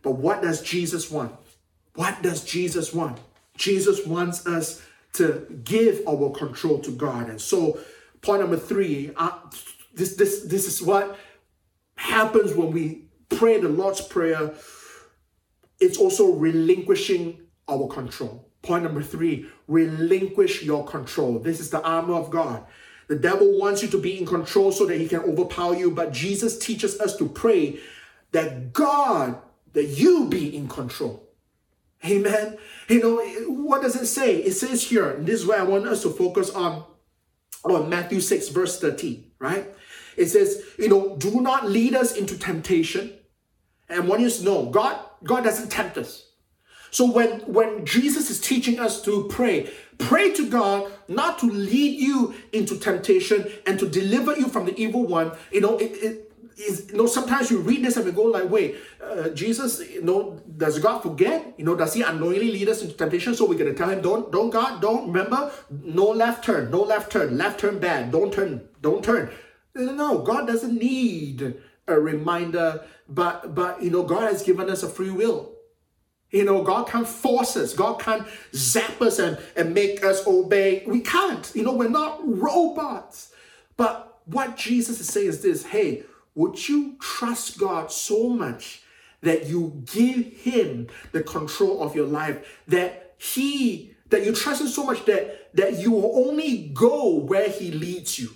But 0.03 0.11
what 0.11 0.41
does 0.41 0.61
Jesus 0.61 1.09
want? 1.09 1.35
What 1.95 2.21
does 2.21 2.43
Jesus 2.43 2.93
want? 2.93 3.19
Jesus 3.57 4.05
wants 4.05 4.45
us 4.47 4.81
to 5.13 5.45
give 5.63 6.01
our 6.07 6.31
control 6.31 6.79
to 6.79 6.91
God. 6.91 7.29
And 7.29 7.41
so, 7.41 7.79
point 8.21 8.41
number 8.41 8.57
three, 8.57 9.11
uh, 9.17 9.31
this, 9.93 10.15
this, 10.15 10.43
this 10.43 10.67
is 10.67 10.81
what 10.81 11.17
happens 11.95 12.53
when 12.53 12.71
we 12.71 13.05
pray 13.29 13.59
the 13.59 13.69
Lord's 13.69 14.01
Prayer. 14.01 14.53
It's 15.79 15.97
also 15.97 16.33
relinquishing 16.33 17.41
our 17.67 17.87
control. 17.87 18.50
Point 18.61 18.83
number 18.83 19.01
three, 19.01 19.47
relinquish 19.67 20.63
your 20.63 20.85
control. 20.85 21.39
This 21.39 21.59
is 21.59 21.69
the 21.69 21.81
armor 21.81 22.13
of 22.13 22.29
God. 22.29 22.65
The 23.07 23.15
devil 23.15 23.57
wants 23.59 23.81
you 23.81 23.89
to 23.89 23.97
be 23.97 24.17
in 24.17 24.25
control 24.25 24.71
so 24.71 24.85
that 24.85 24.99
he 24.99 25.07
can 25.07 25.21
overpower 25.21 25.75
you, 25.75 25.91
but 25.91 26.13
Jesus 26.13 26.57
teaches 26.57 26.99
us 26.99 27.15
to 27.17 27.27
pray 27.27 27.79
that 28.31 28.71
God, 28.71 29.41
that 29.73 29.85
you 29.85 30.27
be 30.27 30.55
in 30.55 30.67
control. 30.67 31.27
Amen. 32.05 32.57
You 32.87 32.99
know, 32.99 33.21
what 33.51 33.81
does 33.81 33.95
it 33.95 34.05
say? 34.05 34.37
It 34.37 34.53
says 34.53 34.83
here, 34.83 35.09
and 35.11 35.25
this 35.25 35.41
is 35.41 35.45
where 35.45 35.59
I 35.59 35.63
want 35.63 35.87
us 35.87 36.03
to 36.03 36.09
focus 36.09 36.49
on, 36.51 36.83
on 37.63 37.89
Matthew 37.89 38.21
6, 38.21 38.49
verse 38.49 38.79
13, 38.79 39.31
right? 39.39 39.67
It 40.17 40.27
says, 40.27 40.63
you 40.77 40.89
know, 40.89 41.15
do 41.17 41.41
not 41.41 41.69
lead 41.69 41.95
us 41.95 42.15
into 42.15 42.37
temptation. 42.37 43.13
And 43.89 44.07
want 44.07 44.21
you 44.21 44.29
to 44.29 44.43
know, 44.43 44.65
God, 44.67 44.97
God 45.23 45.43
doesn't 45.43 45.69
tempt 45.69 45.97
us. 45.97 46.30
So 46.91 47.09
when, 47.09 47.39
when 47.41 47.85
Jesus 47.85 48.29
is 48.29 48.39
teaching 48.39 48.79
us 48.79 49.01
to 49.03 49.27
pray, 49.29 49.71
pray 49.97 50.33
to 50.33 50.49
God 50.49 50.91
not 51.07 51.39
to 51.39 51.45
lead 51.45 51.99
you 51.99 52.35
into 52.51 52.77
temptation 52.77 53.49
and 53.65 53.79
to 53.79 53.87
deliver 53.87 54.37
you 54.37 54.49
from 54.49 54.65
the 54.65 54.79
evil 54.79 55.05
one. 55.05 55.31
You 55.51 55.61
know, 55.61 55.77
it, 55.77 55.91
it 56.03 56.31
is, 56.57 56.89
you 56.91 56.97
know, 56.97 57.05
sometimes 57.05 57.49
you 57.49 57.59
read 57.59 57.83
this 57.83 57.95
and 57.95 58.05
we 58.05 58.11
go 58.11 58.23
like, 58.23 58.49
wait, 58.49 58.75
uh, 59.01 59.29
Jesus, 59.29 59.79
you 59.89 60.03
know, 60.03 60.41
does 60.57 60.79
God 60.79 60.99
forget? 60.99 61.53
You 61.57 61.63
know, 61.63 61.75
does 61.75 61.93
he 61.93 62.01
unknowingly 62.01 62.51
lead 62.51 62.67
us 62.67 62.81
into 62.81 62.93
temptation? 62.93 63.35
So 63.35 63.47
we're 63.47 63.57
to 63.57 63.73
tell 63.73 63.89
him, 63.89 64.01
don't, 64.01 64.31
don't 64.31 64.49
God, 64.49 64.81
don't, 64.81 65.07
remember, 65.07 65.51
no 65.69 66.05
left 66.09 66.43
turn, 66.43 66.71
no 66.71 66.81
left 66.83 67.11
turn, 67.11 67.37
left 67.37 67.59
turn 67.59 67.79
bad, 67.79 68.11
don't 68.11 68.33
turn, 68.33 68.67
don't 68.81 69.03
turn. 69.03 69.31
No, 69.73 70.19
God 70.19 70.47
doesn't 70.47 70.77
need 70.77 71.55
a 71.87 71.99
reminder, 71.99 72.83
but, 73.07 73.55
but, 73.55 73.81
you 73.81 73.89
know, 73.89 74.03
God 74.03 74.23
has 74.23 74.43
given 74.43 74.69
us 74.69 74.83
a 74.83 74.89
free 74.89 75.09
will. 75.09 75.50
You 76.31 76.45
know, 76.45 76.63
God 76.63 76.87
can't 76.87 77.07
force 77.07 77.57
us. 77.57 77.73
God 77.73 77.99
can't 77.99 78.25
zap 78.55 79.01
us 79.01 79.19
and, 79.19 79.37
and 79.55 79.73
make 79.73 80.03
us 80.03 80.25
obey. 80.25 80.83
We 80.87 81.01
can't. 81.01 81.51
You 81.53 81.63
know, 81.63 81.73
we're 81.73 81.89
not 81.89 82.19
robots. 82.23 83.33
But 83.75 84.19
what 84.25 84.55
Jesus 84.55 84.99
is 84.99 85.09
saying 85.09 85.27
is 85.27 85.41
this 85.41 85.63
hey, 85.63 86.03
would 86.35 86.69
you 86.69 86.95
trust 86.99 87.59
God 87.59 87.91
so 87.91 88.29
much 88.29 88.83
that 89.21 89.45
you 89.45 89.83
give 89.85 90.25
Him 90.33 90.87
the 91.11 91.23
control 91.23 91.83
of 91.83 91.95
your 91.95 92.07
life, 92.07 92.61
that 92.67 93.15
He, 93.17 93.93
that 94.09 94.25
you 94.25 94.33
trust 94.33 94.61
Him 94.61 94.67
so 94.67 94.85
much 94.85 95.05
that, 95.05 95.53
that 95.55 95.79
you 95.79 95.91
will 95.91 96.27
only 96.27 96.69
go 96.73 97.15
where 97.15 97.49
He 97.49 97.71
leads 97.71 98.17
you? 98.17 98.29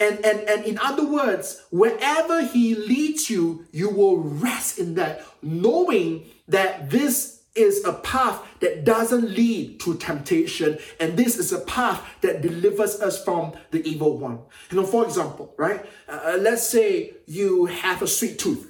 And, 0.00 0.24
and, 0.24 0.40
and 0.48 0.64
in 0.64 0.78
other 0.78 1.06
words, 1.06 1.62
wherever 1.70 2.44
He 2.44 2.74
leads 2.74 3.30
you, 3.30 3.66
you 3.70 3.90
will 3.90 4.16
rest 4.16 4.78
in 4.78 4.94
that, 4.94 5.24
knowing 5.42 6.26
that 6.52 6.90
this 6.90 7.42
is 7.54 7.84
a 7.84 7.92
path 7.92 8.40
that 8.60 8.84
doesn't 8.84 9.30
lead 9.30 9.78
to 9.80 9.94
temptation, 9.96 10.78
and 10.98 11.16
this 11.16 11.36
is 11.36 11.52
a 11.52 11.58
path 11.60 12.02
that 12.22 12.40
delivers 12.40 13.00
us 13.00 13.22
from 13.22 13.52
the 13.70 13.86
evil 13.86 14.16
one. 14.16 14.38
You 14.70 14.78
know, 14.78 14.86
for 14.86 15.04
example, 15.04 15.54
right? 15.58 15.84
Uh, 16.08 16.38
let's 16.40 16.66
say 16.66 17.12
you 17.26 17.66
have 17.66 18.00
a 18.00 18.06
sweet 18.06 18.38
tooth. 18.38 18.68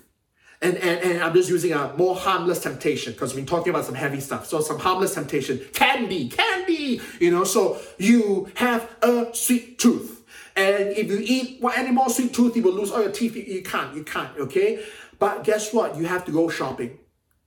And, 0.60 0.76
and, 0.76 1.00
and 1.00 1.22
I'm 1.22 1.34
just 1.34 1.50
using 1.50 1.72
a 1.72 1.92
more 1.96 2.14
harmless 2.14 2.62
temptation 2.62 3.12
because 3.12 3.34
we've 3.34 3.44
been 3.44 3.50
talking 3.50 3.70
about 3.70 3.84
some 3.84 3.96
heavy 3.96 4.20
stuff. 4.20 4.46
So 4.46 4.60
some 4.60 4.78
harmless 4.78 5.14
temptation, 5.14 5.60
candy, 5.72 6.28
candy, 6.28 7.00
you 7.18 7.32
know. 7.32 7.42
So 7.42 7.80
you 7.98 8.48
have 8.54 8.88
a 9.02 9.34
sweet 9.34 9.80
tooth. 9.80 10.24
And 10.54 10.88
if 10.96 11.08
you 11.10 11.18
eat 11.20 11.58
well, 11.60 11.72
any 11.76 11.90
more 11.90 12.08
sweet 12.10 12.32
tooth, 12.32 12.56
you 12.56 12.62
will 12.62 12.74
lose 12.74 12.92
all 12.92 13.02
your 13.02 13.10
teeth. 13.10 13.34
You, 13.34 13.42
you 13.42 13.62
can't, 13.62 13.96
you 13.96 14.04
can't, 14.04 14.36
okay? 14.38 14.84
But 15.18 15.42
guess 15.42 15.72
what? 15.74 15.96
You 15.96 16.06
have 16.06 16.24
to 16.26 16.32
go 16.32 16.48
shopping 16.48 16.96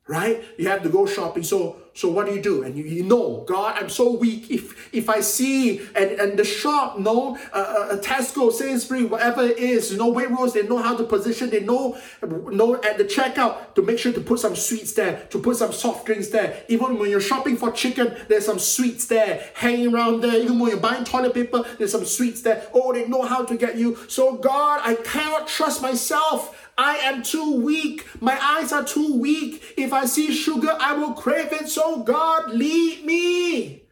right? 0.07 0.43
You 0.57 0.69
have 0.69 0.83
to 0.83 0.89
go 0.89 1.05
shopping. 1.05 1.43
So 1.43 1.77
so 1.95 2.09
what 2.09 2.25
do 2.25 2.33
you 2.33 2.41
do? 2.41 2.63
And 2.63 2.75
you, 2.75 2.83
you 2.83 3.03
know, 3.03 3.45
God, 3.47 3.81
I'm 3.81 3.89
so 3.89 4.11
weak. 4.11 4.51
If 4.51 4.93
if 4.93 5.09
I 5.09 5.21
see 5.21 5.79
and, 5.95 6.11
and 6.11 6.37
the 6.37 6.43
shop, 6.43 6.99
no, 6.99 7.37
uh, 7.53 7.57
uh, 7.57 7.97
Tesco, 8.01 8.51
Sainsbury, 8.51 9.05
whatever 9.05 9.43
it 9.43 9.57
is, 9.57 9.93
you 9.93 9.97
know, 9.97 10.13
Waitrose, 10.13 10.53
they 10.53 10.63
know 10.63 10.77
how 10.77 10.97
to 10.97 11.05
position. 11.05 11.49
They 11.49 11.61
know 11.61 11.97
know 12.21 12.75
at 12.83 12.97
the 12.97 13.05
checkout 13.05 13.75
to 13.75 13.81
make 13.81 13.97
sure 13.97 14.11
to 14.11 14.19
put 14.19 14.39
some 14.41 14.57
sweets 14.57 14.91
there, 14.91 15.25
to 15.29 15.39
put 15.39 15.55
some 15.55 15.71
soft 15.71 16.05
drinks 16.05 16.27
there. 16.27 16.63
Even 16.67 16.99
when 16.99 17.09
you're 17.09 17.21
shopping 17.21 17.55
for 17.55 17.71
chicken, 17.71 18.13
there's 18.27 18.45
some 18.45 18.59
sweets 18.59 19.07
there 19.07 19.49
hanging 19.53 19.93
around 19.93 20.19
there. 20.19 20.35
Even 20.35 20.59
when 20.59 20.71
you're 20.71 20.79
buying 20.79 21.05
toilet 21.05 21.33
paper, 21.33 21.63
there's 21.77 21.93
some 21.93 22.05
sweets 22.05 22.41
there. 22.41 22.67
Oh, 22.73 22.91
they 22.91 23.07
know 23.07 23.21
how 23.21 23.45
to 23.45 23.55
get 23.55 23.77
you. 23.77 23.97
So 24.09 24.35
God, 24.35 24.81
I 24.83 24.95
cannot 24.95 25.47
trust 25.47 25.81
myself. 25.81 26.64
I 26.77 26.97
am 26.97 27.23
too 27.23 27.61
weak. 27.61 28.05
My 28.21 28.37
eyes 28.41 28.73
are 28.73 28.83
too 28.83 29.17
weak. 29.17 29.73
If 29.77 29.93
I 29.93 30.05
see 30.05 30.33
sugar, 30.33 30.75
I 30.79 30.93
will 30.93 31.13
crave 31.13 31.53
it. 31.53 31.69
So 31.69 32.03
God, 32.03 32.51
lead 32.51 33.05
me. 33.05 33.83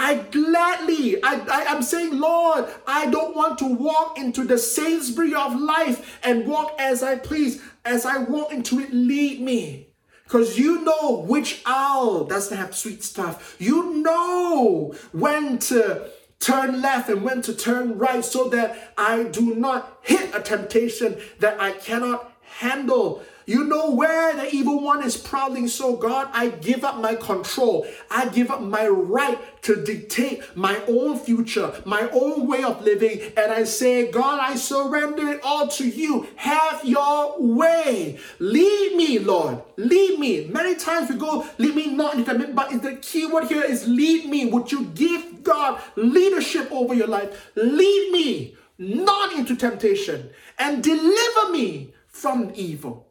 I 0.00 0.14
gladly, 0.14 1.20
I, 1.24 1.40
I 1.50 1.72
am 1.72 1.82
saying, 1.82 2.20
Lord, 2.20 2.66
I 2.86 3.06
don't 3.06 3.34
want 3.34 3.58
to 3.58 3.66
walk 3.66 4.16
into 4.16 4.44
the 4.44 4.56
Sainsbury 4.56 5.34
of 5.34 5.60
life 5.60 6.20
and 6.22 6.46
walk 6.46 6.76
as 6.78 7.02
I 7.02 7.16
please. 7.16 7.60
As 7.84 8.06
I 8.06 8.18
walk 8.18 8.52
into 8.52 8.78
it, 8.78 8.92
lead 8.92 9.40
me. 9.40 9.88
Because 10.22 10.58
you 10.58 10.84
know 10.84 11.24
which 11.26 11.62
owl 11.66 12.24
doesn't 12.24 12.56
have 12.56 12.76
sweet 12.76 13.02
stuff. 13.02 13.56
You 13.58 13.94
know 13.96 14.94
when 15.12 15.58
to 15.58 16.10
turn 16.40 16.80
left 16.80 17.08
and 17.08 17.22
when 17.22 17.42
to 17.42 17.54
turn 17.54 17.98
right 17.98 18.24
so 18.24 18.48
that 18.48 18.92
I 18.96 19.24
do 19.24 19.54
not 19.54 19.98
hit 20.02 20.34
a 20.34 20.40
temptation 20.40 21.20
that 21.40 21.60
I 21.60 21.72
cannot 21.72 22.32
handle. 22.58 23.22
You 23.48 23.64
know 23.64 23.92
where 23.92 24.36
the 24.36 24.54
evil 24.54 24.78
one 24.78 25.02
is 25.02 25.16
prowling. 25.16 25.68
So, 25.68 25.96
God, 25.96 26.28
I 26.34 26.48
give 26.48 26.84
up 26.84 26.98
my 26.98 27.14
control. 27.14 27.86
I 28.10 28.28
give 28.28 28.50
up 28.50 28.60
my 28.60 28.86
right 28.86 29.38
to 29.62 29.82
dictate 29.82 30.42
my 30.54 30.78
own 30.86 31.18
future, 31.18 31.72
my 31.86 32.10
own 32.10 32.46
way 32.46 32.62
of 32.62 32.82
living. 32.82 33.22
And 33.38 33.50
I 33.50 33.64
say, 33.64 34.10
God, 34.10 34.38
I 34.38 34.56
surrender 34.56 35.26
it 35.30 35.40
all 35.42 35.66
to 35.68 35.88
you. 35.88 36.28
Have 36.36 36.84
your 36.84 37.40
way. 37.40 38.18
Lead 38.38 38.96
me, 38.96 39.18
Lord. 39.18 39.62
Lead 39.78 40.18
me. 40.18 40.46
Many 40.48 40.74
times 40.74 41.08
we 41.08 41.16
go, 41.16 41.48
lead 41.56 41.74
me 41.74 41.86
not 41.86 42.16
into 42.16 42.48
but 42.48 42.82
the 42.82 42.96
key 42.96 43.24
word 43.24 43.44
here 43.44 43.64
is 43.64 43.88
lead 43.88 44.26
me. 44.28 44.44
Would 44.44 44.70
you 44.70 44.84
give 44.94 45.42
God 45.42 45.80
leadership 45.96 46.70
over 46.70 46.92
your 46.92 47.08
life? 47.08 47.50
Lead 47.56 48.12
me 48.12 48.56
not 48.76 49.32
into 49.32 49.56
temptation 49.56 50.28
and 50.58 50.84
deliver 50.84 51.50
me 51.50 51.94
from 52.08 52.52
evil. 52.54 53.07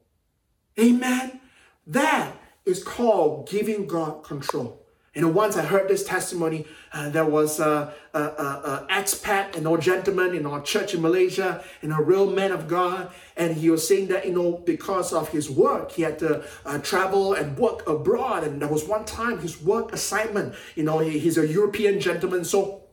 Amen. 0.79 1.39
That 1.87 2.35
is 2.65 2.83
called 2.83 3.49
giving 3.49 3.87
God 3.87 4.23
control. 4.23 4.83
You 5.15 5.23
know, 5.23 5.29
once 5.29 5.57
I 5.57 5.63
heard 5.63 5.87
this 5.87 6.03
testimony, 6.03 6.67
uh, 6.93 7.09
there 7.09 7.25
was 7.25 7.59
a, 7.59 7.91
a, 8.13 8.19
a, 8.19 8.21
a, 8.21 8.87
expat, 8.91 9.57
an 9.57 9.65
old 9.65 9.81
gentleman 9.81 10.35
in 10.35 10.45
our 10.45 10.61
church 10.61 10.93
in 10.93 11.01
Malaysia, 11.01 11.63
and 11.81 11.91
a 11.91 11.99
real 11.99 12.29
man 12.29 12.51
of 12.51 12.67
God, 12.67 13.09
and 13.35 13.55
he 13.55 13.71
was 13.71 13.87
saying 13.87 14.09
that 14.09 14.27
you 14.27 14.33
know 14.33 14.61
because 14.63 15.13
of 15.13 15.29
his 15.29 15.49
work, 15.49 15.91
he 15.93 16.03
had 16.03 16.19
to 16.19 16.43
uh, 16.67 16.77
travel 16.79 17.33
and 17.33 17.57
work 17.57 17.87
abroad, 17.89 18.43
and 18.43 18.61
there 18.61 18.69
was 18.69 18.85
one 18.85 19.05
time 19.05 19.39
his 19.39 19.59
work 19.59 19.91
assignment, 19.91 20.53
you 20.75 20.83
know, 20.83 20.99
he, 20.99 21.17
he's 21.17 21.39
a 21.39 21.47
European 21.47 21.99
gentleman, 21.99 22.45
so 22.45 22.83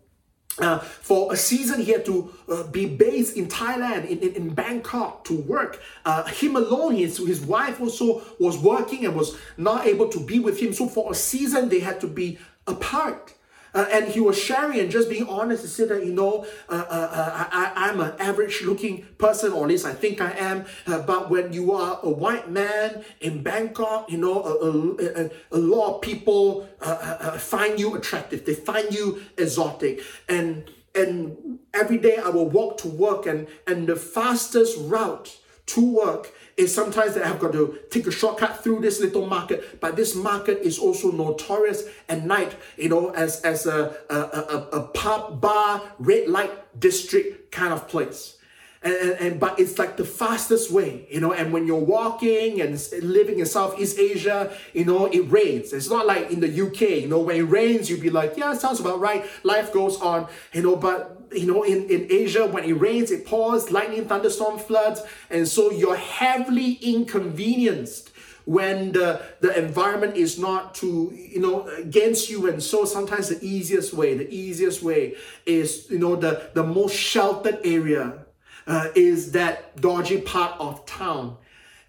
uh, 0.59 0.79
for 0.79 1.33
a 1.33 1.37
season, 1.37 1.81
he 1.81 1.91
had 1.91 2.05
to 2.05 2.33
uh, 2.49 2.63
be 2.65 2.87
based 2.87 3.37
in 3.37 3.49
Thailand, 3.49 4.09
in, 4.09 4.19
in, 4.21 4.35
in 4.35 4.55
Bangkok 4.55 5.25
to 5.25 5.41
work. 5.41 5.83
Uh, 6.05 6.25
him 6.25 6.55
alone, 6.55 6.95
his, 6.95 7.19
his 7.19 7.41
wife 7.41 7.81
also 7.81 8.23
was 8.39 8.57
working 8.59 9.05
and 9.05 9.17
was 9.17 9.37
not 9.57 9.87
able 9.87 10.09
to 10.09 10.21
be 10.21 10.39
with 10.39 10.61
him. 10.61 10.73
So 10.73 10.87
for 10.87 11.11
a 11.11 11.15
season, 11.15 11.69
they 11.69 11.81
had 11.81 12.01
to 12.03 12.07
be 12.07 12.39
apart. 12.67 13.35
Uh, 13.75 13.87
and 13.91 14.09
he 14.09 14.21
was 14.21 14.39
sharing 14.39 14.79
and 14.79 14.91
just 14.91 15.09
being 15.09 15.27
honest 15.29 15.63
to 15.63 15.69
say 15.69 15.85
that, 15.85 16.07
you 16.07 16.13
know, 16.13 16.47
uh, 16.69 16.85
uh, 16.89 17.09
uh 17.13 17.45
I, 17.51 17.73
I'm 17.75 18.01
an 18.01 18.15
average 18.19 18.63
looking 18.63 19.07
person, 19.19 19.53
or 19.53 19.65
at 19.65 19.69
least 19.69 19.85
I 19.85 19.93
think 19.93 20.21
I 20.21 20.31
am. 20.33 20.65
Uh, 20.87 21.01
but 21.03 21.31
when 21.31 21.53
you 21.53 21.73
are 21.73 21.99
a 22.03 22.11
white 22.11 22.51
man 22.51 23.05
in 23.21 23.43
Bangkok, 23.43 24.11
you 24.11 24.19
know, 24.19 24.43
a, 24.43 25.25
a, 25.25 25.31
a 25.53 25.59
lot 25.59 25.97
of 25.97 26.01
people 26.03 26.69
uh, 26.81 27.37
find 27.39 27.79
you 27.79 27.95
attractive. 27.97 28.45
They 28.45 28.55
find 28.55 28.95
you 28.95 29.23
exotic. 29.37 30.01
And 30.29 30.71
and 30.95 31.59
every 31.73 31.99
day 31.99 32.19
I 32.19 32.29
will 32.29 32.49
walk 32.49 32.79
to 32.79 32.89
work 32.89 33.27
and 33.27 33.49
and 33.67 33.89
the 33.89 33.97
fastest 33.97 34.79
route 34.79 35.37
to 35.67 35.81
work 35.81 36.33
is 36.57 36.75
sometimes 36.75 37.15
that 37.15 37.27
I've 37.27 37.41
got 37.41 37.53
to 37.53 37.79
take 37.91 38.07
a 38.07 38.13
shortcut 38.13 38.63
through 38.63 38.81
this 38.81 39.01
little 39.01 39.27
market, 39.27 39.81
but 39.81 39.97
this 39.97 40.15
market 40.15 40.61
is 40.61 40.79
also 40.79 41.11
notorious 41.11 41.85
at 42.09 42.25
night, 42.25 42.55
you 42.77 42.89
know, 42.89 43.11
as, 43.11 43.41
as 43.43 43.67
a, 43.67 43.97
a, 44.09 44.15
a, 44.15 44.69
a 44.73 44.81
pub, 44.89 45.41
bar, 45.41 45.83
red 45.99 46.29
light 46.29 46.51
district 46.79 47.51
kind 47.51 47.73
of 47.73 47.89
place. 47.89 48.39
And, 48.83 48.95
and, 48.95 49.13
and, 49.13 49.41
but 49.41 49.59
it's 49.59 49.79
like 49.79 49.97
the 49.97 50.05
fastest 50.05 50.71
way 50.71 51.07
you 51.11 51.19
know 51.19 51.33
and 51.33 51.55
when 51.55 51.67
you're 51.67 51.79
walking 51.79 52.61
and 52.61 52.79
living 53.01 53.39
in 53.39 53.47
southeast 53.47 53.99
asia 53.99 54.55
you 54.75 54.85
know 54.85 55.07
it 55.07 55.21
rains 55.21 55.73
it's 55.73 55.89
not 55.89 56.07
like 56.07 56.31
in 56.31 56.41
the 56.41 56.61
uk 56.61 56.83
you 56.83 57.09
know 57.09 57.21
when 57.21 57.37
it 57.37 57.45
rains 57.45 57.89
you'd 57.89 58.03
be 58.03 58.11
like 58.11 58.37
yeah 58.37 58.53
sounds 58.53 58.81
about 58.81 59.01
right 59.01 59.25
life 59.43 59.73
goes 59.73 59.99
on 60.03 60.29
you 60.53 60.61
know 60.61 60.77
but 60.77 61.24
you 61.35 61.47
know, 61.47 61.63
in, 61.63 61.89
in 61.91 62.07
Asia, 62.11 62.47
when 62.47 62.65
it 62.65 62.73
rains, 62.73 63.11
it 63.11 63.27
pours, 63.27 63.71
lightning, 63.71 64.07
thunderstorm, 64.07 64.59
floods. 64.59 65.03
And 65.31 65.47
so 65.47 65.71
you're 65.71 65.97
heavily 65.97 66.73
inconvenienced 66.75 68.11
when 68.45 68.93
the, 68.93 69.23
the 69.41 69.59
environment 69.59 70.17
is 70.17 70.39
not 70.39 70.75
to, 70.77 71.13
you 71.15 71.41
know, 71.41 71.67
against 71.69 72.29
you. 72.29 72.49
And 72.49 72.63
so 72.63 72.85
sometimes 72.85 73.29
the 73.29 73.43
easiest 73.45 73.95
way, 73.95 74.17
the 74.17 74.33
easiest 74.33 74.83
way 74.83 75.15
is, 75.47 75.87
you 75.91 75.99
know, 75.99 76.17
the, 76.17 76.51
the 76.55 76.63
most 76.63 76.95
sheltered 76.95 77.59
area 77.65 78.25
uh, 78.67 78.89
is 78.95 79.33
that 79.33 79.81
dodgy 79.81 80.21
part 80.21 80.61
of 80.61 80.85
town. 80.87 81.39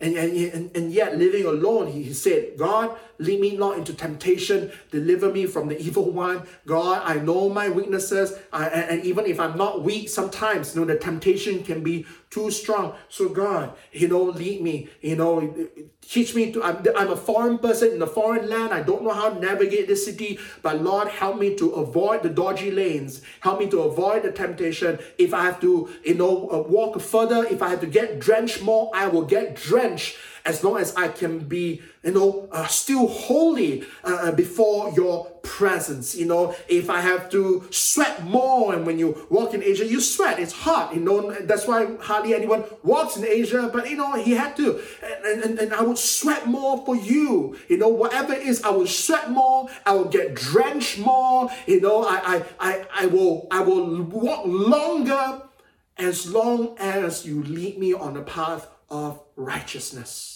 And, 0.01 0.17
and, 0.17 0.75
and 0.75 0.91
yet, 0.91 1.17
living 1.17 1.45
alone, 1.45 1.91
he 1.91 2.11
said, 2.13 2.57
God, 2.57 2.97
lead 3.17 3.39
me 3.39 3.55
not 3.57 3.77
into 3.77 3.93
temptation, 3.93 4.71
deliver 4.91 5.31
me 5.31 5.45
from 5.45 5.67
the 5.67 5.79
evil 5.79 6.11
one. 6.11 6.43
God, 6.65 7.01
I 7.03 7.19
know 7.19 7.49
my 7.49 7.69
weaknesses, 7.69 8.33
I, 8.51 8.67
and, 8.67 8.91
and 8.91 9.05
even 9.05 9.25
if 9.25 9.39
I'm 9.39 9.57
not 9.57 9.83
weak, 9.83 10.09
sometimes, 10.09 10.75
you 10.75 10.81
know, 10.81 10.87
the 10.87 10.99
temptation 10.99 11.63
can 11.63 11.83
be 11.83 12.05
too 12.29 12.51
strong. 12.51 12.95
So, 13.09 13.29
God, 13.29 13.73
you 13.91 14.07
know, 14.07 14.23
lead 14.23 14.61
me, 14.61 14.89
you 15.01 15.15
know, 15.15 15.53
teach 16.01 16.35
me 16.35 16.51
to, 16.51 16.63
I'm, 16.63 16.83
I'm 16.95 17.11
a 17.11 17.15
foreign 17.15 17.57
person 17.57 17.93
in 17.93 18.01
a 18.01 18.07
foreign 18.07 18.49
land. 18.49 18.73
I 18.73 18.81
don't 18.81 19.03
know 19.03 19.13
how 19.13 19.29
to 19.29 19.39
navigate 19.39 19.87
this 19.87 20.05
city, 20.05 20.39
but 20.61 20.81
Lord, 20.81 21.07
help 21.07 21.39
me 21.39 21.55
to 21.55 21.71
avoid 21.71 22.23
the 22.23 22.29
dodgy 22.29 22.71
lanes. 22.71 23.21
Help 23.39 23.59
me 23.59 23.69
to 23.69 23.81
avoid 23.81 24.23
the 24.23 24.31
temptation. 24.31 24.99
If 25.17 25.33
I 25.33 25.43
have 25.45 25.61
to, 25.61 25.89
you 26.03 26.15
know, 26.15 26.49
uh, 26.49 26.59
walk 26.59 26.99
further, 26.99 27.45
if 27.45 27.61
I 27.61 27.69
have 27.69 27.81
to 27.81 27.87
get 27.87 28.19
drenched 28.19 28.61
more, 28.61 28.91
I 28.93 29.07
will 29.07 29.25
get 29.25 29.55
drenched 29.55 30.17
as 30.45 30.63
long 30.63 30.77
as 30.77 30.95
I 30.95 31.07
can 31.07 31.39
be, 31.39 31.81
you 32.03 32.11
know, 32.11 32.47
uh, 32.51 32.67
still 32.67 33.07
holy 33.07 33.83
uh, 34.03 34.17
uh, 34.21 34.31
before 34.31 34.91
your 34.91 35.25
presence. 35.41 36.15
You 36.15 36.25
know, 36.25 36.55
if 36.67 36.89
I 36.89 37.01
have 37.01 37.29
to 37.31 37.67
sweat 37.71 38.23
more, 38.23 38.73
and 38.73 38.85
when 38.85 38.99
you 38.99 39.25
walk 39.29 39.53
in 39.53 39.63
Asia, 39.63 39.85
you 39.85 39.99
sweat, 39.99 40.39
it's 40.39 40.53
hot, 40.53 40.93
you 40.93 41.01
know, 41.01 41.31
that's 41.31 41.67
why 41.67 41.95
hardly 41.99 42.35
anyone 42.35 42.63
walks 42.83 43.17
in 43.17 43.25
Asia, 43.25 43.69
but 43.73 43.89
you 43.89 43.97
know, 43.97 44.13
he 44.13 44.31
had 44.31 44.55
to. 44.57 44.79
And, 45.25 45.43
and, 45.43 45.59
and 45.59 45.73
I 45.73 45.81
would 45.81 45.97
sweat 45.97 46.45
more 46.45 46.85
for 46.85 46.95
you, 46.95 47.57
you 47.67 47.77
know, 47.77 47.89
whatever 47.89 48.33
it 48.33 48.43
is, 48.43 48.61
I 48.63 48.69
will 48.69 48.87
sweat 48.87 49.31
more, 49.31 49.69
I 49.85 49.93
will 49.93 50.05
get 50.05 50.35
drenched 50.35 50.99
more, 50.99 51.49
you 51.65 51.81
know, 51.81 52.03
I, 52.03 52.15
I, 52.35 52.45
I, 52.59 52.85
I 52.93 53.05
will, 53.07 53.47
I 53.49 53.61
will 53.61 54.03
walk 54.03 54.43
longer 54.45 55.41
as 55.97 56.29
long 56.31 56.75
as 56.77 57.25
you 57.25 57.41
lead 57.43 57.79
me 57.79 57.93
on 57.93 58.13
the 58.13 58.21
path 58.21 58.67
of 58.89 59.21
righteousness. 59.35 60.34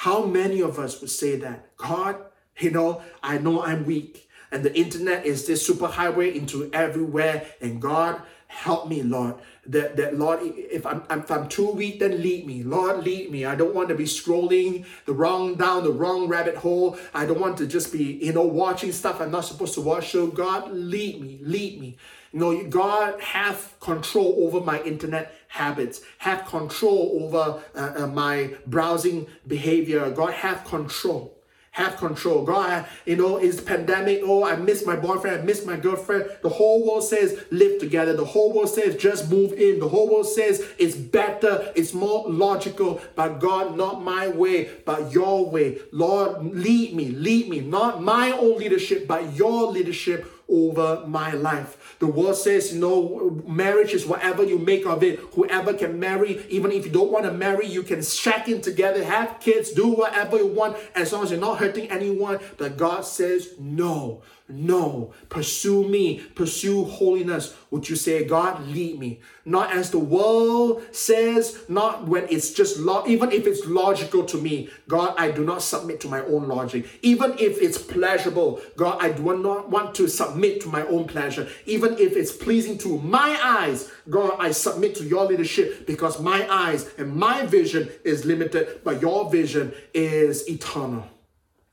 How 0.00 0.24
many 0.24 0.62
of 0.62 0.78
us 0.78 0.98
would 1.02 1.10
say 1.10 1.36
that? 1.36 1.76
God, 1.76 2.16
you 2.58 2.70
know, 2.70 3.02
I 3.22 3.36
know 3.36 3.62
I'm 3.62 3.84
weak. 3.84 4.30
And 4.50 4.64
the 4.64 4.74
internet 4.74 5.26
is 5.26 5.46
this 5.46 5.68
superhighway 5.68 6.34
into 6.34 6.70
everywhere. 6.72 7.44
And 7.60 7.82
God, 7.82 8.22
help 8.46 8.88
me, 8.88 9.02
Lord. 9.02 9.34
That, 9.66 9.96
that 9.98 10.16
Lord, 10.18 10.40
if 10.42 10.86
I'm, 10.86 11.02
if 11.10 11.30
I'm 11.30 11.50
too 11.50 11.72
weak, 11.72 12.00
then 12.00 12.22
lead 12.22 12.46
me. 12.46 12.62
Lord, 12.62 13.04
lead 13.04 13.30
me. 13.30 13.44
I 13.44 13.54
don't 13.54 13.74
want 13.74 13.90
to 13.90 13.94
be 13.94 14.04
scrolling 14.04 14.86
the 15.04 15.12
wrong 15.12 15.56
down 15.56 15.84
the 15.84 15.92
wrong 15.92 16.28
rabbit 16.28 16.56
hole. 16.56 16.96
I 17.12 17.26
don't 17.26 17.38
want 17.38 17.58
to 17.58 17.66
just 17.66 17.92
be, 17.92 18.04
you 18.22 18.32
know, 18.32 18.46
watching 18.46 18.92
stuff 18.92 19.20
I'm 19.20 19.30
not 19.30 19.44
supposed 19.44 19.74
to 19.74 19.82
watch. 19.82 20.12
So 20.12 20.28
God, 20.28 20.72
lead 20.72 21.20
me, 21.20 21.40
lead 21.42 21.78
me. 21.78 21.98
You 22.32 22.40
know, 22.40 22.64
God 22.68 23.20
have 23.20 23.78
control 23.80 24.36
over 24.46 24.64
my 24.64 24.80
internet 24.82 25.34
habits, 25.50 26.00
have 26.18 26.46
control 26.46 27.18
over 27.22 27.60
uh, 27.74 28.04
uh, 28.04 28.06
my 28.06 28.54
browsing 28.66 29.26
behavior. 29.46 30.08
God 30.10 30.32
have 30.32 30.64
control. 30.64 31.36
Have 31.72 31.98
control. 31.98 32.44
God, 32.44 32.86
you 33.06 33.14
know, 33.14 33.36
it's 33.36 33.60
pandemic. 33.60 34.22
Oh, 34.24 34.44
I 34.44 34.56
miss 34.56 34.84
my 34.84 34.96
boyfriend. 34.96 35.40
I 35.40 35.44
miss 35.44 35.64
my 35.64 35.76
girlfriend. 35.76 36.28
The 36.42 36.48
whole 36.48 36.84
world 36.84 37.04
says 37.04 37.44
live 37.52 37.78
together. 37.78 38.12
The 38.12 38.24
whole 38.24 38.52
world 38.52 38.70
says 38.70 38.96
just 38.96 39.30
move 39.30 39.52
in. 39.52 39.78
The 39.78 39.88
whole 39.88 40.10
world 40.10 40.26
says 40.26 40.66
it's 40.78 40.96
better. 40.96 41.72
It's 41.76 41.94
more 41.94 42.28
logical. 42.28 43.00
But 43.14 43.38
God, 43.38 43.76
not 43.76 44.02
my 44.02 44.26
way, 44.28 44.68
but 44.84 45.12
your 45.12 45.48
way. 45.48 45.78
Lord, 45.92 46.44
lead 46.44 46.94
me. 46.94 47.10
Lead 47.10 47.48
me. 47.48 47.60
Not 47.60 48.02
my 48.02 48.32
own 48.32 48.58
leadership, 48.58 49.06
but 49.06 49.34
your 49.34 49.70
leadership 49.70 50.26
over 50.48 51.04
my 51.06 51.32
life. 51.32 51.76
The 52.00 52.06
word 52.06 52.34
says, 52.34 52.72
you 52.72 52.80
know, 52.80 53.42
marriage 53.46 53.92
is 53.92 54.06
whatever 54.06 54.42
you 54.42 54.58
make 54.58 54.86
of 54.86 55.02
it. 55.02 55.18
Whoever 55.34 55.74
can 55.74 56.00
marry, 56.00 56.44
even 56.48 56.72
if 56.72 56.86
you 56.86 56.90
don't 56.90 57.12
want 57.12 57.26
to 57.26 57.32
marry, 57.32 57.66
you 57.66 57.82
can 57.82 58.02
shack 58.02 58.48
in 58.48 58.62
together, 58.62 59.04
have 59.04 59.38
kids, 59.38 59.70
do 59.70 59.88
whatever 59.88 60.38
you 60.38 60.46
want, 60.46 60.78
as 60.94 61.12
long 61.12 61.24
as 61.24 61.30
you're 61.30 61.38
not 61.38 61.58
hurting 61.58 61.90
anyone. 61.90 62.40
But 62.56 62.78
God 62.78 63.04
says, 63.04 63.50
no. 63.58 64.22
No, 64.52 65.12
pursue 65.28 65.86
me, 65.88 66.20
pursue 66.34 66.84
holiness. 66.84 67.54
Would 67.70 67.88
you 67.88 67.96
say, 67.96 68.24
God, 68.24 68.66
lead 68.68 68.98
me? 68.98 69.20
Not 69.44 69.72
as 69.74 69.90
the 69.90 69.98
world 69.98 70.82
says, 70.92 71.58
not 71.68 72.06
when 72.06 72.26
it's 72.28 72.52
just, 72.52 72.78
lo- 72.78 73.04
even 73.06 73.32
if 73.32 73.46
it's 73.46 73.66
logical 73.66 74.24
to 74.24 74.36
me. 74.36 74.70
God, 74.88 75.14
I 75.16 75.30
do 75.30 75.44
not 75.44 75.62
submit 75.62 76.00
to 76.00 76.08
my 76.08 76.20
own 76.20 76.48
logic. 76.48 76.86
Even 77.02 77.32
if 77.38 77.60
it's 77.60 77.78
pleasurable, 77.78 78.60
God, 78.76 78.98
I 79.00 79.10
do 79.12 79.36
not 79.38 79.70
want 79.70 79.94
to 79.96 80.08
submit 80.08 80.60
to 80.62 80.68
my 80.68 80.84
own 80.86 81.06
pleasure. 81.06 81.48
Even 81.66 81.96
if 81.98 82.16
it's 82.16 82.32
pleasing 82.32 82.76
to 82.78 82.98
my 82.98 83.38
eyes, 83.42 83.90
God, 84.08 84.36
I 84.38 84.50
submit 84.50 84.94
to 84.96 85.04
your 85.04 85.26
leadership 85.26 85.86
because 85.86 86.20
my 86.20 86.46
eyes 86.52 86.90
and 86.98 87.14
my 87.14 87.46
vision 87.46 87.88
is 88.04 88.24
limited, 88.24 88.80
but 88.84 89.00
your 89.00 89.30
vision 89.30 89.72
is 89.94 90.48
eternal. 90.48 91.06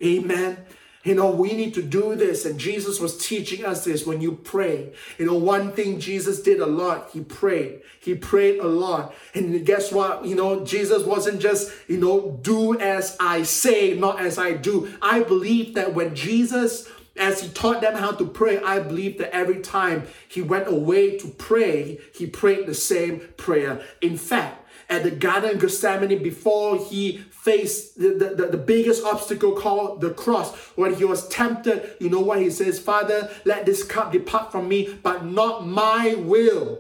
Amen. 0.04 0.58
You 1.08 1.16
know, 1.16 1.32
we 1.32 1.54
need 1.54 1.74
to 1.76 1.82
do 1.82 2.16
this. 2.16 2.44
And 2.44 2.60
Jesus 2.60 3.00
was 3.00 3.18
teaching 3.18 3.64
us 3.64 3.86
this 3.86 4.06
when 4.06 4.20
you 4.20 4.34
pray. 4.34 4.92
You 5.18 5.26
know, 5.26 5.36
one 5.36 5.72
thing 5.72 6.02
Jesus 6.02 6.42
did 6.42 6.60
a 6.60 6.66
lot, 6.66 7.12
he 7.14 7.22
prayed. 7.22 7.82
He 8.02 8.14
prayed 8.14 8.60
a 8.60 8.68
lot. 8.68 9.16
And 9.34 9.66
guess 9.66 9.90
what? 9.90 10.26
You 10.26 10.36
know, 10.36 10.66
Jesus 10.66 11.06
wasn't 11.06 11.40
just, 11.40 11.72
you 11.88 11.98
know, 11.98 12.38
do 12.42 12.78
as 12.78 13.16
I 13.22 13.44
say, 13.44 13.94
not 13.98 14.20
as 14.20 14.38
I 14.38 14.52
do. 14.52 14.94
I 15.02 15.24
believe 15.24 15.76
that 15.76 15.94
when 15.94 16.14
Jesus 16.14 16.90
as 17.16 17.42
he 17.42 17.50
taught 17.50 17.82
them 17.82 17.96
how 17.96 18.12
to 18.12 18.26
pray, 18.26 18.62
I 18.62 18.80
believe 18.80 19.18
that 19.18 19.34
every 19.34 19.62
time 19.62 20.08
he 20.28 20.42
went 20.42 20.68
away 20.68 21.18
to 21.18 21.30
pray, 21.30 22.00
he 22.14 22.28
prayed 22.28 22.68
the 22.68 22.76
same 22.76 23.22
prayer. 23.38 23.82
In 24.02 24.18
fact, 24.18 24.68
at 24.90 25.04
the 25.04 25.12
Garden 25.12 25.52
of 25.52 25.60
Gethsemane 25.60 26.22
before 26.22 26.78
he 26.78 27.26
the, 27.48 28.34
the, 28.36 28.48
the, 28.48 28.58
biggest 28.58 29.04
obstacle 29.06 29.54
called 29.54 30.02
the 30.02 30.12
cross. 30.12 30.56
When 30.76 30.94
he 30.94 31.06
was 31.06 31.28
tempted, 31.30 31.96
you 32.00 32.10
know 32.10 32.20
what 32.20 32.42
he 32.42 32.50
says? 32.50 32.80
Father, 32.80 33.32
let 33.46 33.66
this 33.66 33.84
cup 33.84 34.12
depart 34.12 34.52
from 34.52 34.68
me, 34.68 35.00
but 35.02 35.26
not 35.26 35.66
my 35.66 36.16
will. 36.16 36.80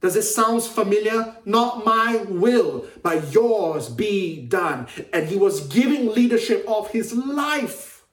Does 0.00 0.16
it 0.16 0.22
sound 0.22 0.62
familiar? 0.62 1.36
Not 1.44 1.84
my 1.84 2.24
will, 2.28 2.86
but 3.02 3.32
yours 3.32 3.88
be 3.88 4.40
done. 4.46 4.86
And 5.12 5.28
he 5.28 5.36
was 5.36 5.66
giving 5.66 6.14
leadership 6.14 6.64
of 6.66 6.90
his 6.90 7.12
life 7.12 8.04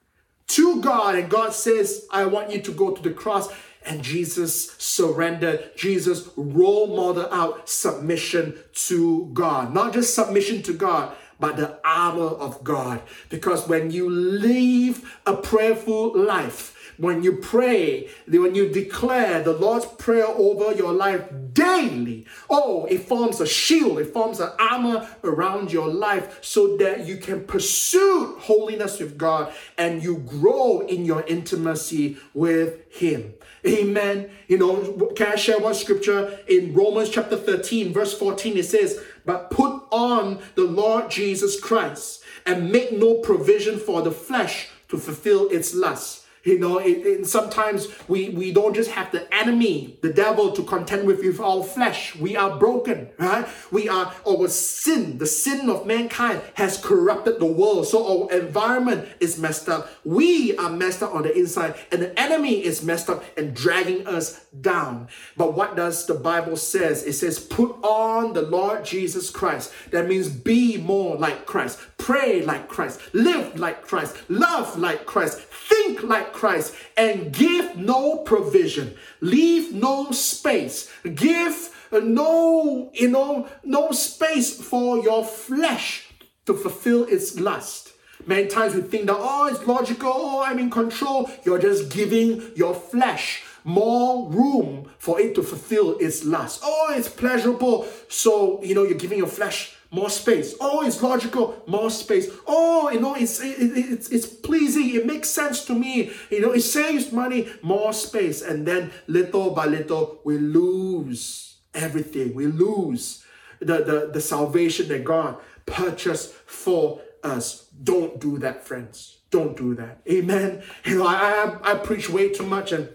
to 0.48 0.82
God. 0.82 1.14
And 1.14 1.30
God 1.30 1.54
says, 1.54 2.06
I 2.10 2.26
want 2.26 2.50
you 2.50 2.60
to 2.60 2.72
go 2.72 2.90
to 2.90 3.02
the 3.02 3.10
cross 3.10 3.48
and 3.88 4.02
Jesus 4.02 4.72
surrendered. 4.78 5.76
Jesus 5.76 6.28
role 6.36 6.88
model 6.88 7.32
out 7.32 7.68
submission 7.68 8.58
to 8.86 9.30
God. 9.32 9.72
Not 9.72 9.94
just 9.94 10.14
submission 10.14 10.62
to 10.64 10.74
God, 10.74 11.16
but 11.40 11.56
the 11.56 11.78
armor 11.84 12.22
of 12.22 12.62
God. 12.64 13.02
Because 13.28 13.68
when 13.68 13.90
you 13.90 14.08
live 14.10 15.18
a 15.26 15.36
prayerful 15.36 16.16
life, 16.16 16.74
when 16.98 17.22
you 17.22 17.36
pray, 17.36 18.08
when 18.26 18.56
you 18.56 18.68
declare 18.68 19.42
the 19.42 19.52
Lord's 19.52 19.86
Prayer 19.86 20.26
over 20.26 20.72
your 20.72 20.92
life 20.92 21.22
daily, 21.52 22.26
oh, 22.50 22.86
it 22.86 23.02
forms 23.02 23.40
a 23.40 23.46
shield, 23.46 24.00
it 24.00 24.12
forms 24.12 24.40
an 24.40 24.50
armor 24.58 25.08
around 25.22 25.72
your 25.72 25.88
life 25.88 26.38
so 26.42 26.76
that 26.78 27.06
you 27.06 27.16
can 27.16 27.44
pursue 27.44 28.36
holiness 28.40 28.98
with 28.98 29.16
God 29.16 29.52
and 29.76 30.02
you 30.02 30.18
grow 30.18 30.80
in 30.80 31.04
your 31.04 31.22
intimacy 31.22 32.18
with 32.34 32.92
Him. 32.92 33.34
Amen. 33.66 34.30
You 34.46 34.58
know, 34.58 35.12
can 35.14 35.32
I 35.32 35.36
share 35.36 35.58
one 35.58 35.74
scripture 35.74 36.38
in 36.48 36.74
Romans 36.74 37.10
chapter 37.10 37.36
13, 37.36 37.92
verse 37.92 38.16
14? 38.16 38.56
It 38.56 38.64
says, 38.64 39.00
But 39.28 39.50
put 39.50 39.82
on 39.90 40.38
the 40.54 40.64
Lord 40.64 41.10
Jesus 41.10 41.60
Christ 41.60 42.24
and 42.46 42.72
make 42.72 42.92
no 42.92 43.16
provision 43.16 43.78
for 43.78 44.00
the 44.00 44.10
flesh 44.10 44.70
to 44.88 44.96
fulfill 44.96 45.50
its 45.50 45.74
lusts 45.74 46.24
you 46.44 46.58
know, 46.58 46.78
it, 46.78 47.06
it, 47.06 47.26
sometimes 47.26 47.88
we, 48.08 48.30
we 48.30 48.52
don't 48.52 48.74
just 48.74 48.90
have 48.90 49.10
the 49.12 49.32
enemy, 49.34 49.98
the 50.02 50.12
devil, 50.12 50.52
to 50.52 50.62
contend 50.62 51.06
with 51.06 51.18
with 51.24 51.40
our 51.40 51.62
flesh. 51.62 52.16
We 52.16 52.36
are 52.36 52.58
broken, 52.58 53.10
right? 53.18 53.46
We 53.70 53.88
are 53.88 54.12
our 54.26 54.48
sin, 54.48 55.18
the 55.18 55.26
sin 55.26 55.68
of 55.68 55.86
mankind 55.86 56.42
has 56.54 56.78
corrupted 56.78 57.40
the 57.40 57.46
world. 57.46 57.86
So 57.86 58.22
our 58.22 58.32
environment 58.38 59.08
is 59.20 59.38
messed 59.38 59.68
up. 59.68 59.90
We 60.04 60.56
are 60.56 60.70
messed 60.70 61.02
up 61.02 61.14
on 61.14 61.22
the 61.22 61.36
inside, 61.36 61.74
and 61.92 62.02
the 62.02 62.18
enemy 62.18 62.64
is 62.64 62.82
messed 62.82 63.10
up 63.10 63.24
and 63.36 63.54
dragging 63.54 64.06
us 64.06 64.44
down. 64.60 65.08
But 65.36 65.54
what 65.54 65.76
does 65.76 66.06
the 66.06 66.14
Bible 66.14 66.56
says? 66.56 67.02
It 67.04 67.14
says, 67.14 67.38
put 67.38 67.76
on 67.82 68.32
the 68.32 68.42
Lord 68.42 68.84
Jesus 68.84 69.30
Christ. 69.30 69.72
That 69.90 70.08
means 70.08 70.28
be 70.28 70.76
more 70.76 71.16
like 71.16 71.46
Christ, 71.46 71.80
pray 71.98 72.42
like 72.42 72.68
Christ, 72.68 73.00
live 73.12 73.58
like 73.58 73.82
Christ, 73.82 74.16
love 74.28 74.78
like 74.78 75.04
Christ, 75.04 75.38
think 75.40 76.02
like 76.02 76.32
Christ, 76.32 76.74
and 76.96 77.32
give 77.32 77.76
no 77.76 78.18
provision, 78.18 78.94
leave 79.20 79.74
no 79.74 80.10
space, 80.12 80.90
give 81.14 81.74
no, 81.92 82.90
you 82.94 83.08
know, 83.08 83.48
no 83.64 83.90
space 83.90 84.60
for 84.60 84.98
your 85.02 85.24
flesh 85.24 86.08
to 86.46 86.54
fulfill 86.54 87.04
its 87.04 87.38
lust. 87.38 87.92
Many 88.26 88.48
times 88.48 88.74
we 88.74 88.82
think 88.82 89.06
that, 89.06 89.16
oh, 89.18 89.46
it's 89.46 89.66
logical, 89.66 90.12
oh, 90.12 90.42
I'm 90.44 90.58
in 90.58 90.70
control. 90.70 91.30
You're 91.44 91.58
just 91.58 91.90
giving 91.90 92.50
your 92.56 92.74
flesh 92.74 93.42
more 93.64 94.28
room 94.30 94.90
for 94.98 95.20
it 95.20 95.34
to 95.34 95.42
fulfill 95.42 95.96
its 95.98 96.24
lust. 96.24 96.60
Oh, 96.64 96.94
it's 96.96 97.08
pleasurable. 97.08 97.86
So, 98.08 98.62
you 98.62 98.74
know, 98.74 98.82
you're 98.82 98.98
giving 98.98 99.18
your 99.18 99.28
flesh 99.28 99.76
more 99.90 100.10
space. 100.10 100.54
Oh, 100.60 100.86
it's 100.86 101.02
logical, 101.02 101.62
more 101.66 101.90
space. 101.90 102.28
Oh, 102.46 102.90
you 102.90 103.00
know, 103.00 103.14
it's 103.14 103.40
it, 103.40 103.60
it, 103.60 103.92
it's 103.92 104.08
it's 104.10 104.26
pleasing. 104.26 104.94
It 104.94 105.06
makes 105.06 105.30
sense 105.30 105.64
to 105.66 105.74
me. 105.74 106.10
You 106.30 106.40
know, 106.40 106.52
it 106.52 106.60
saves 106.60 107.10
money, 107.12 107.48
more 107.62 107.92
space, 107.92 108.42
and 108.42 108.66
then 108.66 108.90
little 109.06 109.50
by 109.50 109.66
little 109.66 110.20
we 110.24 110.38
lose 110.38 111.56
everything. 111.74 112.34
We 112.34 112.46
lose 112.46 113.24
the 113.60 113.78
the, 113.82 114.10
the 114.12 114.20
salvation 114.20 114.88
that 114.88 115.04
God 115.04 115.38
purchased 115.66 116.32
for 116.32 117.00
us. 117.22 117.68
Don't 117.82 118.20
do 118.20 118.38
that, 118.38 118.66
friends. 118.66 119.18
Don't 119.30 119.56
do 119.56 119.74
that. 119.74 120.00
Amen. 120.10 120.62
You 120.84 120.98
know, 120.98 121.06
I 121.06 121.58
I, 121.64 121.72
I 121.72 121.74
preach 121.76 122.10
way 122.10 122.28
too 122.28 122.46
much 122.46 122.72
and 122.72 122.88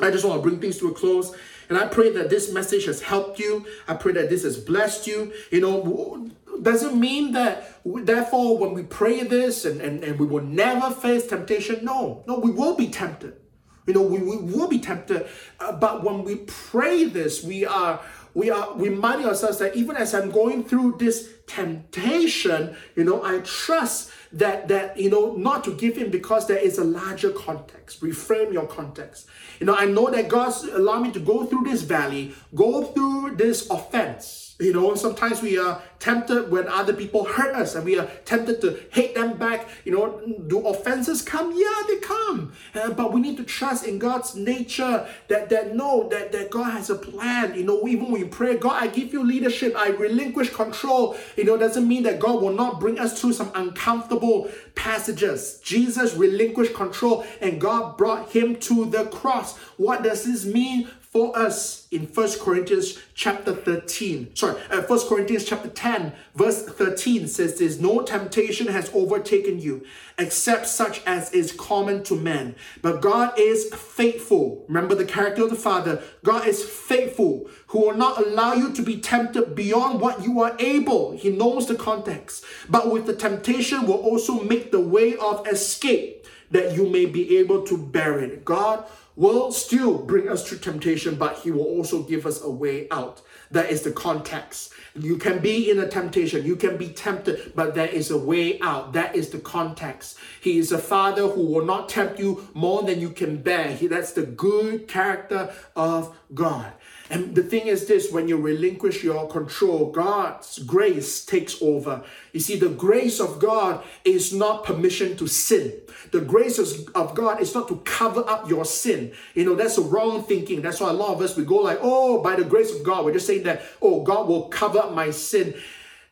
I 0.00 0.10
just 0.10 0.24
want 0.24 0.42
to 0.42 0.48
bring 0.48 0.60
things 0.60 0.78
to 0.78 0.88
a 0.88 0.94
close. 0.94 1.34
And 1.72 1.80
I 1.80 1.86
pray 1.86 2.10
that 2.10 2.28
this 2.28 2.52
message 2.52 2.84
has 2.84 3.00
helped 3.00 3.38
you. 3.38 3.64
I 3.88 3.94
pray 3.94 4.12
that 4.12 4.28
this 4.28 4.42
has 4.42 4.58
blessed 4.58 5.06
you. 5.06 5.32
You 5.50 5.62
know, 5.62 6.28
doesn't 6.60 7.00
mean 7.00 7.32
that 7.32 7.80
therefore 7.82 8.58
when 8.58 8.74
we 8.74 8.82
pray 8.82 9.22
this 9.22 9.64
and, 9.64 9.80
and, 9.80 10.04
and 10.04 10.18
we 10.18 10.26
will 10.26 10.42
never 10.42 10.90
face 10.90 11.26
temptation. 11.26 11.82
No, 11.82 12.24
no, 12.26 12.38
we 12.38 12.50
will 12.50 12.76
be 12.76 12.88
tempted. 12.88 13.40
You 13.86 13.94
know, 13.94 14.02
we, 14.02 14.18
we 14.18 14.36
will 14.36 14.68
be 14.68 14.80
tempted. 14.80 15.26
Uh, 15.58 15.72
but 15.72 16.04
when 16.04 16.24
we 16.24 16.36
pray 16.46 17.04
this, 17.04 17.42
we 17.42 17.64
are 17.64 18.02
we 18.34 18.50
are 18.50 18.74
reminding 18.76 19.26
ourselves 19.26 19.58
that 19.58 19.74
even 19.74 19.96
as 19.96 20.14
I'm 20.14 20.30
going 20.30 20.64
through 20.64 20.96
this 20.98 21.30
temptation, 21.46 22.76
you 22.96 23.04
know, 23.04 23.24
I 23.24 23.40
trust 23.40 24.10
that 24.32 24.68
that 24.68 24.98
you 24.98 25.10
know 25.10 25.36
not 25.36 25.64
to 25.64 25.74
give 25.74 25.98
in 25.98 26.10
because 26.10 26.46
there 26.46 26.58
is 26.58 26.78
a 26.78 26.84
larger 26.84 27.30
context. 27.30 28.00
Reframe 28.02 28.52
your 28.52 28.66
context. 28.66 29.26
You 29.62 29.66
know, 29.66 29.76
I 29.76 29.84
know 29.84 30.10
that 30.10 30.26
God's 30.26 30.64
allowed 30.64 31.02
me 31.02 31.12
to 31.12 31.20
go 31.20 31.44
through 31.46 31.62
this 31.62 31.82
valley, 31.82 32.34
go 32.52 32.82
through 32.82 33.36
this 33.36 33.70
offense 33.70 34.51
you 34.62 34.72
know, 34.72 34.94
sometimes 34.94 35.42
we 35.42 35.58
are 35.58 35.82
tempted 35.98 36.50
when 36.50 36.66
other 36.68 36.92
people 36.92 37.24
hurt 37.24 37.54
us 37.54 37.74
and 37.74 37.84
we 37.84 37.98
are 37.98 38.06
tempted 38.24 38.60
to 38.60 38.78
hate 38.90 39.14
them 39.14 39.36
back. 39.36 39.68
You 39.84 39.92
know, 39.92 40.20
do 40.46 40.66
offenses 40.66 41.22
come? 41.22 41.52
Yeah, 41.54 41.82
they 41.88 41.98
come. 41.98 42.52
Uh, 42.74 42.90
but 42.90 43.12
we 43.12 43.20
need 43.20 43.36
to 43.38 43.44
trust 43.44 43.86
in 43.86 43.98
God's 43.98 44.34
nature 44.34 45.06
that, 45.28 45.48
that 45.50 45.74
know 45.74 46.08
that, 46.08 46.32
that 46.32 46.50
God 46.50 46.72
has 46.72 46.90
a 46.90 46.94
plan. 46.94 47.54
You 47.54 47.64
know, 47.64 47.86
even 47.86 48.10
when 48.10 48.22
we 48.22 48.24
pray, 48.28 48.56
God, 48.56 48.82
I 48.82 48.88
give 48.88 49.12
you 49.12 49.24
leadership, 49.24 49.74
I 49.76 49.88
relinquish 49.90 50.50
control. 50.50 51.16
You 51.36 51.44
know, 51.44 51.56
doesn't 51.56 51.86
mean 51.86 52.02
that 52.04 52.20
God 52.20 52.42
will 52.42 52.52
not 52.52 52.80
bring 52.80 52.98
us 52.98 53.20
through 53.20 53.34
some 53.34 53.50
uncomfortable 53.54 54.50
passages. 54.74 55.60
Jesus 55.62 56.14
relinquished 56.14 56.74
control 56.74 57.24
and 57.40 57.60
God 57.60 57.96
brought 57.96 58.30
him 58.30 58.56
to 58.56 58.86
the 58.86 59.06
cross. 59.06 59.56
What 59.76 60.02
does 60.02 60.24
this 60.24 60.44
mean 60.44 60.88
for 61.12 61.36
us 61.36 61.86
in 61.90 62.06
First 62.06 62.40
Corinthians 62.40 62.98
chapter 63.14 63.54
13. 63.54 64.34
Sorry, 64.34 64.58
uh, 64.70 64.80
1 64.80 65.08
Corinthians 65.08 65.44
chapter 65.44 65.68
10, 65.68 66.14
verse 66.34 66.64
13 66.64 67.28
says 67.28 67.58
this 67.58 67.78
No 67.78 68.00
temptation 68.00 68.68
has 68.68 68.90
overtaken 68.94 69.60
you 69.60 69.84
except 70.18 70.66
such 70.66 71.04
as 71.04 71.30
is 71.32 71.52
common 71.52 72.02
to 72.04 72.16
men. 72.16 72.54
But 72.80 73.02
God 73.02 73.38
is 73.38 73.74
faithful. 73.74 74.64
Remember 74.68 74.94
the 74.94 75.04
character 75.04 75.44
of 75.44 75.50
the 75.50 75.56
Father. 75.56 76.02
God 76.24 76.48
is 76.48 76.64
faithful, 76.64 77.46
who 77.66 77.80
will 77.80 77.96
not 77.96 78.26
allow 78.26 78.54
you 78.54 78.72
to 78.72 78.82
be 78.82 78.98
tempted 78.98 79.54
beyond 79.54 80.00
what 80.00 80.24
you 80.24 80.40
are 80.40 80.56
able. 80.58 81.12
He 81.12 81.28
knows 81.28 81.66
the 81.68 81.74
context. 81.74 82.42
But 82.70 82.90
with 82.90 83.04
the 83.04 83.14
temptation 83.14 83.86
will 83.86 84.00
also 84.00 84.42
make 84.42 84.72
the 84.72 84.80
way 84.80 85.14
of 85.16 85.46
escape 85.46 86.26
that 86.52 86.74
you 86.74 86.88
may 86.88 87.06
be 87.06 87.38
able 87.38 87.62
to 87.66 87.76
bear 87.76 88.18
it. 88.20 88.44
God 88.44 88.86
will 89.16 89.52
still 89.52 89.98
bring 89.98 90.28
us 90.28 90.48
to 90.48 90.56
temptation, 90.56 91.16
but 91.16 91.38
He 91.38 91.50
will 91.50 91.64
also 91.64 92.02
give 92.02 92.26
us 92.26 92.42
a 92.42 92.50
way 92.50 92.88
out. 92.90 93.20
That 93.50 93.70
is 93.70 93.82
the 93.82 93.92
context. 93.92 94.72
You 94.94 95.16
can 95.16 95.40
be 95.40 95.70
in 95.70 95.78
a 95.78 95.88
temptation, 95.88 96.44
you 96.44 96.56
can 96.56 96.76
be 96.76 96.88
tempted, 96.88 97.52
but 97.54 97.74
there 97.74 97.88
is 97.88 98.10
a 98.10 98.18
way 98.18 98.60
out. 98.60 98.92
That 98.92 99.14
is 99.14 99.30
the 99.30 99.38
context. 99.38 100.18
He 100.40 100.58
is 100.58 100.72
a 100.72 100.78
father 100.78 101.28
who 101.28 101.46
will 101.46 101.64
not 101.64 101.88
tempt 101.88 102.18
you 102.18 102.48
more 102.54 102.82
than 102.82 103.00
you 103.00 103.10
can 103.10 103.42
bear. 103.42 103.74
He, 103.74 103.86
that's 103.86 104.12
the 104.12 104.24
good 104.24 104.88
character 104.88 105.52
of 105.76 106.16
God. 106.34 106.72
And 107.12 107.34
the 107.34 107.42
thing 107.42 107.66
is 107.66 107.86
this 107.86 108.10
when 108.10 108.26
you 108.26 108.38
relinquish 108.38 109.04
your 109.04 109.28
control, 109.28 109.92
God's 109.92 110.58
grace 110.60 111.22
takes 111.22 111.60
over. 111.60 112.02
You 112.32 112.40
see, 112.40 112.56
the 112.56 112.70
grace 112.70 113.20
of 113.20 113.38
God 113.38 113.84
is 114.02 114.32
not 114.32 114.64
permission 114.64 115.14
to 115.18 115.26
sin. 115.26 115.74
The 116.10 116.22
grace 116.22 116.58
of 116.58 117.14
God 117.14 117.42
is 117.42 117.54
not 117.54 117.68
to 117.68 117.76
cover 117.84 118.26
up 118.26 118.48
your 118.48 118.64
sin. 118.64 119.12
You 119.34 119.44
know, 119.44 119.54
that's 119.54 119.76
a 119.76 119.82
wrong 119.82 120.24
thinking. 120.24 120.62
That's 120.62 120.80
why 120.80 120.88
a 120.88 120.94
lot 120.94 121.14
of 121.14 121.20
us 121.20 121.36
we 121.36 121.44
go 121.44 121.56
like, 121.56 121.80
oh, 121.82 122.22
by 122.22 122.34
the 122.34 122.44
grace 122.44 122.74
of 122.74 122.82
God, 122.82 123.04
we're 123.04 123.12
just 123.12 123.26
saying 123.26 123.42
that, 123.42 123.60
oh, 123.82 124.02
God 124.02 124.26
will 124.26 124.44
cover 124.44 124.78
up 124.78 124.94
my 124.94 125.10
sin. 125.10 125.54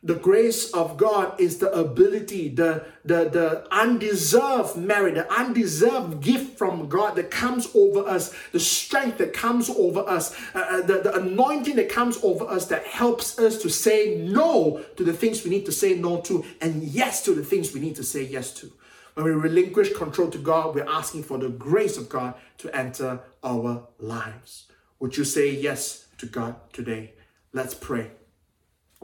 The 0.03 0.15
grace 0.15 0.73
of 0.73 0.97
God 0.97 1.39
is 1.39 1.59
the 1.59 1.71
ability, 1.73 2.49
the, 2.49 2.87
the, 3.05 3.29
the 3.29 3.67
undeserved 3.71 4.75
merit, 4.75 5.15
the 5.15 5.31
undeserved 5.31 6.23
gift 6.23 6.57
from 6.57 6.89
God 6.89 7.17
that 7.17 7.31
comes 7.31 7.69
over 7.75 8.01
us, 8.09 8.35
the 8.53 8.61
strength 8.61 9.19
that 9.19 9.35
comes 9.35 9.69
over 9.69 10.01
us, 10.01 10.35
uh, 10.55 10.59
uh, 10.59 10.83
the, 10.83 11.01
the 11.01 11.15
anointing 11.17 11.77
that 11.77 11.91
comes 11.91 12.19
over 12.23 12.47
us 12.47 12.67
that 12.67 12.87
helps 12.87 13.39
us 13.39 13.61
to 13.61 13.69
say 13.69 14.17
no 14.17 14.83
to 14.97 15.05
the 15.05 15.13
things 15.13 15.45
we 15.45 15.51
need 15.51 15.67
to 15.67 15.73
say 15.73 15.95
no 15.95 16.23
to 16.23 16.47
and 16.63 16.83
yes 16.83 17.23
to 17.25 17.35
the 17.35 17.45
things 17.45 17.75
we 17.75 17.81
need 17.81 17.97
to 17.97 18.05
say 18.05 18.23
yes 18.23 18.55
to. 18.55 18.73
When 19.15 19.27
we 19.27 19.33
relinquish 19.33 19.93
control 19.93 20.31
to 20.31 20.39
God, 20.39 20.75
we're 20.75 20.89
asking 20.89 21.25
for 21.25 21.37
the 21.37 21.51
grace 21.51 21.99
of 21.99 22.09
God 22.09 22.35
to 22.59 22.75
enter 22.75 23.21
our 23.45 23.87
lives. 23.99 24.67
Would 24.99 25.19
you 25.19 25.25
say 25.25 25.51
yes 25.51 26.07
to 26.17 26.27
God 26.27 26.57
today? 26.73 27.13
Let's 27.53 27.75
pray. 27.75 28.13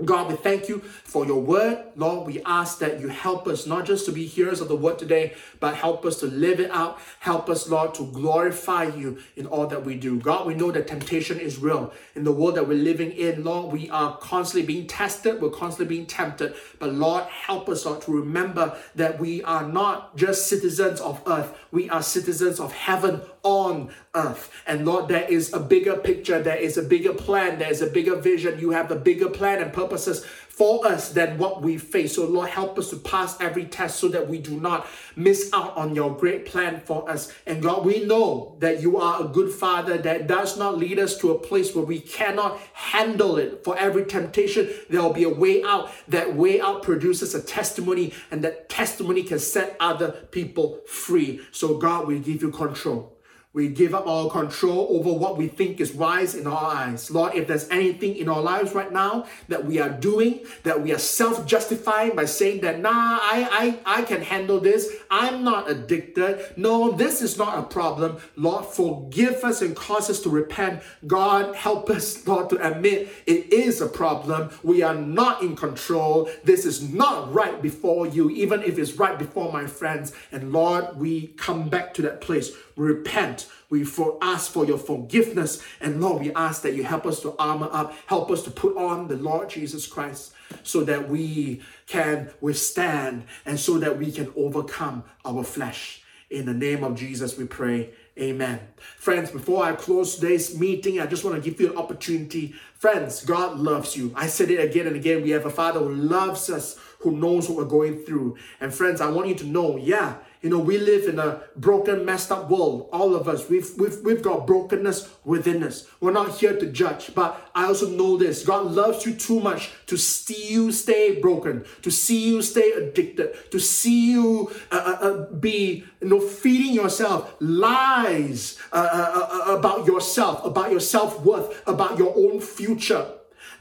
God, 0.05 0.29
we 0.29 0.37
thank 0.37 0.69
you 0.69 0.81
for 0.81 1.25
your 1.25 1.41
word. 1.41 1.83
Lord, 1.97 2.27
we 2.27 2.43
ask 2.45 2.81
that 2.81 3.01
you 3.01 3.09
help 3.09 3.49
us 3.49 3.67
not 3.67 3.87
just 3.87 4.05
to 4.05 4.13
be 4.13 4.27
hearers 4.27 4.61
of 4.61 4.69
the 4.69 4.77
word 4.77 4.99
today, 4.99 5.33
but 5.59 5.75
help 5.75 6.05
us 6.05 6.21
to 6.21 6.27
live 6.27 6.61
it 6.61 6.71
out. 6.71 6.99
Help 7.21 7.49
us, 7.49 7.67
Lord, 7.67 7.95
to 7.95 8.05
glorify 8.13 8.85
you 8.85 9.17
in 9.37 9.47
all 9.47 9.67
that 9.69 9.87
we 9.87 9.95
do. 9.95 10.21
God, 10.21 10.47
we 10.47 10.55
know 10.55 10.71
that 10.71 10.87
temptation 10.87 11.41
is 11.41 11.57
real. 11.57 11.95
In 12.15 12.25
the 12.25 12.33
world 12.33 12.57
that 12.57 12.69
we're 12.69 12.75
living 12.75 13.11
in, 13.11 13.43
Lord, 13.43 13.73
we 13.73 13.89
are 13.89 14.19
constantly 14.19 14.67
being 14.67 14.87
tested, 14.87 15.41
we're 15.41 15.49
constantly 15.49 15.97
being 15.97 16.07
tempted. 16.07 16.55
But 16.79 16.93
Lord, 16.93 17.25
help 17.25 17.71
us, 17.71 17.87
Lord, 17.87 18.03
to 18.03 18.13
remember 18.13 18.77
that 18.97 19.19
we 19.19 19.43
are 19.45 19.67
not 19.67 20.15
just 20.15 20.47
citizens 20.47 21.01
of 21.01 21.23
earth, 21.27 21.57
we 21.73 21.89
are 21.89 22.03
citizens 22.03 22.61
of 22.61 22.71
heaven 22.75 23.23
on 23.47 23.89
earth. 24.15 24.53
And 24.67 24.85
Lord, 24.85 25.09
there 25.09 25.25
is 25.25 25.53
a 25.53 25.61
bigger 25.61 25.97
picture, 25.97 26.43
there 26.43 26.57
is 26.57 26.77
a 26.77 26.83
bigger 26.83 27.15
plan, 27.15 27.61
there 27.61 27.71
is 27.71 27.81
a 27.81 27.87
bigger 27.87 28.17
vision. 28.17 28.59
You 28.59 28.71
have 28.71 28.91
a 28.91 28.97
bigger 28.97 29.31
plan 29.31 29.63
and 29.63 29.73
purposes 29.87 30.25
for 30.49 30.87
us 30.87 31.11
than 31.11 31.37
what 31.37 31.61
we 31.61 31.77
face. 31.77 32.15
So, 32.15 32.27
Lord, 32.27 32.49
help 32.49 32.79
us 32.79 32.89
to 32.89 32.97
pass 32.97 33.39
every 33.41 33.67
test 33.67 34.01
so 34.01 34.09
that 34.09 34.27
we 34.27 34.39
do 34.39 34.59
not 34.59 34.87
miss 35.15 35.51
out 35.53 35.77
on 35.77 35.95
your 35.95 36.17
great 36.17 36.47
plan 36.47 36.81
for 36.81 37.09
us. 37.11 37.31
And 37.47 37.63
God, 37.63 37.85
we 37.85 38.05
know 38.05 38.57
that 38.61 38.81
you 38.81 38.97
are 38.97 39.23
a 39.23 39.29
good 39.29 39.53
father 39.53 39.99
that 39.99 40.27
does 40.27 40.57
not 40.57 40.79
lead 40.79 40.99
us 40.99 41.19
to 41.19 41.33
a 41.33 41.39
place 41.39 41.75
where 41.75 41.85
we 41.85 42.01
cannot 42.01 42.59
handle 42.73 43.37
it. 43.37 43.65
For 43.65 43.77
every 43.77 44.07
temptation, 44.07 44.71
there 44.89 45.03
will 45.03 45.13
be 45.13 45.25
a 45.25 45.29
way 45.29 45.63
out. 45.63 45.91
That 46.09 46.35
way 46.35 46.59
out 46.61 46.83
produces 46.83 47.35
a 47.35 47.43
testimony, 47.43 48.15
and 48.31 48.43
that 48.43 48.71
testimony 48.71 49.25
can 49.25 49.39
set 49.39 49.77
other 49.79 50.13
people 50.31 50.81
free. 50.87 51.43
So, 51.53 51.77
God, 51.77 52.07
we 52.07 52.19
give 52.19 52.41
you 52.41 52.51
control. 52.51 53.16
We 53.57 53.69
give 53.69 53.95
up 53.95 54.07
our 54.07 54.29
control 54.29 54.87
over 54.91 55.11
what 55.15 55.39
we 55.39 55.49
think 55.49 55.81
is 55.81 55.95
wise 55.95 56.35
in 56.35 56.47
our 56.47 56.63
eyes. 56.63 57.11
Lord, 57.11 57.35
if 57.35 57.49
there's 57.49 57.67
anything 57.71 58.15
in 58.17 58.29
our 58.29 58.43
lives 58.43 58.75
right 58.75 58.93
now 58.93 59.25
that 59.49 59.65
we 59.65 59.81
are 59.81 59.89
doing, 59.89 60.41
that 60.65 60.83
we 60.83 60.93
are 60.93 60.99
self-justifying 60.99 62.15
by 62.15 62.27
saying 62.27 62.61
that, 62.61 62.81
nah, 62.81 62.91
I, 62.91 63.79
I, 63.87 64.01
I 64.01 64.03
can 64.03 64.21
handle 64.21 64.61
this. 64.61 64.93
I'm 65.11 65.43
not 65.43 65.71
addicted. 65.71 66.53
No, 66.59 66.93
this 66.93 67.23
is 67.23 67.39
not 67.39 67.59
a 67.59 67.63
problem. 67.63 68.19
Lord, 68.37 68.67
forgive 68.67 69.43
us 69.43 69.63
and 69.63 69.75
cause 69.75 70.11
us 70.11 70.21
to 70.21 70.29
repent. 70.29 70.83
God, 71.07 71.55
help 71.57 71.89
us, 71.89 72.27
Lord, 72.29 72.51
to 72.51 72.57
admit 72.57 73.09
it 73.25 73.51
is 73.51 73.81
a 73.81 73.89
problem. 73.89 74.51
We 74.63 74.83
are 74.83 74.95
not 74.95 75.41
in 75.41 75.57
control. 75.57 76.29
This 76.45 76.67
is 76.67 76.93
not 76.93 77.33
right 77.33 77.63
before 77.63 78.07
you, 78.07 78.29
even 78.29 78.63
if 78.63 78.79
it's 78.79 78.93
right 78.99 79.19
before 79.19 79.51
my 79.51 79.67
friends. 79.67 80.13
And 80.31 80.53
Lord, 80.53 80.99
we 80.99 81.29
come 81.29 81.71
back 81.71 81.95
to 81.95 82.03
that 82.03 82.21
place 82.21 82.53
repent. 82.77 83.46
We 83.71 83.85
for 83.85 84.19
ask 84.21 84.51
for 84.51 84.65
your 84.65 84.79
forgiveness. 84.79 85.63
And 85.81 86.01
Lord, 86.01 86.23
we 86.23 86.33
ask 86.35 86.63
that 86.63 86.75
you 86.75 86.85
help 86.85 87.07
us 87.07 87.21
to 87.21 87.35
armor 87.39 87.69
up, 87.73 87.95
help 88.07 88.31
us 88.31 88.43
to 88.43 88.51
put 88.51 88.77
on 88.77 89.09
the 89.09 89.17
Lord 89.17 89.51
Jesus 89.51 89.87
Christ 89.87 90.33
so 90.63 90.85
that 90.85 91.09
we 91.09 91.63
can 91.87 92.31
withstand 92.41 93.25
and 93.45 93.59
so 93.59 93.79
that 93.79 93.99
we 93.99 94.13
can 94.13 94.33
overcome 94.37 95.05
our 95.25 95.43
flesh. 95.43 96.03
In 96.29 96.47
the 96.47 96.55
name 96.55 96.83
of 96.83 96.97
Jesus, 96.97 97.37
we 97.39 97.45
pray. 97.45 97.91
Amen. 98.19 98.59
Friends, 98.97 99.31
before 99.31 99.63
I 99.63 99.75
close 99.75 100.17
today's 100.17 100.59
meeting, 100.59 100.99
I 100.99 101.07
just 101.07 101.23
want 101.23 101.37
to 101.37 101.51
give 101.51 101.61
you 101.61 101.71
an 101.71 101.77
opportunity. 101.77 102.55
Friends, 102.75 103.25
God 103.25 103.59
loves 103.59 103.97
you. 103.97 104.13
I 104.17 104.27
said 104.27 104.51
it 104.51 104.59
again 104.59 104.87
and 104.87 104.97
again. 104.97 105.23
We 105.23 105.31
have 105.31 105.47
a 105.47 105.51
Father 105.51 105.81
who 105.81 105.95
loves 105.95 106.51
us, 106.51 106.79
who 107.01 107.13
knows 107.13 107.49
what 107.49 107.59
we're 107.59 107.65
going 107.65 107.99
through. 107.99 108.39
And 108.61 108.75
friends, 108.75 109.01
I 109.01 109.11
want 109.11 109.29
you 109.29 109.35
to 109.37 109.47
know, 109.47 109.77
yeah, 109.77 110.17
you 110.47 110.53
know, 110.53 110.61
we 110.61 110.79
live 110.79 111.09
in 111.09 111.19
a 111.19 111.43
broken, 111.57 112.05
messed 112.05 112.31
up 112.31 112.49
world. 112.49 112.89
All 112.93 113.17
of 113.17 113.27
us, 113.27 113.49
we've, 113.49 113.69
we've, 113.79 113.99
we've 114.05 114.23
got 114.23 114.47
brokenness 114.47 115.11
within 115.25 115.65
us. 115.65 115.89
We're 115.99 116.13
not 116.13 116.39
here 116.39 116.57
to 116.57 116.67
judge, 116.67 117.13
but 117.17 117.51
I 117.53 117.65
also 117.65 117.91
know 117.91 118.17
this 118.17 118.47
God 118.47 118.67
loves 118.71 119.05
you 119.05 119.15
too 119.15 119.41
much 119.41 119.73
to 119.87 119.97
see 119.97 120.53
you 120.53 120.71
stay 120.71 121.21
broken, 121.21 121.65
to 121.83 121.91
see 121.91 122.29
you 122.29 122.43
stay 122.43 122.71
addicted, 122.71 123.51
to 123.51 123.59
see 123.59 124.13
you 124.13 124.53
uh, 124.71 124.77
uh, 124.77 125.05
uh 125.05 125.33
be, 125.33 125.85
you 126.01 126.09
know, 126.09 126.21
feeding 126.21 126.75
yourself 126.75 127.35
lies 127.41 128.57
uh, 128.73 128.77
uh, 128.77 129.51
uh, 129.51 129.57
about 129.57 129.85
yourself, 129.85 130.45
about 130.45 130.71
your 130.71 130.79
self 130.79 131.25
worth, 131.25 131.61
about 131.67 131.99
your 131.99 132.17
own 132.17 132.41
future 132.41 133.05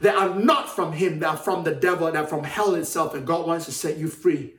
that 0.02 0.14
are 0.14 0.38
not 0.38 0.68
from 0.68 0.92
Him, 0.92 1.18
that 1.18 1.30
are 1.30 1.36
from 1.36 1.64
the 1.64 1.74
devil, 1.74 2.06
that 2.12 2.16
are 2.16 2.28
from 2.28 2.44
hell 2.44 2.76
itself, 2.76 3.12
and 3.12 3.26
God 3.26 3.44
wants 3.44 3.64
to 3.64 3.72
set 3.72 3.96
you 3.96 4.06
free. 4.06 4.54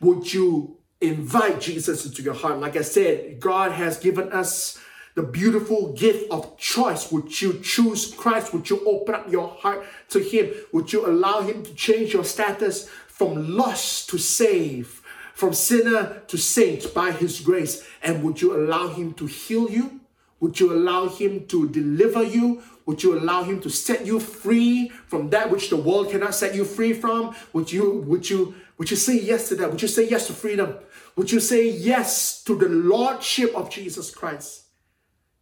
Would 0.00 0.34
you 0.34 0.78
invite 1.08 1.60
Jesus 1.60 2.06
into 2.06 2.22
your 2.22 2.34
heart. 2.34 2.60
Like 2.60 2.76
I 2.76 2.82
said, 2.82 3.40
God 3.40 3.72
has 3.72 3.98
given 3.98 4.32
us 4.32 4.78
the 5.14 5.22
beautiful 5.22 5.92
gift 5.92 6.30
of 6.30 6.56
choice. 6.58 7.10
Would 7.12 7.40
you 7.40 7.60
choose 7.60 8.12
Christ? 8.12 8.52
Would 8.52 8.68
you 8.68 8.84
open 8.84 9.14
up 9.14 9.30
your 9.30 9.48
heart 9.48 9.84
to 10.10 10.18
Him? 10.18 10.52
Would 10.72 10.92
you 10.92 11.06
allow 11.06 11.42
Him 11.42 11.62
to 11.62 11.74
change 11.74 12.12
your 12.12 12.24
status 12.24 12.88
from 13.06 13.56
lost 13.56 14.10
to 14.10 14.18
save, 14.18 15.02
from 15.34 15.54
sinner 15.54 16.22
to 16.26 16.36
saint 16.36 16.92
by 16.92 17.12
His 17.12 17.40
grace? 17.40 17.86
And 18.02 18.22
would 18.24 18.42
you 18.42 18.56
allow 18.56 18.88
Him 18.88 19.14
to 19.14 19.26
heal 19.26 19.70
you? 19.70 20.00
Would 20.40 20.58
you 20.58 20.72
allow 20.72 21.08
Him 21.08 21.46
to 21.46 21.68
deliver 21.68 22.22
you? 22.22 22.62
Would 22.86 23.02
you 23.02 23.16
allow 23.16 23.44
Him 23.44 23.60
to 23.60 23.70
set 23.70 24.04
you 24.04 24.18
free 24.18 24.88
from 25.06 25.30
that 25.30 25.50
which 25.50 25.70
the 25.70 25.76
world 25.76 26.10
cannot 26.10 26.34
set 26.34 26.54
you 26.54 26.64
free 26.64 26.92
from? 26.92 27.34
Would 27.52 27.72
you, 27.72 28.00
would 28.00 28.28
you, 28.28 28.54
would 28.78 28.90
you 28.90 28.96
say 28.96 29.18
yes 29.18 29.48
to 29.50 29.54
that? 29.56 29.70
Would 29.70 29.80
you 29.80 29.88
say 29.88 30.08
yes 30.08 30.26
to 30.26 30.32
freedom? 30.32 30.74
Would 31.16 31.30
you 31.30 31.40
say 31.40 31.68
yes 31.68 32.42
to 32.44 32.56
the 32.56 32.68
Lordship 32.68 33.54
of 33.54 33.70
Jesus 33.70 34.10
Christ? 34.10 34.64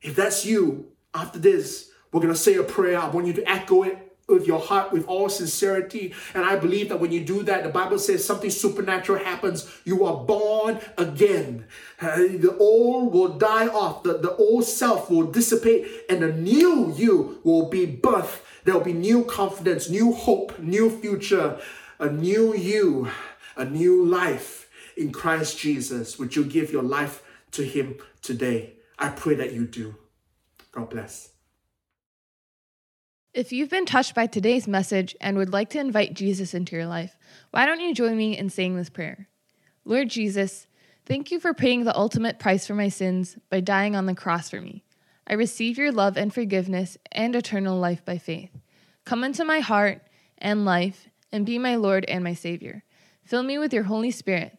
If 0.02 0.16
that's 0.16 0.44
you, 0.44 0.88
after 1.14 1.38
this, 1.38 1.90
we're 2.10 2.20
going 2.20 2.34
to 2.34 2.38
say 2.38 2.56
a 2.56 2.62
prayer. 2.62 2.98
I 2.98 3.08
want 3.08 3.26
you 3.26 3.32
to 3.34 3.50
echo 3.50 3.82
it 3.84 4.12
with 4.28 4.46
your 4.46 4.60
heart 4.60 4.92
with 4.92 5.06
all 5.06 5.28
sincerity. 5.28 6.14
And 6.34 6.44
I 6.44 6.56
believe 6.56 6.90
that 6.90 7.00
when 7.00 7.10
you 7.10 7.24
do 7.24 7.42
that, 7.44 7.62
the 7.62 7.70
Bible 7.70 7.98
says 7.98 8.24
something 8.24 8.50
supernatural 8.50 9.24
happens. 9.24 9.70
You 9.84 10.04
are 10.04 10.24
born 10.24 10.78
again. 10.98 11.66
Uh, 12.00 12.16
the 12.16 12.56
old 12.58 13.12
will 13.12 13.38
die 13.38 13.68
off, 13.68 14.02
the, 14.02 14.18
the 14.18 14.34
old 14.36 14.64
self 14.64 15.10
will 15.10 15.30
dissipate, 15.30 15.86
and 16.08 16.22
a 16.22 16.32
new 16.32 16.92
you 16.94 17.40
will 17.44 17.68
be 17.68 17.86
birthed. 17.86 18.40
There 18.64 18.74
will 18.74 18.84
be 18.84 18.92
new 18.92 19.24
confidence, 19.24 19.88
new 19.88 20.12
hope, 20.12 20.58
new 20.58 20.90
future, 20.90 21.58
a 21.98 22.10
new 22.10 22.54
you, 22.54 23.08
a 23.56 23.64
new 23.64 24.04
life 24.04 24.61
in 24.96 25.12
Christ 25.12 25.58
Jesus, 25.58 26.18
would 26.18 26.36
you 26.36 26.44
give 26.44 26.72
your 26.72 26.82
life 26.82 27.22
to 27.52 27.64
Him 27.64 27.96
today? 28.20 28.74
I 28.98 29.08
pray 29.10 29.34
that 29.34 29.52
you 29.52 29.66
do. 29.66 29.96
God 30.72 30.90
bless. 30.90 31.30
If 33.34 33.50
you've 33.50 33.70
been 33.70 33.86
touched 33.86 34.14
by 34.14 34.26
today's 34.26 34.68
message 34.68 35.16
and 35.20 35.38
would 35.38 35.52
like 35.52 35.70
to 35.70 35.80
invite 35.80 36.12
Jesus 36.12 36.52
into 36.52 36.76
your 36.76 36.86
life, 36.86 37.16
why 37.50 37.64
don't 37.64 37.80
you 37.80 37.94
join 37.94 38.16
me 38.16 38.36
in 38.36 38.50
saying 38.50 38.76
this 38.76 38.90
prayer? 38.90 39.28
Lord 39.84 40.10
Jesus, 40.10 40.66
thank 41.06 41.30
you 41.30 41.40
for 41.40 41.54
paying 41.54 41.84
the 41.84 41.96
ultimate 41.96 42.38
price 42.38 42.66
for 42.66 42.74
my 42.74 42.90
sins 42.90 43.38
by 43.48 43.60
dying 43.60 43.96
on 43.96 44.04
the 44.04 44.14
cross 44.14 44.50
for 44.50 44.60
me. 44.60 44.84
I 45.26 45.32
receive 45.32 45.78
your 45.78 45.92
love 45.92 46.18
and 46.18 46.32
forgiveness 46.32 46.98
and 47.10 47.34
eternal 47.34 47.78
life 47.78 48.04
by 48.04 48.18
faith. 48.18 48.50
Come 49.06 49.24
into 49.24 49.44
my 49.44 49.60
heart 49.60 50.02
and 50.36 50.66
life 50.66 51.08
and 51.32 51.46
be 51.46 51.58
my 51.58 51.76
Lord 51.76 52.04
and 52.06 52.22
my 52.22 52.34
Savior. 52.34 52.84
Fill 53.24 53.42
me 53.42 53.56
with 53.56 53.72
your 53.72 53.84
Holy 53.84 54.10
Spirit 54.10 54.58